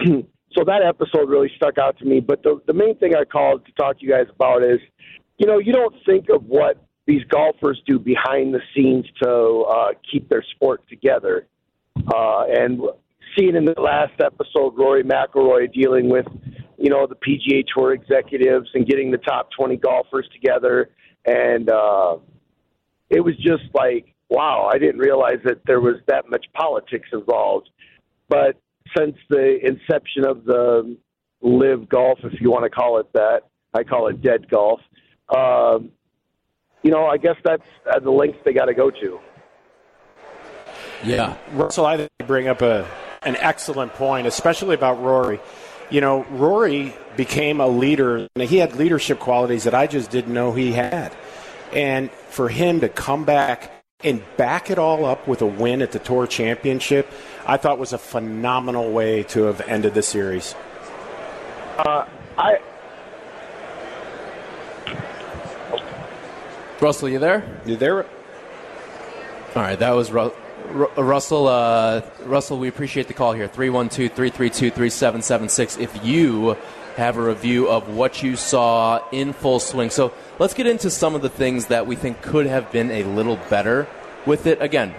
so 0.57 0.65
that 0.65 0.83
episode 0.83 1.29
really 1.29 1.51
stuck 1.57 1.79
out 1.79 1.99
to 1.99 2.05
me. 2.05 2.21
But 2.21 2.43
the, 2.43 2.61
the 2.67 2.73
main 2.73 2.97
thing 2.99 3.15
I 3.15 3.25
called 3.25 3.65
to 3.67 3.73
talk 3.73 3.99
to 3.99 4.05
you 4.05 4.11
guys 4.11 4.27
about 4.35 4.63
is, 4.63 4.81
you 5.39 5.47
know, 5.47 5.59
you 5.59 5.73
don't 5.73 5.95
think 6.07 6.29
of 6.29 6.45
what 6.45 6.85
these 7.07 7.23
golfers 7.25 7.81
do 7.87 7.99
behind 7.99 8.55
the 8.55 8.61
scenes 8.75 9.05
to 9.23 9.65
uh, 9.69 9.89
keep 10.11 10.29
their 10.29 10.45
sport 10.55 10.83
together. 10.89 11.47
Uh, 11.97 12.45
and 12.49 12.81
seeing 13.37 13.57
in 13.57 13.65
the 13.65 13.81
last 13.81 14.15
episode 14.21 14.77
Rory 14.77 15.03
McIlroy 15.03 15.73
dealing 15.73 16.09
with, 16.09 16.27
you 16.79 16.91
know, 16.91 17.07
the 17.07 17.17
PGA 17.17 17.65
Tour 17.75 17.93
executives 17.93 18.69
and 18.75 18.87
getting 18.87 19.11
the 19.11 19.19
top 19.19 19.49
20 19.57 19.77
golfers 19.77 20.29
together, 20.33 20.91
and 21.27 21.71
uh, 21.71 22.17
it 23.11 23.21
was 23.21 23.37
just 23.37 23.65
like, 23.75 24.15
wow, 24.29 24.69
I 24.73 24.79
didn't 24.79 24.99
realize 24.99 25.39
that 25.45 25.61
there 25.67 25.81
was 25.81 25.97
that 26.09 26.29
much 26.29 26.45
politics 26.55 27.09
involved. 27.13 27.71
But 28.29 28.57
since 28.97 29.17
the 29.29 29.59
inception 29.67 30.25
of 30.27 30.45
the 30.45 30.97
LIV 31.43 31.89
golf, 31.89 32.19
if 32.25 32.41
you 32.41 32.51
want 32.51 32.65
to 32.65 32.71
call 32.71 32.99
it 32.99 33.13
that, 33.13 33.43
I 33.75 33.85
call 33.85 34.09
it 34.09 34.23
dead 34.23 34.49
golf. 34.49 34.81
Um, 35.35 35.91
you 36.83 36.91
know, 36.91 37.07
I 37.07 37.17
guess 37.17 37.37
that's 37.45 37.63
uh, 37.91 37.99
the 37.99 38.11
lengths 38.11 38.39
they 38.45 38.53
got 38.53 38.67
to 38.67 38.75
go 38.75 38.91
to. 38.91 39.19
Yeah. 41.03 41.37
Russell, 41.53 41.87
I 41.87 41.97
think 41.97 42.11
you 42.21 42.27
bring 42.27 42.49
up 42.49 42.63
a 42.63 42.87
an 43.23 43.37
excellent 43.37 43.95
point, 43.95 44.27
especially 44.27 44.75
about 44.75 45.03
Rory. 45.03 45.41
You 45.91 46.01
know, 46.01 46.25
Rory 46.25 46.95
became 47.17 47.61
a 47.61 47.67
leader, 47.67 48.29
and 48.35 48.49
he 48.49 48.59
had 48.59 48.77
leadership 48.77 49.19
qualities 49.19 49.65
that 49.65 49.75
I 49.75 49.87
just 49.87 50.11
didn't 50.11 50.33
know 50.33 50.53
he 50.53 50.73
had. 50.73 51.15
And 51.73 52.11
for 52.11 52.49
him 52.49 52.81
to 52.81 52.89
come 52.89 53.25
back 53.25 53.73
and 54.03 54.23
back 54.37 54.71
it 54.71 54.79
all 54.79 55.05
up 55.05 55.27
with 55.27 55.41
a 55.41 55.47
win 55.47 55.83
at 55.83 55.93
the 55.93 55.99
Tour 55.99 56.27
Championship, 56.27 57.11
I 57.47 57.57
thought 57.57 57.79
was 57.79 57.93
a 57.93 57.99
phenomenal 57.99 58.91
way 58.91 59.23
to 59.25 59.45
have 59.45 59.61
ended 59.63 59.95
the 59.95 60.03
series. 60.03 60.55
Uh, 61.79 62.07
I 62.39 62.59
Russell, 66.81 67.09
you 67.09 67.19
there? 67.19 67.61
You 67.65 67.77
there? 67.77 68.05
All 68.05 69.63
right, 69.63 69.79
that 69.79 69.93
was 69.93 70.11
Ru- 70.11 70.33
Ru- 70.69 70.91
Russell. 70.97 71.49
Uh, 71.49 72.03
Russell, 72.25 72.59
we 72.59 72.69
appreciate 72.69 73.09
the 73.09 73.15
call 73.15 73.33
here. 73.33 73.49
312 73.49 74.13
332 74.13 74.71
3776. 74.71 75.79
If 75.79 76.05
you 76.05 76.57
have 76.97 77.17
a 77.17 77.23
review 77.23 77.69
of 77.69 77.89
what 77.89 78.23
you 78.23 78.37
saw 78.37 79.01
in 79.11 79.33
full 79.33 79.59
swing. 79.61 79.91
So 79.91 80.13
let's 80.39 80.55
get 80.55 80.67
into 80.67 80.91
some 80.91 81.15
of 81.15 81.23
the 81.23 81.29
things 81.29 81.67
that 81.67 81.87
we 81.87 81.97
think 81.97 82.23
could 82.23 82.47
have 82.47 82.71
been 82.71 82.91
a 82.91 83.03
little 83.05 83.37
better 83.51 83.89
with 84.27 84.47
it. 84.47 84.61
Again, 84.63 84.95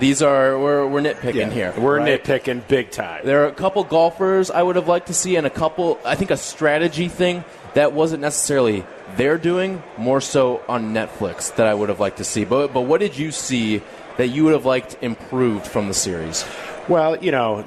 these 0.00 0.22
are, 0.22 0.58
we're, 0.58 0.86
we're 0.86 1.00
nitpicking 1.00 1.52
here. 1.52 1.72
We're 1.78 1.98
right? 1.98 2.22
nitpicking 2.22 2.66
big 2.66 2.90
time. 2.90 3.24
There 3.24 3.44
are 3.44 3.48
a 3.48 3.52
couple 3.52 3.84
golfers 3.84 4.50
I 4.50 4.62
would 4.62 4.76
have 4.76 4.88
liked 4.88 5.06
to 5.08 5.14
see, 5.14 5.36
and 5.36 5.46
a 5.46 5.50
couple, 5.50 6.00
I 6.04 6.16
think, 6.16 6.30
a 6.30 6.36
strategy 6.36 7.08
thing 7.08 7.44
that 7.74 7.92
wasn't 7.92 8.22
necessarily 8.22 8.84
they're 9.16 9.38
doing 9.38 9.82
more 9.96 10.20
so 10.20 10.62
on 10.68 10.92
Netflix 10.92 11.54
that 11.56 11.66
I 11.66 11.74
would 11.74 11.88
have 11.88 12.00
liked 12.00 12.18
to 12.18 12.24
see. 12.24 12.44
But 12.44 12.72
but 12.72 12.82
what 12.82 13.00
did 13.00 13.16
you 13.16 13.30
see 13.30 13.82
that 14.16 14.28
you 14.28 14.44
would 14.44 14.54
have 14.54 14.64
liked 14.64 14.96
improved 15.00 15.66
from 15.66 15.88
the 15.88 15.94
series? 15.94 16.44
Well, 16.88 17.16
you 17.16 17.30
know, 17.30 17.64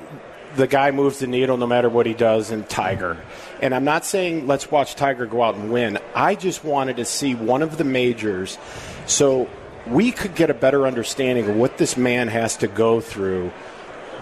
the 0.55 0.67
guy 0.67 0.91
moves 0.91 1.19
the 1.19 1.27
needle 1.27 1.57
no 1.57 1.67
matter 1.67 1.89
what 1.89 2.05
he 2.05 2.13
does 2.13 2.51
in 2.51 2.63
Tiger. 2.65 3.17
And 3.61 3.73
I'm 3.73 3.86
not 3.86 4.05
saying 4.05 4.47
let's 4.47 4.69
watch 4.69 4.95
Tiger 4.95 5.25
go 5.25 5.41
out 5.41 5.55
and 5.55 5.71
win. 5.71 5.99
I 6.13 6.36
just 6.36 6.63
wanted 6.63 6.97
to 6.97 7.05
see 7.05 7.36
one 7.36 7.61
of 7.61 7.77
the 7.77 7.84
majors 7.84 8.57
so 9.05 9.49
we 9.88 10.11
could 10.11 10.36
get 10.36 10.49
a 10.49 10.53
better 10.53 10.88
understanding 10.88 11.49
of 11.49 11.55
what 11.55 11.77
this 11.77 11.97
man 11.97 12.27
has 12.27 12.57
to 12.57 12.67
go 12.67 13.01
through 13.01 13.51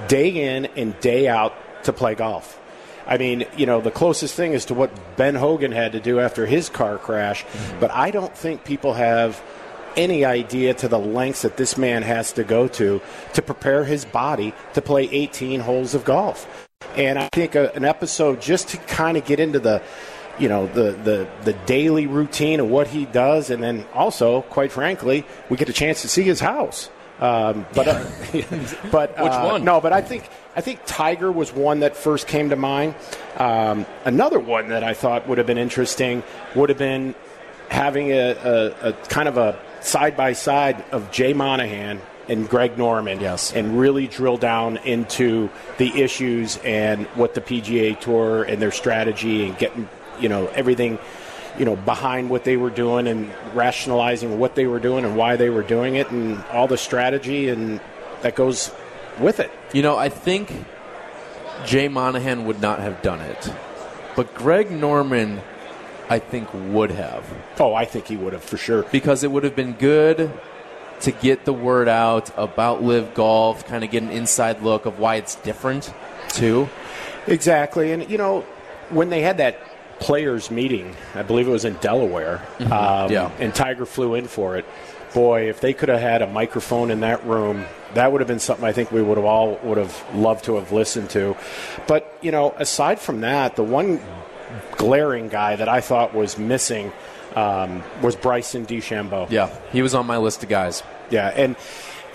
day 0.07 0.55
in 0.55 0.66
and 0.78 0.99
day 0.99 1.28
out 1.28 1.53
to 1.84 1.93
play 1.93 2.16
golf. 2.16 2.59
I 3.07 3.18
mean, 3.18 3.45
you 3.57 3.66
know, 3.66 3.82
the 3.82 3.91
closest 3.91 4.36
thing 4.36 4.53
is 4.53 4.66
to 4.66 4.74
what 4.74 4.91
Ben 5.18 5.36
Hogan 5.36 5.72
had 5.72 5.93
to 5.93 5.99
do 5.99 6.20
after 6.20 6.45
his 6.45 6.70
car 6.70 6.97
crash, 6.97 7.45
but 7.80 7.91
I 7.91 8.12
don't 8.12 8.36
think 8.36 8.64
people 8.64 8.93
have 8.93 9.41
any 9.97 10.24
idea 10.24 10.74
to 10.74 10.88
the 10.88 10.99
lengths 10.99 11.41
that 11.41 11.57
this 11.57 11.78
man 11.78 12.03
has 12.03 12.32
to 12.34 12.43
go 12.43 12.68
to 12.68 13.01
to 13.34 13.41
prepare 13.41 13.84
his 13.84 14.05
body 14.05 14.53
to 14.74 14.82
play 14.82 15.09
18 15.12 15.59
holes 15.59 15.93
of 15.93 16.05
golf. 16.05 16.70
And 16.95 17.20
I 17.20 17.30
think 17.34 17.55
a, 17.55 17.74
an 17.74 17.86
episode 17.86 18.41
just 18.41 18.70
to 18.70 18.78
kind 18.78 19.18
of 19.18 19.26
get 19.26 19.39
into 19.39 19.59
the 19.59 19.82
you 20.40 20.50
know 20.50 20.68
the, 20.68 20.92
the 20.92 21.28
the 21.44 21.54
daily 21.66 22.08
routine 22.08 22.60
of 22.60 22.68
what 22.70 22.88
he 22.88 23.06
does, 23.06 23.50
and 23.50 23.62
then 23.62 23.86
also, 23.94 24.42
quite 24.44 24.72
frankly, 24.72 25.26
we 25.50 25.58
get 25.58 25.70
a 25.70 25.74
chance 25.74 26.02
to 26.04 26.08
see 26.08 26.24
his 26.24 26.40
house. 26.40 26.90
Um, 27.20 27.68
but 27.74 27.88
uh, 27.88 28.04
but 28.92 29.12
Which 29.22 29.32
uh, 29.32 29.46
one? 29.46 29.64
No, 29.64 29.80
but 29.80 29.94
I 29.94 30.02
think 30.02 30.28
I 30.56 30.62
think 30.62 30.82
Tiger 30.86 31.32
was 31.32 31.54
one 31.54 31.82
that 31.82 31.96
first 31.96 32.28
came 32.28 32.50
to 32.50 32.56
mind. 32.56 32.96
Um, 33.38 33.86
another 34.06 34.40
one 34.40 34.70
that 34.70 34.84
I 34.84 34.94
thought 34.94 35.28
would 35.28 35.38
have 35.38 35.48
been 35.48 35.60
interesting 35.60 36.24
would 36.56 36.70
have 36.70 36.80
been 36.80 37.14
having 37.70 38.12
a, 38.12 38.32
a, 38.32 38.90
a 38.90 38.94
kind 39.08 39.28
of 39.28 39.38
a 39.38 39.58
side 39.82 40.18
by 40.18 40.34
side 40.34 40.84
of 40.92 41.12
Jay 41.12 41.34
Monahan 41.34 42.02
and 42.28 42.48
Greg 42.50 42.78
Norman, 42.78 43.20
Yes. 43.20 43.52
and 43.54 43.80
really 43.80 44.08
drill 44.08 44.38
down 44.38 44.78
into 44.78 45.50
the 45.78 46.02
issues 46.02 46.58
and 46.64 47.06
what 47.08 47.34
the 47.34 47.42
PGA 47.42 48.00
Tour 48.00 48.44
and 48.44 48.62
their 48.62 48.72
strategy 48.72 49.48
and 49.48 49.58
getting 49.58 49.88
you 50.22 50.30
know 50.30 50.47
everything 50.47 50.99
you 51.57 51.65
know 51.65 51.76
behind 51.76 52.30
what 52.30 52.43
they 52.43 52.57
were 52.57 52.69
doing 52.69 53.07
and 53.07 53.32
rationalizing 53.53 54.39
what 54.39 54.55
they 54.55 54.65
were 54.65 54.80
doing 54.80 55.03
and 55.03 55.17
why 55.17 55.36
they 55.36 55.49
were 55.49 55.63
doing 55.63 55.95
it 55.95 56.09
and 56.11 56.41
all 56.51 56.67
the 56.67 56.78
strategy 56.78 57.49
and 57.49 57.82
that 58.22 58.36
goes 58.36 58.72
with 59.19 59.39
it. 59.39 59.51
You 59.74 59.82
know, 59.82 59.97
I 59.97 60.09
think 60.09 60.51
Jay 61.65 61.88
Monahan 61.88 62.45
would 62.45 62.61
not 62.61 62.80
have 62.80 63.01
done 63.01 63.22
it, 63.22 63.53
but 64.15 64.34
Greg 64.34 64.72
Norman, 64.72 65.41
I 66.09 66.19
think, 66.19 66.49
would 66.53 66.91
have. 66.91 67.26
Oh, 67.59 67.74
I 67.74 67.86
think 67.86 68.07
he 68.07 68.17
would 68.17 68.34
have 68.34 68.43
for 68.43 68.57
sure. 68.57 68.84
because 68.84 69.24
it 69.24 69.32
would 69.32 69.43
have 69.43 69.55
been 69.55 69.74
good 69.74 70.32
to 71.01 71.11
get 71.11 71.45
the 71.45 71.53
word 71.53 71.88
out 71.88 72.32
about 72.38 72.84
LIV 72.84 73.13
golf, 73.15 73.65
kind 73.65 73.84
of 73.84 73.89
get 73.89 74.03
an 74.03 74.11
inside 74.11 74.61
look 74.61 74.86
of 74.86 74.99
why 74.99 75.15
it's 75.15 75.36
different 75.36 75.91
too. 76.30 76.69
Exactly, 77.28 77.91
and 77.91 78.09
you 78.09 78.17
know 78.17 78.41
when 78.89 79.09
they 79.09 79.22
had 79.22 79.38
that 79.38 79.59
players 80.02 80.52
meeting, 80.52 80.93
I 81.16 81.22
believe 81.22 81.47
it 81.47 81.52
was 81.52 81.64
in 81.64 81.76
Delaware, 81.76 82.41
um, 82.60 83.10
Yeah. 83.12 83.30
and 83.39 83.56
Tiger 83.56 83.86
flew 83.86 84.16
in 84.16 84.28
for 84.28 84.58
it. 84.58 84.66
Boy, 85.14 85.49
if 85.49 85.62
they 85.62 85.74
could 85.74 85.89
have 85.89 85.99
had 86.02 86.22
a 86.22 86.28
microphone 86.28 86.89
in 86.91 87.02
that 87.02 87.26
room, 87.26 87.66
that 87.93 88.12
would 88.12 88.20
have 88.22 88.28
been 88.28 88.39
something 88.39 88.66
I 88.66 88.72
think 88.74 88.91
we 88.91 89.02
would 89.02 89.18
have 89.18 89.26
all 89.26 89.60
would 89.64 89.78
have 89.78 90.04
loved 90.14 90.45
to 90.45 90.56
have 90.56 90.72
listened 90.72 91.10
to. 91.12 91.36
But 91.88 92.14
you 92.22 92.32
know, 92.32 92.54
aside 92.58 92.99
from 92.99 93.22
that, 93.22 93.56
the 93.56 93.64
one 93.64 93.99
glaring 94.78 95.28
guy 95.30 95.56
that 95.56 95.70
I 95.70 95.82
thought 95.82 96.14
was 96.14 96.38
missing 96.38 96.91
um, 97.36 97.84
was 98.02 98.16
Bryson 98.16 98.66
DeChambeau. 98.66 99.30
Yeah, 99.30 99.49
he 99.72 99.82
was 99.82 99.93
on 99.93 100.06
my 100.08 100.18
list 100.18 100.43
of 100.43 100.49
guys. 100.49 100.84
Yeah, 101.10 101.28
and 101.28 101.56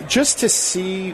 just 0.08 0.38
to 0.40 0.48
see 0.48 1.12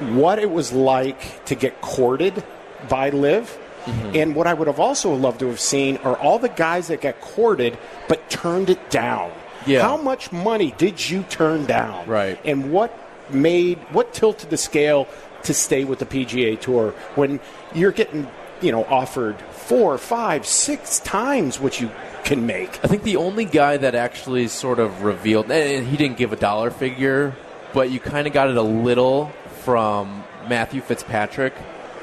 what 0.00 0.38
it 0.38 0.50
was 0.50 0.72
like 0.72 1.44
to 1.46 1.54
get 1.54 1.80
courted 1.80 2.42
by 2.88 3.10
LIV. 3.10 3.58
Mm-hmm. 3.86 4.16
And 4.16 4.34
what 4.34 4.46
I 4.46 4.54
would 4.54 4.66
have 4.66 4.80
also 4.80 5.14
loved 5.14 5.40
to 5.40 5.46
have 5.48 5.60
seen 5.60 5.96
are 5.98 6.16
all 6.16 6.38
the 6.38 6.48
guys 6.48 6.88
that 6.88 7.00
got 7.00 7.20
courted 7.20 7.78
but 8.08 8.28
turned 8.28 8.68
it 8.68 8.90
down. 8.90 9.32
Yeah. 9.66 9.82
How 9.82 9.96
much 9.96 10.32
money 10.32 10.74
did 10.76 11.08
you 11.08 11.22
turn 11.24 11.66
down? 11.66 12.06
Right. 12.06 12.38
And 12.44 12.72
what 12.72 12.96
made 13.30 13.78
what 13.90 14.12
tilted 14.14 14.50
the 14.50 14.56
scale 14.56 15.08
to 15.42 15.54
stay 15.54 15.84
with 15.84 15.98
the 15.98 16.06
PGA 16.06 16.60
Tour 16.60 16.90
when 17.14 17.40
you're 17.74 17.92
getting 17.92 18.28
you 18.60 18.72
know 18.72 18.84
offered 18.84 19.40
four, 19.52 19.98
five, 19.98 20.46
six 20.46 21.00
times 21.00 21.58
what 21.58 21.80
you 21.80 21.90
can 22.24 22.46
make? 22.46 22.84
I 22.84 22.88
think 22.88 23.02
the 23.02 23.16
only 23.16 23.44
guy 23.44 23.76
that 23.76 23.94
actually 23.94 24.48
sort 24.48 24.78
of 24.78 25.02
revealed, 25.02 25.50
and 25.50 25.86
he 25.86 25.96
didn't 25.96 26.16
give 26.16 26.32
a 26.32 26.36
dollar 26.36 26.70
figure, 26.70 27.34
but 27.72 27.90
you 27.90 28.00
kind 28.00 28.26
of 28.26 28.32
got 28.32 28.48
it 28.48 28.56
a 28.56 28.62
little 28.62 29.32
from 29.62 30.24
Matthew 30.48 30.80
Fitzpatrick 30.80 31.54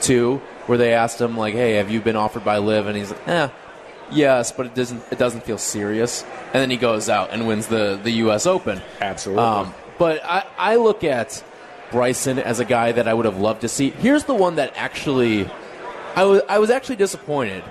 too, 0.01 0.41
where 0.68 0.78
they 0.78 0.93
asked 0.93 1.20
him 1.20 1.38
like, 1.38 1.53
"Hey, 1.53 1.74
have 1.76 1.91
you 1.91 2.01
been 2.01 2.16
offered 2.16 2.43
by 2.43 2.57
LIV?" 2.57 2.88
And 2.88 2.97
he's 2.97 3.11
like, 3.11 3.28
"Eh, 3.28 3.49
yes, 4.11 4.51
but 4.51 4.66
it 4.66 4.76
doesn't 4.76 5.03
it 5.11 5.18
doesn't 5.18 5.43
feel 5.43 5.57
serious." 5.57 6.24
And 6.53 6.55
then 6.61 6.70
he 6.70 6.78
goes 6.78 7.09
out 7.09 7.32
and 7.32 7.47
wins 7.47 7.68
the 7.68 7.99
the 8.01 8.11
U.S. 8.11 8.45
Open. 8.45 8.82
Absolutely. 9.01 9.43
Um, 9.43 9.74
but 9.97 10.24
I, 10.24 10.45
I 10.57 10.76
look 10.78 11.03
at 11.03 11.43
Bryson 11.91 12.39
as 12.39 12.59
a 12.59 12.66
guy 12.66 12.91
that 12.91 13.07
I 13.07 13.14
would 13.14 13.26
have 13.26 13.38
loved 13.38 13.61
to 13.61 13.68
see. 13.70 13.91
Here's 13.91 14.24
the 14.26 14.34
one 14.34 14.55
that 14.55 14.74
actually 14.76 15.49
I 16.16 16.24
was 16.24 16.41
I 16.49 16.59
was 16.59 16.70
actually 16.70 16.97
disappointed 16.97 17.64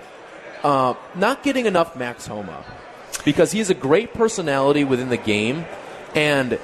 uh, 0.63 0.95
not 1.15 1.43
getting 1.43 1.67
enough 1.67 1.97
Max 1.97 2.27
Homa 2.27 2.65
because 3.25 3.53
he's 3.53 3.71
a 3.71 3.75
great 3.75 4.15
personality 4.15 4.85
within 4.85 5.09
the 5.09 5.17
game 5.17 5.65
and 6.15 6.59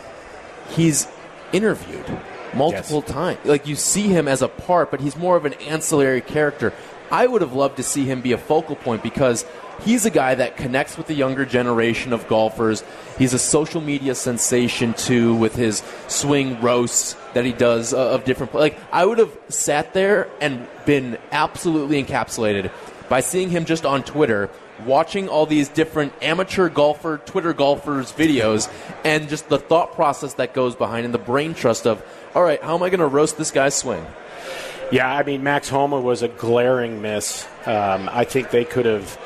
he's 0.71 1.09
interviewed 1.53 2.07
multiple 2.55 3.03
times. 3.03 3.39
Like 3.45 3.67
you 3.67 3.77
see 3.77 4.09
him 4.09 4.29
as 4.29 4.43
a 4.43 4.49
part, 4.49 4.91
but 4.91 5.01
he's 5.01 5.17
more 5.17 5.37
of 5.37 5.45
an 5.45 5.55
ancillary 5.55 6.21
character. 6.21 6.73
I 7.11 7.27
would 7.27 7.41
have 7.41 7.55
loved 7.55 7.77
to 7.77 7.83
see 7.83 8.05
him 8.05 8.21
be 8.21 8.33
a 8.33 8.39
focal 8.39 8.77
point 8.77 9.03
because 9.03 9.45
he's 9.83 10.05
a 10.05 10.11
guy 10.11 10.35
that 10.35 10.57
connects 10.57 10.97
with 10.99 11.07
the 11.07 11.15
younger 11.15 11.45
generation 11.47 12.13
of 12.13 12.29
golfers. 12.29 12.85
He's 13.17 13.33
a 13.33 13.39
social 13.39 13.81
media 13.81 14.15
sensation 14.15 14.95
too 14.95 15.35
with 15.35 15.55
his 15.55 15.83
swing 16.09 16.61
roasts 16.61 17.17
that 17.35 17.45
he 17.45 17.53
does 17.53 17.95
uh, 17.95 18.11
of 18.11 18.25
different 18.25 18.55
like 18.55 18.79
I 18.93 19.05
would 19.05 19.19
have 19.19 19.37
sat 19.49 19.95
there 19.95 20.29
and 20.41 20.67
been 20.85 21.19
absolutely 21.33 22.03
encapsulated 22.03 22.71
by 23.09 23.21
seeing 23.21 23.49
him 23.49 23.65
just 23.65 23.87
on 23.87 24.03
Twitter 24.03 24.51
watching 24.87 25.29
all 25.29 25.47
these 25.47 25.69
different 25.69 26.13
amateur 26.23 26.69
golfer 26.69 27.19
Twitter 27.25 27.53
golfers 27.53 28.13
videos 28.13 28.71
and 29.05 29.29
just 29.29 29.49
the 29.49 29.59
thought 29.59 29.95
process 29.95 30.35
that 30.35 30.55
goes 30.55 30.77
behind 30.77 31.05
and 31.05 31.13
the 31.15 31.19
brain 31.19 31.55
trust 31.55 31.87
of 31.87 32.03
all 32.35 32.43
right 32.43 32.63
how 32.63 32.75
am 32.77 32.83
I 32.83 32.91
going 32.91 33.01
to 33.01 33.07
roast 33.07 33.37
this 33.39 33.51
guy's 33.51 33.75
swing 33.75 34.05
Yeah, 34.91 35.13
I 35.13 35.23
mean, 35.23 35.43
Max 35.43 35.69
Homa 35.69 36.01
was 36.01 36.23
a 36.23 36.29
glaring 36.29 37.03
miss. 37.03 37.47
Um, 37.67 38.09
I 38.11 38.25
think 38.25 38.51
they 38.51 38.65
could 38.65 38.87
have, 38.87 39.19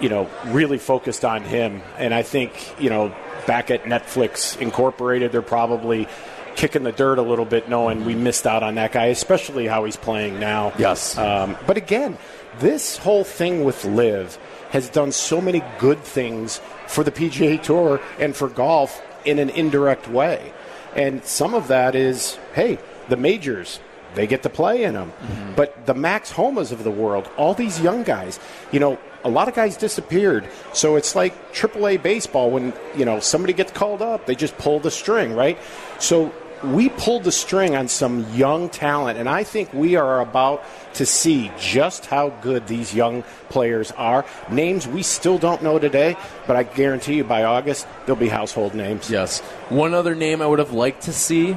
you 0.00 0.08
know, 0.08 0.30
really 0.46 0.78
focused 0.78 1.24
on 1.24 1.42
him. 1.42 1.82
And 1.98 2.14
I 2.14 2.22
think, 2.22 2.52
you 2.80 2.88
know, 2.88 3.12
back 3.48 3.72
at 3.72 3.82
Netflix 3.82 4.56
Incorporated, 4.60 5.32
they're 5.32 5.42
probably 5.42 6.06
kicking 6.54 6.84
the 6.84 6.92
dirt 6.92 7.18
a 7.18 7.22
little 7.22 7.44
bit 7.44 7.68
knowing 7.68 8.04
we 8.04 8.14
missed 8.14 8.46
out 8.46 8.62
on 8.62 8.76
that 8.76 8.92
guy, 8.92 9.06
especially 9.06 9.66
how 9.66 9.84
he's 9.84 9.96
playing 9.96 10.38
now. 10.38 10.72
Yes. 10.78 11.18
Um, 11.18 11.56
but 11.66 11.76
again, 11.76 12.16
this 12.60 12.96
whole 12.98 13.24
thing 13.24 13.64
with 13.64 13.84
LIV 13.84 14.38
has 14.72 14.88
done 14.88 15.12
so 15.12 15.40
many 15.40 15.62
good 15.78 16.00
things 16.00 16.60
for 16.86 17.04
the 17.04 17.12
PGA 17.12 17.62
Tour 17.62 18.00
and 18.18 18.34
for 18.34 18.48
golf 18.48 19.00
in 19.24 19.38
an 19.38 19.50
indirect 19.50 20.08
way. 20.08 20.52
And 20.96 21.24
some 21.24 21.54
of 21.54 21.68
that 21.68 21.94
is, 21.94 22.38
hey, 22.54 22.78
the 23.08 23.16
majors, 23.16 23.80
they 24.14 24.26
get 24.26 24.42
to 24.42 24.50
play 24.50 24.84
in 24.84 24.94
them. 24.94 25.10
Mm-hmm. 25.10 25.54
But 25.54 25.86
the 25.86 25.94
Max 25.94 26.32
Homas 26.32 26.72
of 26.72 26.84
the 26.84 26.90
world, 26.90 27.30
all 27.36 27.54
these 27.54 27.80
young 27.80 28.02
guys, 28.02 28.40
you 28.72 28.80
know, 28.80 28.98
a 29.24 29.28
lot 29.28 29.48
of 29.48 29.54
guys 29.54 29.76
disappeared. 29.76 30.48
So 30.72 30.96
it's 30.96 31.14
like 31.14 31.52
AAA 31.52 32.02
baseball 32.02 32.50
when, 32.50 32.72
you 32.96 33.04
know, 33.04 33.20
somebody 33.20 33.52
gets 33.52 33.72
called 33.72 34.02
up, 34.02 34.26
they 34.26 34.34
just 34.34 34.56
pull 34.58 34.80
the 34.80 34.90
string, 34.90 35.34
right? 35.34 35.58
So 35.98 36.32
we 36.64 36.88
pulled 36.90 37.24
the 37.24 37.32
string 37.32 37.74
on 37.74 37.88
some 37.88 38.26
young 38.34 38.68
talent, 38.68 39.18
and 39.18 39.28
I 39.28 39.44
think 39.44 39.72
we 39.72 39.96
are 39.96 40.20
about 40.20 40.62
to 40.94 41.06
see 41.06 41.50
just 41.58 42.06
how 42.06 42.28
good 42.40 42.66
these 42.66 42.94
young 42.94 43.22
players 43.48 43.90
are. 43.92 44.24
Names 44.50 44.86
we 44.86 45.02
still 45.02 45.38
don't 45.38 45.62
know 45.62 45.78
today, 45.78 46.16
but 46.46 46.56
I 46.56 46.62
guarantee 46.62 47.14
you 47.16 47.24
by 47.24 47.44
August, 47.44 47.86
they'll 48.06 48.14
be 48.16 48.28
household 48.28 48.74
names. 48.74 49.10
yes 49.10 49.40
one 49.70 49.94
other 49.94 50.14
name 50.14 50.42
I 50.42 50.46
would 50.46 50.58
have 50.58 50.72
liked 50.72 51.02
to 51.04 51.12
see 51.12 51.56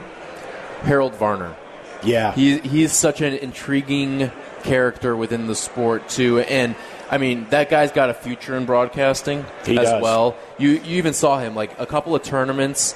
Harold 0.83 1.15
Varner 1.15 1.55
Yeah. 2.03 2.33
He 2.33 2.59
he's 2.59 2.91
such 2.91 3.21
an 3.21 3.33
intriguing 3.33 4.31
character 4.63 5.15
within 5.15 5.47
the 5.47 5.55
sport 5.55 6.07
too, 6.09 6.39
and 6.39 6.75
I 7.11 7.17
mean 7.19 7.45
that 7.49 7.69
guy's 7.69 7.91
got 7.91 8.09
a 8.09 8.13
future 8.13 8.55
in 8.57 8.65
broadcasting 8.65 9.45
He 9.65 9.77
as 9.77 9.85
does. 9.89 10.01
well. 10.01 10.35
You 10.57 10.69
you 10.71 10.97
even 10.97 11.13
saw 11.13 11.37
him 11.39 11.53
like 11.55 11.77
a 11.79 11.85
couple 11.85 12.15
of 12.15 12.23
tournaments 12.23 12.95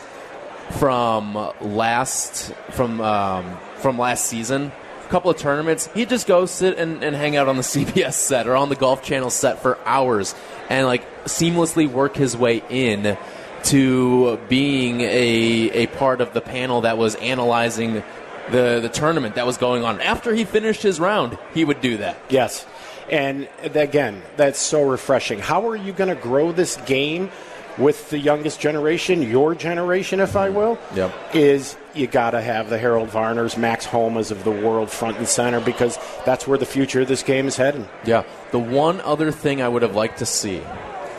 from 0.72 1.52
last 1.62 2.54
from 2.72 3.02
um, 3.02 3.58
from 3.78 3.98
last 3.98 4.26
season. 4.26 4.72
A 5.06 5.12
couple 5.12 5.32
of 5.32 5.38
tournaments, 5.38 5.90
he'd 5.96 6.08
just 6.08 6.28
go 6.28 6.46
sit 6.46 6.78
and, 6.78 7.04
and 7.04 7.16
hang 7.16 7.36
out 7.36 7.48
on 7.48 7.56
the 7.56 7.64
CBS 7.76 8.14
set 8.14 8.48
or 8.48 8.56
on 8.56 8.70
the 8.70 8.76
Golf 8.76 9.02
Channel 9.02 9.32
set 9.32 9.60
for 9.62 9.80
hours 9.86 10.36
and 10.70 10.86
like 10.86 11.26
seamlessly 11.26 11.90
work 11.90 12.16
his 12.16 12.38
way 12.38 12.62
in 12.70 13.18
to 13.64 14.38
being 14.48 15.02
a 15.02 15.72
a 15.74 15.88
part 15.88 16.22
of 16.22 16.34
the 16.34 16.42
panel 16.42 16.82
that 16.82 16.98
was 16.98 17.16
analyzing 17.16 18.04
the 18.52 18.80
the 18.80 18.90
tournament 18.90 19.36
that 19.36 19.46
was 19.46 19.58
going 19.58 19.84
on. 19.84 20.00
After 20.02 20.34
he 20.34 20.46
finished 20.46 20.84
his 20.84 21.00
round, 21.00 21.38
he 21.54 21.66
would 21.66 21.82
do 21.82 21.98
that. 21.98 22.18
Yes. 22.30 22.66
And 23.10 23.50
again, 23.64 24.22
that's 24.38 24.60
so 24.60 24.84
refreshing. 24.84 25.40
How 25.40 25.68
are 25.70 25.76
you 25.76 25.94
going 25.94 26.16
to 26.16 26.22
grow 26.22 26.52
this 26.52 26.78
game 26.86 27.32
with 27.80 28.10
the 28.10 28.20
youngest 28.20 28.60
generation, 28.60 29.22
your 29.22 29.56
generation, 29.56 30.20
if 30.20 30.36
I 30.36 30.50
will? 30.50 30.78
Yep. 30.94 31.14
Is 31.34 31.78
you 31.96 32.08
got 32.08 32.32
to 32.32 32.42
have 32.42 32.70
the 32.70 32.78
Harold 32.78 33.10
Varners, 33.10 33.58
Max 33.58 33.88
Homas 33.88 34.32
of 34.32 34.44
the 34.44 34.52
world 34.52 34.90
front 34.92 35.18
and 35.18 35.28
center 35.28 35.60
because 35.60 35.98
that's 36.26 36.48
where 36.48 36.58
the 36.58 36.66
future 36.66 37.02
of 37.02 37.08
this 37.08 37.24
game 37.24 37.48
is 37.48 37.56
heading. 37.56 37.88
Yeah. 38.06 38.24
The 38.52 38.60
one 38.60 39.02
other 39.02 39.32
thing 39.32 39.62
I 39.62 39.68
would 39.68 39.82
have 39.82 39.96
liked 39.96 40.20
to 40.20 40.26
see, 40.26 40.62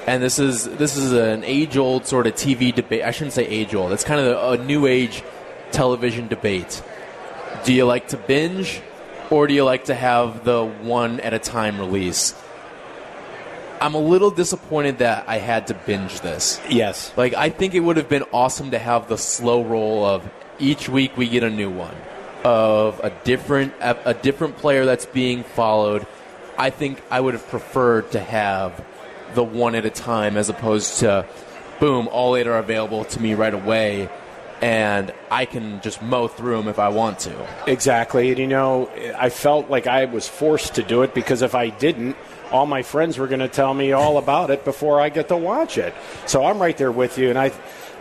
and 0.07 0.23
this 0.23 0.39
is 0.39 0.65
this 0.65 0.97
is 0.97 1.13
an 1.13 1.45
age 1.45 1.77
old 1.77 2.07
sort 2.07 2.27
of 2.27 2.35
TV 2.35 2.75
debate. 2.75 3.03
I 3.03 3.11
shouldn't 3.11 3.33
say 3.33 3.47
age 3.47 3.75
old. 3.75 3.93
It's 3.93 4.05
kind 4.05 4.21
of 4.21 4.61
a 4.61 4.65
new 4.65 4.87
age 4.87 5.23
television 5.73 6.29
debate. 6.29 6.83
Do 7.65 7.73
you 7.73 7.85
like 7.85 8.09
to 8.09 8.17
binge, 8.17 8.81
or 9.31 9.47
do 9.47 9.55
you 9.55 9.65
like 9.65 9.85
to 9.85 9.95
have 9.95 10.45
the 10.45 10.65
one 10.65 11.21
at 11.21 11.35
a 11.35 11.39
time 11.39 11.79
release? 11.79 12.35
I'm 13.81 13.95
a 13.95 14.01
little 14.01 14.31
disappointed 14.31 14.99
that 14.99 15.25
I 15.27 15.39
had 15.39 15.69
to 15.69 15.75
binge 15.75 16.21
this. 16.21 16.61
Yes. 16.69 17.13
Like 17.17 17.35
I 17.35 17.49
think 17.49 17.75
it 17.75 17.81
would 17.81 17.97
have 17.97 18.09
been 18.09 18.25
awesome 18.33 18.73
to 18.73 18.79
have 18.79 19.09
the 19.09 19.17
slow 19.17 19.63
roll 19.65 20.05
of 20.05 20.29
each 20.59 20.89
week 20.89 21.17
we 21.17 21.29
get 21.29 21.43
a 21.43 21.51
new 21.51 21.71
one 21.71 21.95
of 22.45 23.01
a 23.01 23.11
different 23.25 23.73
a, 23.81 24.15
different 24.15 24.57
player 24.57 24.85
that's 24.85 25.07
being 25.07 25.43
followed. 25.43 26.07
I 26.59 26.71
think 26.71 27.03
I 27.11 27.21
would 27.21 27.35
have 27.35 27.47
preferred 27.49 28.13
to 28.13 28.21
have 28.21 28.85
the 29.35 29.45
one 29.45 29.75
at 29.75 29.85
a 29.85 29.91
time 29.91 30.37
as 30.37 30.49
opposed 30.49 30.99
to 30.99 31.27
boom, 31.79 32.09
all 32.09 32.37
eight 32.37 32.47
are 32.47 32.59
available 32.59 33.05
to 33.05 33.21
me 33.21 33.35
right 33.35 33.55
away 33.55 34.11
and 34.61 35.13
I 35.31 35.47
can 35.47 35.81
just 35.81 36.03
mow 36.03 36.29
through 36.29 36.59
them 36.59 36.69
if 36.69 36.79
I 36.79 36.89
want 36.91 37.21
to. 37.21 37.49
Exactly. 37.67 38.29
And 38.31 38.39
you 38.39 38.47
know, 38.47 38.91
I 39.17 39.31
felt 39.31 39.71
like 39.71 39.87
I 39.87 40.05
was 40.05 40.29
forced 40.29 40.75
to 40.75 40.83
do 40.83 41.03
it 41.03 41.15
because 41.15 41.41
if 41.43 41.55
I 41.55 41.71
didn't, 41.71 42.17
all 42.51 42.67
my 42.67 42.83
friends 42.83 43.19
were 43.19 43.27
going 43.27 43.41
to 43.41 43.49
tell 43.49 43.73
me 43.73 43.93
all 43.93 44.19
about 44.19 44.51
it 44.51 44.65
before 44.65 45.01
I 45.01 45.09
get 45.09 45.29
to 45.29 45.37
watch 45.37 45.79
it. 45.79 45.95
So 46.27 46.45
I'm 46.45 46.61
right 46.61 46.77
there 46.77 46.93
with 46.93 47.19
you, 47.19 47.31
and 47.31 47.39
I, 47.39 47.53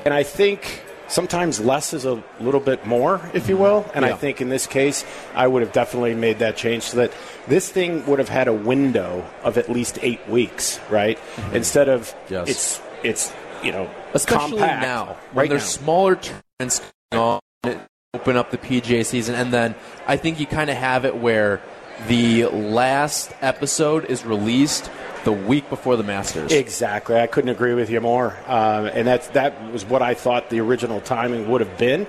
and 0.05 0.13
I 0.13 0.23
think 0.23 0.83
sometimes 1.09 1.59
less 1.59 1.93
is 1.93 2.05
a 2.05 2.23
little 2.39 2.59
bit 2.59 2.85
more, 2.85 3.21
if 3.33 3.49
you 3.49 3.55
mm-hmm. 3.55 3.63
will. 3.63 3.91
And 3.93 4.05
I 4.05 4.13
think 4.13 4.41
in 4.41 4.49
this 4.49 4.67
case, 4.67 5.03
I 5.33 5.47
would 5.47 5.61
have 5.61 5.73
definitely 5.73 6.15
made 6.15 6.39
that 6.39 6.55
change 6.55 6.83
so 6.83 6.97
that 6.97 7.11
this 7.47 7.69
thing 7.69 8.05
would 8.05 8.19
have 8.19 8.29
had 8.29 8.47
a 8.47 8.53
window 8.53 9.25
of 9.43 9.57
at 9.57 9.69
least 9.69 9.99
eight 10.01 10.27
weeks, 10.29 10.79
right? 10.89 11.17
Mm-hmm. 11.17 11.55
Instead 11.55 11.89
of 11.89 12.15
Yes. 12.29 12.49
it's 12.49 12.81
it's 13.03 13.33
you 13.63 13.71
know 13.71 13.89
especially 14.13 14.57
compact 14.57 14.81
now 14.81 15.05
when 15.05 15.43
right 15.43 15.49
there's 15.49 15.77
now. 15.77 15.83
smaller 15.83 16.15
tournaments 16.15 16.91
going 17.11 17.39
on, 17.63 17.87
open 18.13 18.37
up 18.37 18.51
the 18.51 18.57
PGA 18.57 19.05
season, 19.05 19.35
and 19.35 19.51
then 19.51 19.75
I 20.07 20.17
think 20.17 20.39
you 20.39 20.45
kind 20.45 20.69
of 20.69 20.77
have 20.77 21.05
it 21.05 21.15
where 21.15 21.61
the 22.07 22.45
last 22.45 23.31
episode 23.41 24.05
is 24.05 24.25
released 24.25 24.89
the 25.25 25.31
week 25.31 25.69
before 25.69 25.95
the 25.95 26.03
Masters. 26.03 26.51
Exactly. 26.51 27.17
I 27.17 27.27
couldn't 27.27 27.49
agree 27.49 27.73
with 27.73 27.89
you 27.89 28.01
more. 28.01 28.37
Um, 28.47 28.85
and 28.85 29.07
that's, 29.07 29.27
that 29.29 29.71
was 29.71 29.85
what 29.85 30.01
I 30.01 30.13
thought 30.13 30.49
the 30.49 30.59
original 30.61 31.01
timing 31.01 31.49
would 31.49 31.61
have 31.61 31.77
been. 31.77 32.07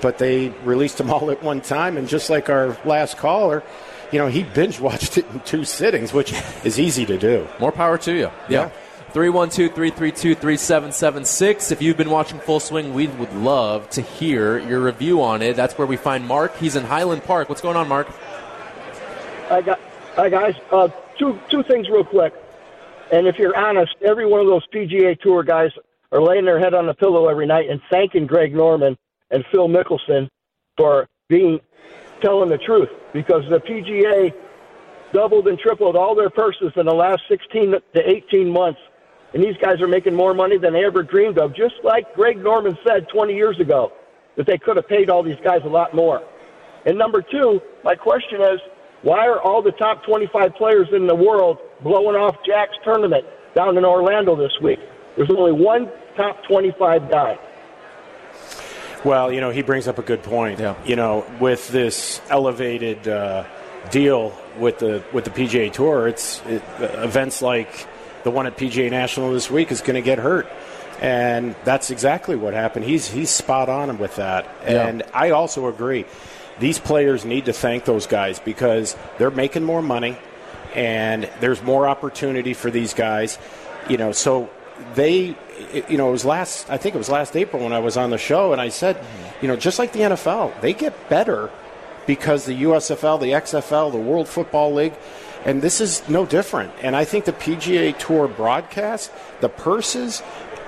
But 0.00 0.18
they 0.18 0.50
released 0.64 0.98
them 0.98 1.10
all 1.12 1.30
at 1.30 1.42
one 1.42 1.60
time. 1.60 1.96
And 1.96 2.08
just 2.08 2.30
like 2.30 2.48
our 2.48 2.76
last 2.84 3.16
caller, 3.16 3.62
you 4.12 4.18
know, 4.18 4.28
he 4.28 4.42
binge 4.42 4.78
watched 4.80 5.18
it 5.18 5.26
in 5.32 5.40
two 5.40 5.64
sittings, 5.64 6.12
which 6.12 6.32
is 6.64 6.78
easy 6.78 7.06
to 7.06 7.18
do. 7.18 7.48
More 7.58 7.72
power 7.72 7.98
to 7.98 8.12
you. 8.12 8.30
Yeah. 8.48 8.70
312 9.12 9.74
332 9.74 10.34
3776. 10.34 11.70
If 11.70 11.82
you've 11.82 11.98
been 11.98 12.08
watching 12.08 12.38
Full 12.40 12.60
Swing, 12.60 12.94
we 12.94 13.08
would 13.08 13.34
love 13.34 13.88
to 13.90 14.00
hear 14.00 14.58
your 14.58 14.80
review 14.80 15.22
on 15.22 15.42
it. 15.42 15.54
That's 15.54 15.76
where 15.76 15.86
we 15.86 15.96
find 15.96 16.26
Mark. 16.26 16.56
He's 16.56 16.76
in 16.76 16.84
Highland 16.84 17.22
Park. 17.24 17.50
What's 17.50 17.60
going 17.60 17.76
on, 17.76 17.88
Mark? 17.88 18.08
Hi, 19.48 19.60
gu- 19.60 19.74
hi 20.14 20.28
guys. 20.28 20.54
Uh, 20.70 20.88
two 21.18 21.38
two 21.50 21.62
things 21.64 21.88
real 21.88 22.04
quick. 22.04 22.32
And 23.10 23.26
if 23.26 23.38
you're 23.38 23.56
honest, 23.56 23.94
every 24.00 24.26
one 24.26 24.40
of 24.40 24.46
those 24.46 24.66
PGA 24.68 25.20
Tour 25.20 25.42
guys 25.42 25.70
are 26.10 26.22
laying 26.22 26.44
their 26.44 26.58
head 26.58 26.74
on 26.74 26.86
the 26.86 26.94
pillow 26.94 27.28
every 27.28 27.46
night 27.46 27.68
and 27.68 27.80
thanking 27.90 28.26
Greg 28.26 28.54
Norman 28.54 28.96
and 29.30 29.44
Phil 29.50 29.68
Mickelson 29.68 30.28
for 30.76 31.08
being 31.28 31.60
telling 32.20 32.48
the 32.48 32.58
truth 32.58 32.88
because 33.12 33.42
the 33.50 33.58
PGA 33.58 34.32
doubled 35.12 35.48
and 35.48 35.58
tripled 35.58 35.96
all 35.96 36.14
their 36.14 36.30
purses 36.30 36.72
in 36.76 36.86
the 36.86 36.94
last 36.94 37.22
16 37.28 37.72
to 37.72 37.82
18 37.94 38.50
months. 38.50 38.80
And 39.34 39.42
these 39.42 39.56
guys 39.60 39.80
are 39.80 39.88
making 39.88 40.14
more 40.14 40.34
money 40.34 40.58
than 40.58 40.72
they 40.72 40.84
ever 40.84 41.02
dreamed 41.02 41.38
of, 41.38 41.54
just 41.54 41.74
like 41.84 42.14
Greg 42.14 42.38
Norman 42.38 42.78
said 42.86 43.08
20 43.08 43.34
years 43.34 43.58
ago 43.60 43.92
that 44.36 44.46
they 44.46 44.58
could 44.58 44.76
have 44.76 44.88
paid 44.88 45.10
all 45.10 45.22
these 45.22 45.40
guys 45.42 45.60
a 45.64 45.68
lot 45.68 45.94
more. 45.94 46.22
And 46.86 46.98
number 46.98 47.22
two, 47.22 47.60
my 47.84 47.94
question 47.94 48.40
is, 48.40 48.60
why 49.02 49.26
are 49.26 49.40
all 49.40 49.62
the 49.62 49.72
top 49.72 50.04
25 50.04 50.54
players 50.54 50.88
in 50.92 51.06
the 51.06 51.14
world 51.14 51.58
blowing 51.82 52.16
off 52.16 52.36
Jack's 52.46 52.76
tournament 52.84 53.24
down 53.54 53.76
in 53.76 53.84
Orlando 53.84 54.36
this 54.36 54.52
week? 54.62 54.78
There's 55.16 55.30
only 55.30 55.52
one 55.52 55.90
top 56.16 56.42
25 56.44 57.10
guy. 57.10 57.38
Well, 59.04 59.32
you 59.32 59.40
know, 59.40 59.50
he 59.50 59.62
brings 59.62 59.88
up 59.88 59.98
a 59.98 60.02
good 60.02 60.22
point. 60.22 60.60
Yeah. 60.60 60.76
You 60.84 60.96
know, 60.96 61.26
with 61.40 61.68
this 61.68 62.20
elevated 62.30 63.06
uh, 63.08 63.44
deal 63.90 64.32
with 64.58 64.78
the 64.78 65.02
with 65.12 65.24
the 65.24 65.30
PGA 65.30 65.72
Tour, 65.72 66.06
it's 66.06 66.40
it, 66.46 66.62
uh, 66.80 67.02
events 67.02 67.42
like 67.42 67.88
the 68.22 68.30
one 68.30 68.46
at 68.46 68.56
PGA 68.56 68.90
National 68.90 69.32
this 69.32 69.50
week 69.50 69.72
is 69.72 69.80
going 69.80 69.94
to 69.96 70.02
get 70.02 70.18
hurt, 70.18 70.46
and 71.00 71.56
that's 71.64 71.90
exactly 71.90 72.36
what 72.36 72.54
happened. 72.54 72.84
He's 72.84 73.08
he's 73.08 73.30
spot 73.30 73.68
on 73.68 73.98
with 73.98 74.14
that, 74.16 74.44
Yeah. 74.62 74.86
and 74.86 75.02
I 75.12 75.30
also 75.30 75.66
agree. 75.66 76.04
These 76.58 76.78
players 76.78 77.24
need 77.24 77.46
to 77.46 77.52
thank 77.52 77.84
those 77.84 78.06
guys 78.06 78.38
because 78.38 78.96
they're 79.18 79.30
making 79.30 79.64
more 79.64 79.82
money, 79.82 80.16
and 80.74 81.28
there's 81.40 81.62
more 81.62 81.86
opportunity 81.86 82.54
for 82.54 82.70
these 82.70 82.94
guys. 82.94 83.38
You 83.88 83.96
know, 83.96 84.12
so 84.12 84.50
they, 84.94 85.36
you 85.88 85.96
know, 85.96 86.08
it 86.08 86.12
was 86.12 86.24
last, 86.24 86.70
I 86.70 86.76
think 86.76 86.94
it 86.94 86.98
was 86.98 87.08
last 87.08 87.36
April 87.36 87.62
when 87.62 87.72
I 87.72 87.78
was 87.78 87.96
on 87.96 88.10
the 88.10 88.18
show, 88.18 88.52
and 88.52 88.60
I 88.60 88.68
said, 88.68 89.02
you 89.40 89.48
know, 89.48 89.56
just 89.56 89.78
like 89.78 89.92
the 89.92 90.00
NFL, 90.00 90.60
they 90.60 90.72
get 90.72 91.08
better 91.08 91.50
because 92.06 92.46
the 92.46 92.62
USFL, 92.62 93.20
the 93.20 93.26
XFL, 93.26 93.92
the 93.92 93.98
World 93.98 94.28
Football 94.28 94.74
League, 94.74 94.94
and 95.44 95.62
this 95.62 95.80
is 95.80 96.08
no 96.08 96.24
different. 96.26 96.72
And 96.82 96.94
I 96.94 97.04
think 97.04 97.24
the 97.24 97.32
PGA 97.32 97.96
Tour 97.98 98.28
broadcast, 98.28 99.12
the 99.40 99.48
purses, 99.48 100.22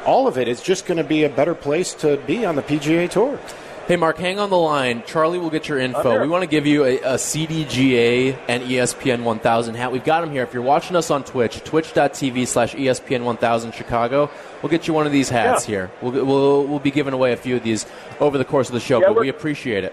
all 0.05 0.27
of 0.27 0.37
it 0.39 0.49
is 0.49 0.63
just 0.63 0.87
going 0.87 0.99
to 0.99 1.05
be 1.05 1.25
a 1.25 1.29
better 1.29 1.55
place 1.55 1.95
to 1.95 2.17
be 2.19 2.45
on 2.45 2.57
the 2.57 2.63
PGA 2.63 3.09
Tour. 3.09 3.39
Hey, 3.87 3.97
Mark, 3.97 4.17
hang 4.17 4.39
on 4.39 4.49
the 4.49 4.57
line. 4.57 5.03
Charlie 5.07 5.39
will 5.39 5.51
get 5.51 5.69
your 5.69 5.79
info. 5.79 6.19
We 6.23 6.27
want 6.27 6.43
to 6.43 6.47
give 6.49 6.67
you 6.67 6.85
a, 6.87 6.97
a 7.01 7.15
CDGA 7.17 8.35
and 8.49 8.63
ESPN 8.63 9.25
1000 9.25 9.75
hat. 9.75 9.93
We've 9.93 10.03
got 10.03 10.23
them 10.23 10.31
here. 10.31 10.43
If 10.43 10.55
you're 10.55 10.63
watching 10.63 10.97
us 10.97 11.11
on 11.11 11.23
Twitch, 11.23 11.63
twitch.tv 11.65 12.47
slash 12.47 12.75
ESPN 12.75 13.25
1000 13.25 13.75
Chicago, 13.75 14.31
we'll 14.63 14.71
get 14.71 14.89
you 14.89 14.95
one 14.95 15.05
of 15.05 15.13
these 15.13 15.29
hats 15.29 15.69
Yeah. 15.69 15.75
here. 15.89 15.91
We'll, 16.01 16.13
we'll, 16.25 16.65
we'll 16.67 16.79
be 16.79 16.91
giving 16.91 17.13
away 17.13 17.33
a 17.33 17.37
few 17.37 17.57
of 17.57 17.63
these 17.63 17.85
over 18.21 18.39
the 18.39 18.45
course 18.47 18.69
of 18.71 18.73
the 18.73 18.81
show, 18.81 19.01
Yeah, 19.03 19.09
but 19.09 19.21
we 19.21 19.29
appreciate 19.29 19.85
it. 19.85 19.93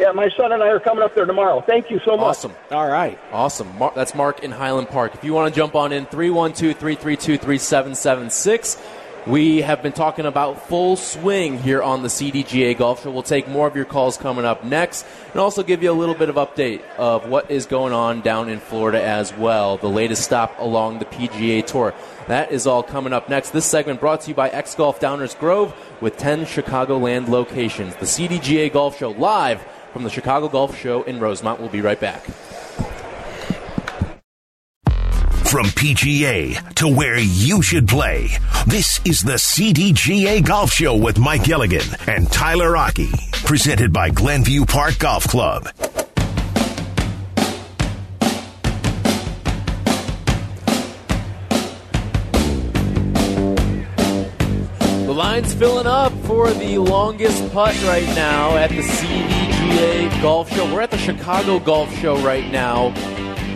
Yeah, 0.00 0.10
my 0.10 0.28
son 0.36 0.50
and 0.52 0.60
I 0.62 0.68
are 0.68 0.80
coming 0.80 1.04
up 1.04 1.14
there 1.14 1.24
tomorrow. 1.26 1.60
Thank 1.60 1.90
you 1.92 2.00
so 2.04 2.16
much. 2.16 2.26
Awesome. 2.26 2.52
All 2.72 2.88
right. 2.88 3.18
Awesome. 3.32 3.76
Mar- 3.78 3.92
that's 3.94 4.14
Mark 4.14 4.42
in 4.42 4.50
Highland 4.50 4.88
Park. 4.88 5.14
If 5.14 5.22
you 5.22 5.34
want 5.34 5.52
to 5.52 5.56
jump 5.56 5.74
on 5.76 5.92
in, 5.92 6.06
312 6.06 6.76
332 6.76 7.36
3776. 7.38 8.76
We 9.28 9.60
have 9.60 9.82
been 9.82 9.92
talking 9.92 10.24
about 10.24 10.68
full 10.68 10.96
swing 10.96 11.58
here 11.58 11.82
on 11.82 12.00
the 12.00 12.08
CDGA 12.08 12.78
Golf 12.78 13.02
Show. 13.02 13.10
We'll 13.10 13.22
take 13.22 13.46
more 13.46 13.66
of 13.66 13.76
your 13.76 13.84
calls 13.84 14.16
coming 14.16 14.46
up 14.46 14.64
next 14.64 15.04
and 15.32 15.36
also 15.36 15.62
give 15.62 15.82
you 15.82 15.90
a 15.90 15.92
little 15.92 16.14
bit 16.14 16.30
of 16.30 16.36
update 16.36 16.80
of 16.96 17.28
what 17.28 17.50
is 17.50 17.66
going 17.66 17.92
on 17.92 18.22
down 18.22 18.48
in 18.48 18.58
Florida 18.58 19.04
as 19.04 19.34
well. 19.34 19.76
The 19.76 19.90
latest 19.90 20.22
stop 20.22 20.58
along 20.58 21.00
the 21.00 21.04
PGA 21.04 21.66
Tour. 21.66 21.92
That 22.28 22.52
is 22.52 22.66
all 22.66 22.82
coming 22.82 23.12
up 23.12 23.28
next. 23.28 23.50
This 23.50 23.66
segment 23.66 24.00
brought 24.00 24.22
to 24.22 24.30
you 24.30 24.34
by 24.34 24.48
X 24.48 24.74
Golf 24.74 24.98
Downers 24.98 25.38
Grove 25.38 25.74
with 26.00 26.16
10 26.16 26.46
Chicagoland 26.46 27.28
locations. 27.28 27.94
The 27.96 28.06
CDGA 28.06 28.72
Golf 28.72 28.96
Show 28.96 29.10
live 29.10 29.60
from 29.92 30.04
the 30.04 30.10
Chicago 30.10 30.48
Golf 30.48 30.74
Show 30.74 31.02
in 31.02 31.20
Rosemont. 31.20 31.60
We'll 31.60 31.68
be 31.68 31.82
right 31.82 32.00
back. 32.00 32.24
From 35.48 35.64
PGA 35.64 36.74
to 36.74 36.86
where 36.86 37.18
you 37.18 37.62
should 37.62 37.88
play, 37.88 38.28
this 38.66 39.00
is 39.06 39.22
the 39.22 39.38
CDGA 39.38 40.44
Golf 40.44 40.70
Show 40.70 40.94
with 40.94 41.18
Mike 41.18 41.44
Gilligan 41.44 41.88
and 42.06 42.30
Tyler 42.30 42.76
Aki, 42.76 43.08
presented 43.46 43.90
by 43.90 44.10
Glenview 44.10 44.66
Park 44.66 44.98
Golf 44.98 45.24
Club. 45.24 45.70
The 55.06 55.14
line's 55.14 55.54
filling 55.54 55.86
up 55.86 56.12
for 56.24 56.52
the 56.52 56.76
longest 56.76 57.50
putt 57.54 57.74
right 57.84 58.06
now 58.08 58.54
at 58.58 58.68
the 58.68 58.82
CDGA 58.82 60.20
Golf 60.20 60.50
Show. 60.50 60.70
We're 60.70 60.82
at 60.82 60.90
the 60.90 60.98
Chicago 60.98 61.58
Golf 61.58 61.90
Show 61.94 62.18
right 62.18 62.52
now. 62.52 62.92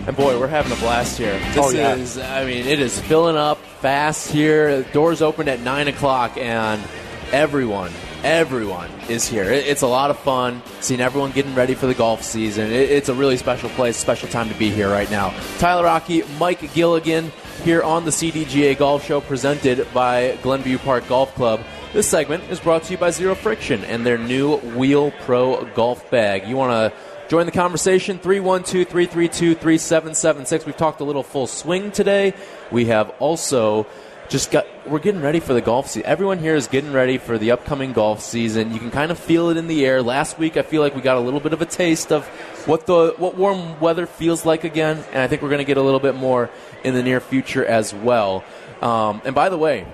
And 0.06 0.16
boy, 0.16 0.38
we're 0.38 0.48
having 0.48 0.72
a 0.72 0.76
blast 0.76 1.16
here. 1.16 1.38
This 1.54 1.58
Oh, 1.58 1.70
yeah. 1.70 1.94
is, 1.94 2.18
I 2.18 2.44
mean, 2.44 2.66
it 2.66 2.80
is 2.80 2.98
filling 3.00 3.36
up 3.36 3.58
fast 3.80 4.30
here. 4.32 4.82
Doors 4.92 5.22
open 5.22 5.48
at 5.48 5.60
9 5.60 5.86
o'clock, 5.86 6.36
and 6.36 6.82
everyone, 7.30 7.92
everyone 8.24 8.90
is 9.08 9.28
here. 9.28 9.44
It's 9.44 9.82
a 9.82 9.86
lot 9.86 10.10
of 10.10 10.18
fun 10.18 10.60
seeing 10.80 11.00
everyone 11.00 11.30
getting 11.30 11.54
ready 11.54 11.74
for 11.74 11.86
the 11.86 11.94
golf 11.94 12.24
season. 12.24 12.72
It's 12.72 13.08
a 13.10 13.14
really 13.14 13.36
special 13.36 13.68
place, 13.70 13.96
special 13.96 14.28
time 14.28 14.48
to 14.48 14.54
be 14.56 14.70
here 14.70 14.90
right 14.90 15.08
now. 15.08 15.32
Tyler 15.58 15.86
Aki, 15.86 16.24
Mike 16.36 16.72
Gilligan 16.74 17.30
here 17.62 17.82
on 17.84 18.04
the 18.04 18.10
CDGA 18.10 18.76
Golf 18.76 19.04
Show 19.06 19.20
presented 19.20 19.86
by 19.94 20.36
Glenview 20.42 20.78
Park 20.78 21.06
Golf 21.08 21.32
Club. 21.36 21.60
This 21.92 22.08
segment 22.08 22.42
is 22.50 22.58
brought 22.58 22.82
to 22.84 22.92
you 22.92 22.98
by 22.98 23.10
Zero 23.10 23.36
Friction 23.36 23.84
and 23.84 24.04
their 24.04 24.18
new 24.18 24.56
Wheel 24.56 25.12
Pro 25.20 25.64
golf 25.76 26.10
bag. 26.10 26.48
You 26.48 26.56
want 26.56 26.72
to 26.92 26.98
Join 27.32 27.46
the 27.46 27.52
conversation 27.52 28.18
312 28.18 28.86
332 28.88 29.54
3776. 29.54 30.66
We've 30.66 30.76
talked 30.76 31.00
a 31.00 31.04
little 31.04 31.22
full 31.22 31.46
swing 31.46 31.90
today. 31.90 32.34
We 32.70 32.84
have 32.84 33.08
also 33.20 33.86
just 34.28 34.50
got, 34.50 34.66
we're 34.86 34.98
getting 34.98 35.22
ready 35.22 35.40
for 35.40 35.54
the 35.54 35.62
golf 35.62 35.88
season. 35.88 36.04
Everyone 36.04 36.38
here 36.38 36.54
is 36.54 36.66
getting 36.66 36.92
ready 36.92 37.16
for 37.16 37.38
the 37.38 37.52
upcoming 37.52 37.94
golf 37.94 38.20
season. 38.20 38.74
You 38.74 38.78
can 38.78 38.90
kind 38.90 39.10
of 39.10 39.18
feel 39.18 39.48
it 39.48 39.56
in 39.56 39.66
the 39.66 39.86
air. 39.86 40.02
Last 40.02 40.38
week, 40.38 40.58
I 40.58 40.62
feel 40.62 40.82
like 40.82 40.94
we 40.94 41.00
got 41.00 41.16
a 41.16 41.20
little 41.20 41.40
bit 41.40 41.54
of 41.54 41.62
a 41.62 41.64
taste 41.64 42.12
of 42.12 42.26
what 42.66 42.84
the 42.84 43.14
what 43.16 43.34
warm 43.34 43.80
weather 43.80 44.04
feels 44.04 44.44
like 44.44 44.64
again, 44.64 45.02
and 45.12 45.22
I 45.22 45.26
think 45.26 45.40
we're 45.40 45.48
going 45.48 45.56
to 45.56 45.64
get 45.64 45.78
a 45.78 45.82
little 45.82 46.00
bit 46.00 46.14
more 46.14 46.50
in 46.84 46.92
the 46.92 47.02
near 47.02 47.18
future 47.18 47.64
as 47.64 47.94
well. 47.94 48.44
Um, 48.82 49.22
and 49.24 49.34
by 49.34 49.48
the 49.48 49.56
way, 49.56 49.86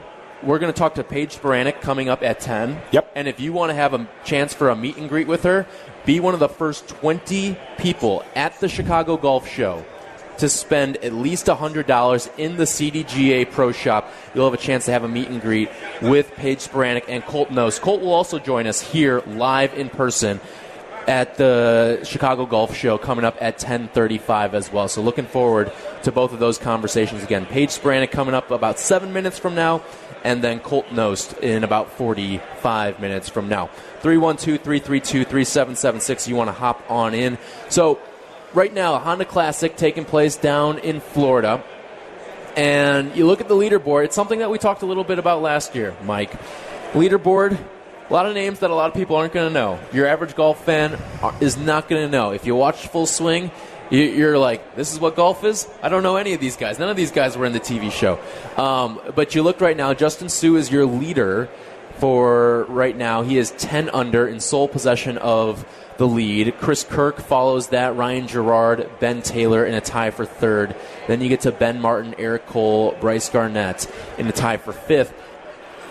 we're 0.43 0.59
going 0.59 0.73
to 0.73 0.79
talk 0.79 0.95
to 0.95 1.05
Paige 1.05 1.37
Spiranac 1.37 1.81
coming 1.81 2.09
up 2.09 2.23
at 2.23 2.41
10. 2.41 2.81
Yep. 2.93 3.13
And 3.15 3.29
if 3.29 3.41
you 3.41 3.53
want 3.53 3.71
to 3.71 3.75
have 3.75 3.95
a 3.95 4.09
chance 4.25 4.55
for 4.55 4.71
a 4.71 4.77
meet 4.77 4.97
and 4.97 5.09
greet 5.09 5.27
with 5.27 5.43
her, 5.43 5.67
be 6.09 6.21
one 6.21 6.33
of 6.33 6.41
the 6.41 6.49
first 6.49 6.89
20 6.89 7.55
people 7.77 8.25
at 8.35 8.59
the 8.61 8.69
Chicago 8.69 9.19
Golf 9.19 9.47
Show 9.47 9.85
to 10.39 10.49
spend 10.49 10.97
at 11.05 11.13
least 11.13 11.45
$100 11.45 12.39
in 12.39 12.57
the 12.57 12.65
CDGA 12.65 13.51
Pro 13.51 13.73
Shop. 13.73 14.11
You'll 14.35 14.47
have 14.47 14.59
a 14.59 14.63
chance 14.63 14.87
to 14.87 14.93
have 14.93 15.05
a 15.05 15.09
meet 15.09 15.29
and 15.29 15.39
greet 15.39 15.69
with 16.01 16.35
Paige 16.35 16.61
Spiranac 16.61 17.05
and 17.09 17.23
Colt 17.27 17.51
Knost. 17.51 17.83
Colt 17.83 18.01
will 18.01 18.15
also 18.15 18.39
join 18.39 18.67
us 18.67 18.81
here 18.81 19.23
live 19.27 19.75
in 19.75 19.91
person 19.91 20.41
at 21.07 21.37
the 21.37 22.01
Chicago 22.05 22.47
Golf 22.47 22.75
Show 22.75 22.97
coming 22.97 23.27
up 23.27 23.37
at 23.39 23.59
10:35 23.59 24.55
as 24.55 24.73
well. 24.73 24.89
So 24.89 25.03
looking 25.03 25.27
forward 25.27 25.71
to 26.03 26.13
both 26.13 26.33
of 26.33 26.39
those 26.39 26.59
conversations 26.59 27.23
again. 27.23 27.47
Paige 27.47 27.71
Spiranac 27.71 28.11
coming 28.11 28.35
up 28.35 28.51
about 28.51 28.79
seven 28.79 29.13
minutes 29.13 29.39
from 29.39 29.55
now, 29.55 29.83
and 30.25 30.43
then 30.43 30.61
Colt 30.61 30.87
Knost 30.87 31.39
in 31.41 31.65
about 31.65 31.93
45 31.93 33.01
minutes 33.01 33.29
from 33.29 33.49
now. 33.49 33.71
312-332-3776. 34.03 36.29
You 36.29 36.37
want 36.37 36.49
to 36.49 36.53
hop 36.53 36.91
on 36.91 37.15
in. 37.15 37.39
So 37.69 37.99
right 38.55 38.73
now, 38.73 38.95
a 38.95 38.99
Honda 38.99 39.25
Classic 39.25 39.77
taking 39.77 40.05
place 40.05 40.37
down 40.37 40.79
in 40.79 41.01
Florida. 41.01 41.63
And 42.57 43.15
you 43.15 43.27
look 43.27 43.41
at 43.41 43.49
the 43.49 43.55
leaderboard, 43.55 44.05
it's 44.05 44.17
something 44.17 44.41
that 44.41 44.51
we 44.51 44.59
talked 44.59 44.83
a 44.83 44.87
little 44.87 45.05
bit 45.05 45.19
about 45.19 45.43
last 45.43 45.77
year, 45.77 45.97
Mike. 46.05 46.33
Leaderboard, 46.93 47.59
a 48.09 48.13
lot 48.13 48.27
of 48.27 48.35
names 48.35 48.61
that 48.61 48.71
a 48.71 48.75
lot 48.75 48.91
of 48.91 48.95
people 48.95 49.17
aren't 49.17 49.33
going 49.33 49.49
to 49.49 49.55
know. 49.55 49.79
Your 49.93 50.07
average 50.07 50.35
golf 50.35 50.65
fan 50.65 50.95
uh, 51.23 51.37
is 51.41 51.57
not 51.57 51.89
going 51.89 52.05
to 52.05 52.11
know. 52.11 52.31
If 52.31 52.47
you 52.47 52.57
watch 52.57 52.89
Full 52.89 53.07
Swing, 53.07 53.51
you're 53.91 54.39
like, 54.39 54.77
this 54.77 54.93
is 54.93 55.01
what 55.01 55.17
golf 55.17 55.45
is? 55.45 55.69
I 55.83 55.89
don't 55.89 56.03
know 56.03 56.17
any 56.17 56.35
of 56.35 56.41
these 56.41 56.57
guys. 56.57 56.79
None 56.79 56.89
of 56.89 56.97
these 56.97 57.11
guys 57.11 57.37
were 57.37 57.47
in 57.47 57.53
the 57.53 57.61
TV 57.61 57.91
show. 57.91 58.19
Um, 58.61 59.01
but 59.15 59.35
you 59.35 59.43
look 59.43 59.61
right 59.61 59.77
now, 59.77 59.95
Justin 59.95 60.29
Suh 60.29 60.57
is 60.57 60.71
your 60.71 60.87
leader 60.87 61.49
for 61.99 62.65
right 62.65 62.97
now. 62.97 63.23
He 63.23 63.39
is 63.39 63.51
10 63.53 63.91
under 63.91 64.27
in 64.27 64.41
sole 64.41 64.69
possession 64.69 65.19
of 65.19 65.67
the 65.97 66.07
lead. 66.07 66.57
Chris 66.59 66.85
Kirk 66.85 67.21
follows 67.21 67.69
that. 67.69 67.97
Ryan 67.97 68.29
Gerard, 68.29 68.89
Ben 69.01 69.21
Taylor 69.21 69.67
in 69.67 69.75
a 69.75 69.81
tie 69.81 70.11
for 70.11 70.25
third. 70.25 70.77
Then 71.09 71.21
you 71.21 71.29
get 71.29 71.41
to 71.41 71.53
Ben 71.53 71.81
Martin, 71.81 72.15
Eric 72.19 72.47
Cole, 72.47 72.97
Brice 73.01 73.29
Garnett 73.29 73.91
in 74.17 74.27
a 74.29 74.33
tie 74.33 74.59
for 74.59 74.73
fifth. 74.73 75.13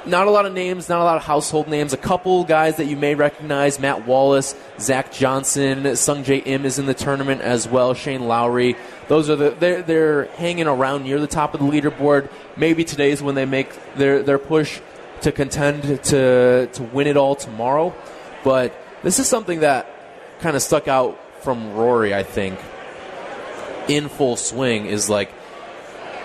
Not 0.08 0.28
a 0.28 0.32
lot 0.32 0.46
of 0.46 0.54
names, 0.54 0.88
not 0.88 1.02
a 1.02 1.04
lot 1.04 1.18
of 1.18 1.24
household 1.24 1.68
names. 1.68 1.92
A 1.92 1.98
couple 1.98 2.46
guys 2.46 2.78
that 2.78 2.86
you 2.86 2.96
may 2.96 3.14
recognize: 3.14 3.80
Matt 3.80 4.08
Wallace, 4.08 4.56
Zach 4.80 5.12
Johnson, 5.12 5.84
Sungjae 5.84 6.42
Im 6.46 6.66
is 6.66 6.80
in 6.80 6.86
the 6.86 6.94
tournament 6.94 7.42
as 7.42 7.68
well. 7.68 7.94
Shane 7.94 8.28
Lowry. 8.28 8.78
Those 9.10 9.30
are 9.30 9.36
the 9.36 9.50
they're 9.52 9.82
they're 9.82 10.26
hanging 10.36 10.68
around 10.68 11.04
near 11.04 11.20
the 11.20 11.28
top 11.28 11.54
of 11.54 11.60
the 11.60 11.66
leaderboard. 11.66 12.30
Maybe 12.56 12.86
today's 12.86 13.22
when 13.22 13.36
they 13.36 13.46
make 13.46 13.70
their 13.96 14.24
their 14.24 14.40
push 14.40 14.80
to 15.22 15.32
contend 15.32 15.84
to 16.06 16.68
to 16.68 16.84
win 16.84 17.08
it 17.08 17.18
all 17.18 17.36
tomorrow. 17.36 17.94
But 18.44 18.74
this 19.04 19.20
is 19.20 19.28
something 19.28 19.60
that 19.60 19.90
kind 20.40 20.56
of 20.56 20.62
stuck 20.62 20.88
out 20.88 21.20
from 21.44 21.74
Rory, 21.74 22.14
I 22.14 22.24
think, 22.24 22.60
in 23.88 24.10
full 24.10 24.38
swing 24.38 24.86
is 24.86 25.10
like 25.10 25.32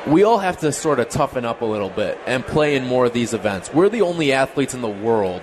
we 0.06 0.24
all 0.24 0.38
have 0.38 0.58
to 0.58 0.72
sort 0.72 1.00
of 1.00 1.08
toughen 1.08 1.44
up 1.44 1.60
a 1.60 1.64
little 1.64 1.90
bit 1.90 2.18
and 2.26 2.44
play 2.44 2.76
in 2.76 2.86
more 2.86 3.06
of 3.06 3.12
these 3.12 3.34
events. 3.34 3.72
We're 3.72 3.88
the 3.88 4.02
only 4.02 4.32
athletes 4.32 4.74
in 4.74 4.80
the 4.80 4.88
world 4.88 5.42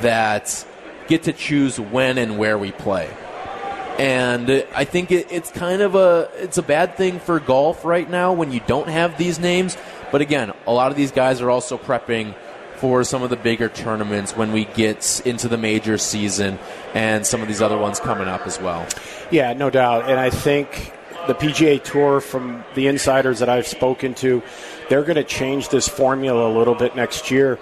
that 0.00 0.66
get 1.06 1.22
to 1.24 1.32
choose 1.32 1.80
when 1.80 2.18
and 2.18 2.38
where 2.38 2.58
we 2.58 2.72
play. 2.72 3.08
And 3.98 4.64
I 4.74 4.84
think 4.84 5.10
it, 5.10 5.32
it's 5.32 5.50
kind 5.50 5.82
of 5.82 5.96
a 5.96 6.30
it's 6.36 6.58
a 6.58 6.62
bad 6.62 6.96
thing 6.96 7.18
for 7.18 7.40
golf 7.40 7.84
right 7.84 8.08
now 8.08 8.32
when 8.32 8.52
you 8.52 8.60
don't 8.60 8.88
have 8.88 9.18
these 9.18 9.40
names. 9.40 9.76
But 10.12 10.20
again, 10.20 10.52
a 10.66 10.72
lot 10.72 10.92
of 10.92 10.96
these 10.96 11.10
guys 11.10 11.40
are 11.40 11.50
also 11.50 11.76
prepping 11.76 12.34
for 12.76 13.02
some 13.02 13.24
of 13.24 13.30
the 13.30 13.36
bigger 13.36 13.68
tournaments 13.68 14.36
when 14.36 14.52
we 14.52 14.66
get 14.66 15.20
into 15.26 15.48
the 15.48 15.56
major 15.56 15.98
season 15.98 16.60
and 16.94 17.26
some 17.26 17.42
of 17.42 17.48
these 17.48 17.60
other 17.60 17.76
ones 17.76 17.98
coming 17.98 18.28
up 18.28 18.46
as 18.46 18.60
well. 18.60 18.86
Yeah, 19.32 19.52
no 19.52 19.68
doubt. 19.68 20.08
And 20.08 20.20
I 20.20 20.30
think 20.30 20.92
the 21.28 21.34
PGA 21.34 21.80
Tour, 21.84 22.20
from 22.20 22.64
the 22.74 22.86
insiders 22.86 23.38
that 23.40 23.50
I've 23.50 23.66
spoken 23.66 24.14
to, 24.14 24.42
they're 24.88 25.04
going 25.04 25.16
to 25.16 25.24
change 25.24 25.68
this 25.68 25.86
formula 25.86 26.50
a 26.50 26.52
little 26.56 26.74
bit 26.74 26.96
next 26.96 27.30
year 27.30 27.58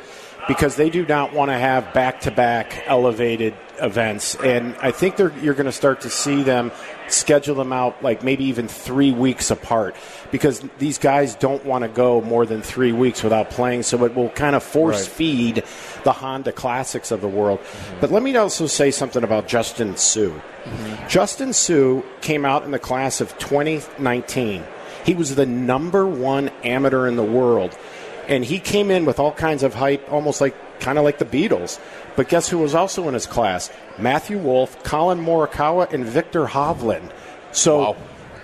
because 0.46 0.76
they 0.76 0.88
do 0.88 1.04
not 1.04 1.32
want 1.32 1.50
to 1.50 1.58
have 1.58 1.92
back 1.92 2.20
to 2.20 2.30
back 2.30 2.84
elevated 2.86 3.54
events. 3.80 4.34
And 4.36 4.74
I 4.80 4.90
think 4.90 5.16
they're, 5.16 5.36
you're 5.38 5.54
going 5.54 5.66
to 5.66 5.72
start 5.72 6.02
to 6.02 6.10
see 6.10 6.42
them 6.42 6.72
schedule 7.08 7.54
them 7.54 7.72
out 7.72 8.02
like 8.02 8.24
maybe 8.24 8.44
even 8.44 8.66
three 8.66 9.12
weeks 9.12 9.50
apart 9.52 9.94
because 10.32 10.60
these 10.78 10.98
guys 10.98 11.36
don't 11.36 11.64
want 11.64 11.82
to 11.82 11.88
go 11.88 12.20
more 12.20 12.44
than 12.44 12.62
three 12.62 12.90
weeks 12.92 13.22
without 13.22 13.48
playing. 13.50 13.84
So 13.84 14.04
it 14.04 14.14
will 14.14 14.30
kind 14.30 14.56
of 14.56 14.62
force 14.62 15.02
Right. 15.02 15.12
feed 15.16 15.64
the 16.04 16.12
Honda 16.12 16.52
Classics 16.52 17.10
of 17.12 17.20
the 17.20 17.28
world. 17.28 17.60
Mm-hmm. 17.60 18.00
But 18.00 18.10
let 18.10 18.22
me 18.22 18.34
also 18.36 18.66
say 18.66 18.90
something 18.90 19.22
about 19.22 19.46
Justin 19.46 19.96
Suh. 19.96 20.30
Mm-hmm. 20.30 21.08
Justin 21.08 21.52
Suh 21.52 22.02
came 22.22 22.44
out 22.44 22.64
in 22.64 22.72
the 22.72 22.78
class 22.80 23.20
of 23.20 23.36
2019. 23.38 24.64
He 25.04 25.14
was 25.14 25.36
the 25.36 25.46
number 25.46 26.06
one 26.06 26.48
amateur 26.64 27.06
in 27.06 27.14
the 27.16 27.24
world. 27.24 27.76
And 28.28 28.44
he 28.44 28.58
came 28.58 28.90
in 28.90 29.04
with 29.04 29.20
all 29.20 29.30
kinds 29.32 29.62
of 29.62 29.74
hype, 29.74 30.10
almost 30.12 30.40
like 30.40 30.56
kind 30.80 30.98
of 30.98 31.04
like 31.04 31.18
the 31.18 31.24
Beatles. 31.24 31.78
But 32.16 32.28
guess 32.28 32.48
who 32.48 32.58
was 32.58 32.74
also 32.74 33.06
in 33.08 33.14
his 33.14 33.26
class? 33.26 33.70
Matthew 33.98 34.38
Wolff, 34.38 34.82
Collin 34.82 35.18
Morikawa, 35.20 35.92
and 35.92 36.04
Viktor 36.04 36.46
Hovland. 36.46 37.10
So, 37.52 37.96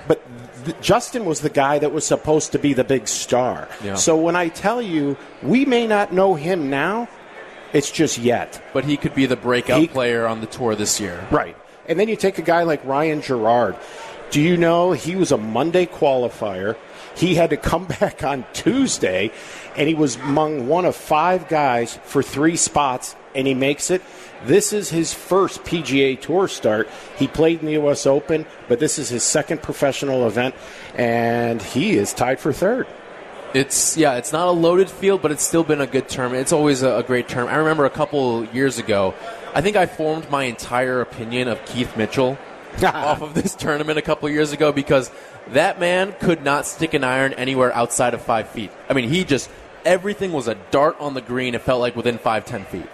but 0.07 0.23
th- 0.65 0.77
Justin 0.81 1.25
was 1.25 1.41
the 1.41 1.51
guy 1.51 1.79
that 1.79 1.93
was 1.93 2.07
supposed 2.07 2.53
to 2.53 2.59
be 2.59 2.73
the 2.75 2.85
big 2.85 3.09
star. 3.09 3.69
Yeah. 3.83 3.95
So 3.95 4.17
when 4.17 4.37
I 4.37 4.49
tell 4.49 4.81
you, 4.83 5.17
we 5.43 5.65
may 5.65 5.87
not 5.87 6.13
know 6.13 6.35
him 6.35 6.71
now, 6.71 7.09
it's 7.73 7.91
just 7.91 8.19
yet. 8.19 8.63
But 8.75 8.85
he 8.85 8.97
could 8.99 9.15
be 9.15 9.25
the 9.27 9.37
breakout 9.37 9.81
He- 9.81 9.89
player 9.89 10.27
on 10.27 10.41
the 10.41 10.47
tour 10.47 10.75
this 10.75 11.01
year. 11.01 11.27
Right. 11.31 11.57
And 11.89 11.99
then 11.99 12.09
you 12.09 12.17
take 12.17 12.39
a 12.39 12.43
guy 12.43 12.63
like 12.63 12.85
Ryan 12.85 13.23
Gerard. 13.23 13.77
Do 14.31 14.41
you 14.41 14.57
know 14.57 14.93
he 14.93 15.17
was 15.17 15.33
a 15.33 15.37
Monday 15.39 15.85
qualifier? 15.87 16.77
He 17.17 17.35
had 17.35 17.51
to 17.51 17.57
come 17.57 17.87
back 18.01 18.23
on 18.25 18.45
Tuesday, 18.53 19.31
and 19.77 19.89
he 19.89 19.95
was 19.95 20.17
among 20.17 20.69
one 20.69 20.85
of 20.85 20.97
five 20.97 21.49
guys 21.49 21.99
for 22.05 22.23
three 22.23 22.57
spots, 22.57 23.15
and 23.35 23.47
he 23.47 23.55
makes 23.55 23.91
it. 23.91 24.03
This 24.45 24.73
is 24.73 24.91
his 24.91 25.15
first 25.15 25.63
PGA 25.63 26.21
Tour 26.21 26.49
start. 26.49 26.89
He 27.17 27.29
played 27.29 27.61
in 27.61 27.67
the 27.67 27.73
U.S. 27.73 28.07
Open, 28.07 28.47
but 28.69 28.81
this 28.81 28.99
is 28.99 29.09
his 29.09 29.23
second 29.23 29.63
professional 29.63 30.27
event, 30.27 30.55
and 30.95 31.63
he 31.63 31.97
is 31.97 32.13
tied 32.13 32.41
for 32.41 32.53
third. 32.53 32.87
It's 33.55 33.97
yeah, 33.97 34.15
it's 34.15 34.33
not 34.33 34.49
a 34.49 34.51
loaded 34.51 34.89
field, 34.91 35.21
but 35.21 35.31
it's 35.31 35.47
still 35.47 35.63
been 35.63 35.81
a 35.81 35.87
good 35.87 36.09
term. 36.09 36.35
It's 36.35 36.53
always 36.53 36.83
a, 36.83 36.97
a 36.97 37.03
great 37.03 37.29
term. 37.29 37.49
I 37.49 37.57
remember 37.57 37.85
a 37.85 37.91
couple 37.91 38.47
years 38.47 38.79
ago, 38.79 39.15
I 39.55 39.61
think 39.61 39.77
I 39.77 39.87
formed 39.87 40.31
my 40.31 40.45
entire 40.45 41.03
opinion 41.03 41.49
of 41.49 41.65
Keith 41.67 41.97
Mitchell 41.97 42.39
off 42.83 43.21
of 43.21 43.35
this 43.35 43.55
tournament 43.55 43.99
a 43.99 44.03
couple 44.03 44.29
years 44.31 44.53
ago 44.53 44.73
because 44.73 45.11
that 45.49 45.79
man 45.79 46.15
could 46.21 46.43
not 46.43 46.67
stick 46.67 46.95
an 46.95 47.05
iron 47.05 47.35
anywhere 47.35 47.75
outside 47.75 48.15
of 48.15 48.23
five 48.23 48.49
feet. 48.49 48.71
I 48.89 48.95
mean, 48.95 49.11
he 49.11 49.25
just 49.25 49.51
everything 49.85 50.33
was 50.33 50.49
a 50.49 50.55
dart 50.71 50.97
on 51.01 51.15
the 51.15 51.21
green. 51.21 51.55
It 51.55 51.63
felt 51.63 51.81
like 51.81 51.97
within 51.97 52.19
five 52.19 52.45
ten 52.45 52.65
feet. 52.65 52.87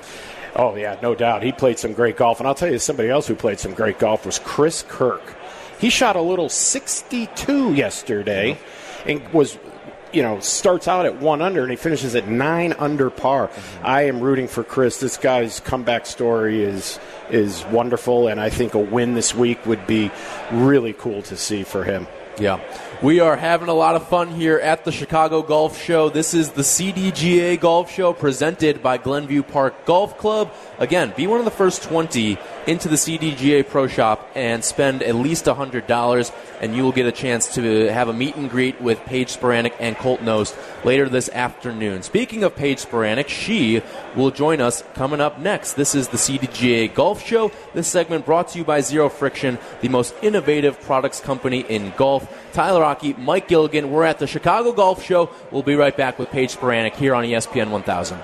Oh 0.56 0.74
yeah, 0.76 0.98
no 1.02 1.14
doubt. 1.14 1.42
He 1.42 1.52
played 1.52 1.78
some 1.78 1.92
great 1.92 2.16
golf, 2.16 2.40
and 2.40 2.48
I'll 2.48 2.54
tell 2.54 2.70
you, 2.70 2.78
somebody 2.78 3.08
else 3.08 3.26
who 3.26 3.34
played 3.34 3.60
some 3.60 3.74
great 3.74 3.98
golf 3.98 4.26
was 4.26 4.38
Chris 4.38 4.84
Kirk. 4.88 5.22
He 5.78 5.90
shot 5.90 6.16
a 6.16 6.20
little 6.20 6.48
62 6.48 7.74
yesterday, 7.74 8.54
mm-hmm. 8.54 9.10
and 9.10 9.32
was 9.32 9.58
you 10.12 10.22
know, 10.22 10.40
starts 10.40 10.88
out 10.88 11.06
at 11.06 11.16
one 11.16 11.42
under 11.42 11.62
and 11.62 11.70
he 11.70 11.76
finishes 11.76 12.14
at 12.14 12.28
nine 12.28 12.72
under 12.78 13.10
par. 13.10 13.48
Mm-hmm. 13.48 13.86
I 13.86 14.02
am 14.02 14.20
rooting 14.20 14.48
for 14.48 14.64
Chris. 14.64 15.00
This 15.00 15.16
guy's 15.16 15.60
comeback 15.60 16.06
story 16.06 16.62
is 16.62 16.98
is 17.30 17.64
wonderful, 17.66 18.28
and 18.28 18.40
I 18.40 18.48
think 18.48 18.74
a 18.74 18.78
win 18.78 19.14
this 19.14 19.34
week 19.34 19.64
would 19.66 19.86
be 19.86 20.10
really 20.50 20.94
cool 20.94 21.22
to 21.22 21.36
see 21.36 21.62
for 21.62 21.84
him. 21.84 22.06
Yeah. 22.38 22.60
We 23.00 23.20
are 23.20 23.36
having 23.36 23.68
a 23.68 23.74
lot 23.74 23.94
of 23.94 24.08
fun 24.08 24.26
here 24.26 24.58
at 24.58 24.84
the 24.84 24.90
Chicago 24.90 25.40
Golf 25.40 25.80
Show. 25.80 26.08
This 26.08 26.34
is 26.34 26.50
the 26.50 26.62
CDGA 26.62 27.60
Golf 27.60 27.92
Show 27.92 28.12
presented 28.12 28.82
by 28.82 28.98
Glenview 28.98 29.44
Park 29.44 29.84
Golf 29.84 30.18
Club. 30.18 30.52
Again, 30.80 31.14
be 31.16 31.28
one 31.28 31.38
of 31.38 31.44
the 31.44 31.52
first 31.52 31.84
20 31.84 32.36
into 32.66 32.88
the 32.88 32.96
CDGA 32.96 33.68
Pro 33.68 33.86
Shop 33.86 34.28
and 34.34 34.64
spend 34.64 35.04
at 35.04 35.14
least 35.14 35.44
$100, 35.44 36.32
and 36.60 36.74
you 36.74 36.82
will 36.82 36.90
get 36.90 37.06
a 37.06 37.12
chance 37.12 37.54
to 37.54 37.86
have 37.86 38.08
a 38.08 38.12
meet 38.12 38.34
and 38.34 38.50
greet 38.50 38.80
with 38.80 38.98
Paige 39.04 39.28
Spiranac 39.28 39.74
and 39.78 39.96
Colt 39.96 40.20
Knost 40.20 40.56
later 40.84 41.08
this 41.08 41.28
afternoon. 41.28 42.02
Speaking 42.02 42.42
of 42.42 42.56
Paige 42.56 42.84
Spiranac, 42.84 43.28
she 43.28 43.80
will 44.16 44.32
join 44.32 44.60
us 44.60 44.82
coming 44.94 45.20
up 45.20 45.38
next. 45.38 45.74
This 45.74 45.94
is 45.94 46.08
the 46.08 46.16
CDGA 46.16 46.92
Golf 46.92 47.24
Show. 47.24 47.52
This 47.74 47.86
segment 47.86 48.26
brought 48.26 48.48
to 48.48 48.58
you 48.58 48.64
by 48.64 48.80
Zero 48.80 49.08
Friction, 49.08 49.56
the 49.82 49.88
most 49.88 50.14
innovative 50.20 50.80
products 50.80 51.20
company 51.20 51.60
in 51.60 51.92
golf. 51.96 52.28
Tyler 52.52 52.87
Mike 53.18 53.48
Gilligan. 53.48 53.90
We're 53.90 54.04
at 54.04 54.18
the 54.18 54.26
Chicago 54.26 54.72
Golf 54.72 55.02
Show. 55.02 55.30
We'll 55.50 55.62
be 55.62 55.74
right 55.74 55.96
back 55.96 56.18
with 56.18 56.30
Paige 56.30 56.56
Spiranac 56.56 56.94
here 56.94 57.14
on 57.14 57.24
ESPN 57.24 57.70
1000. 57.70 58.18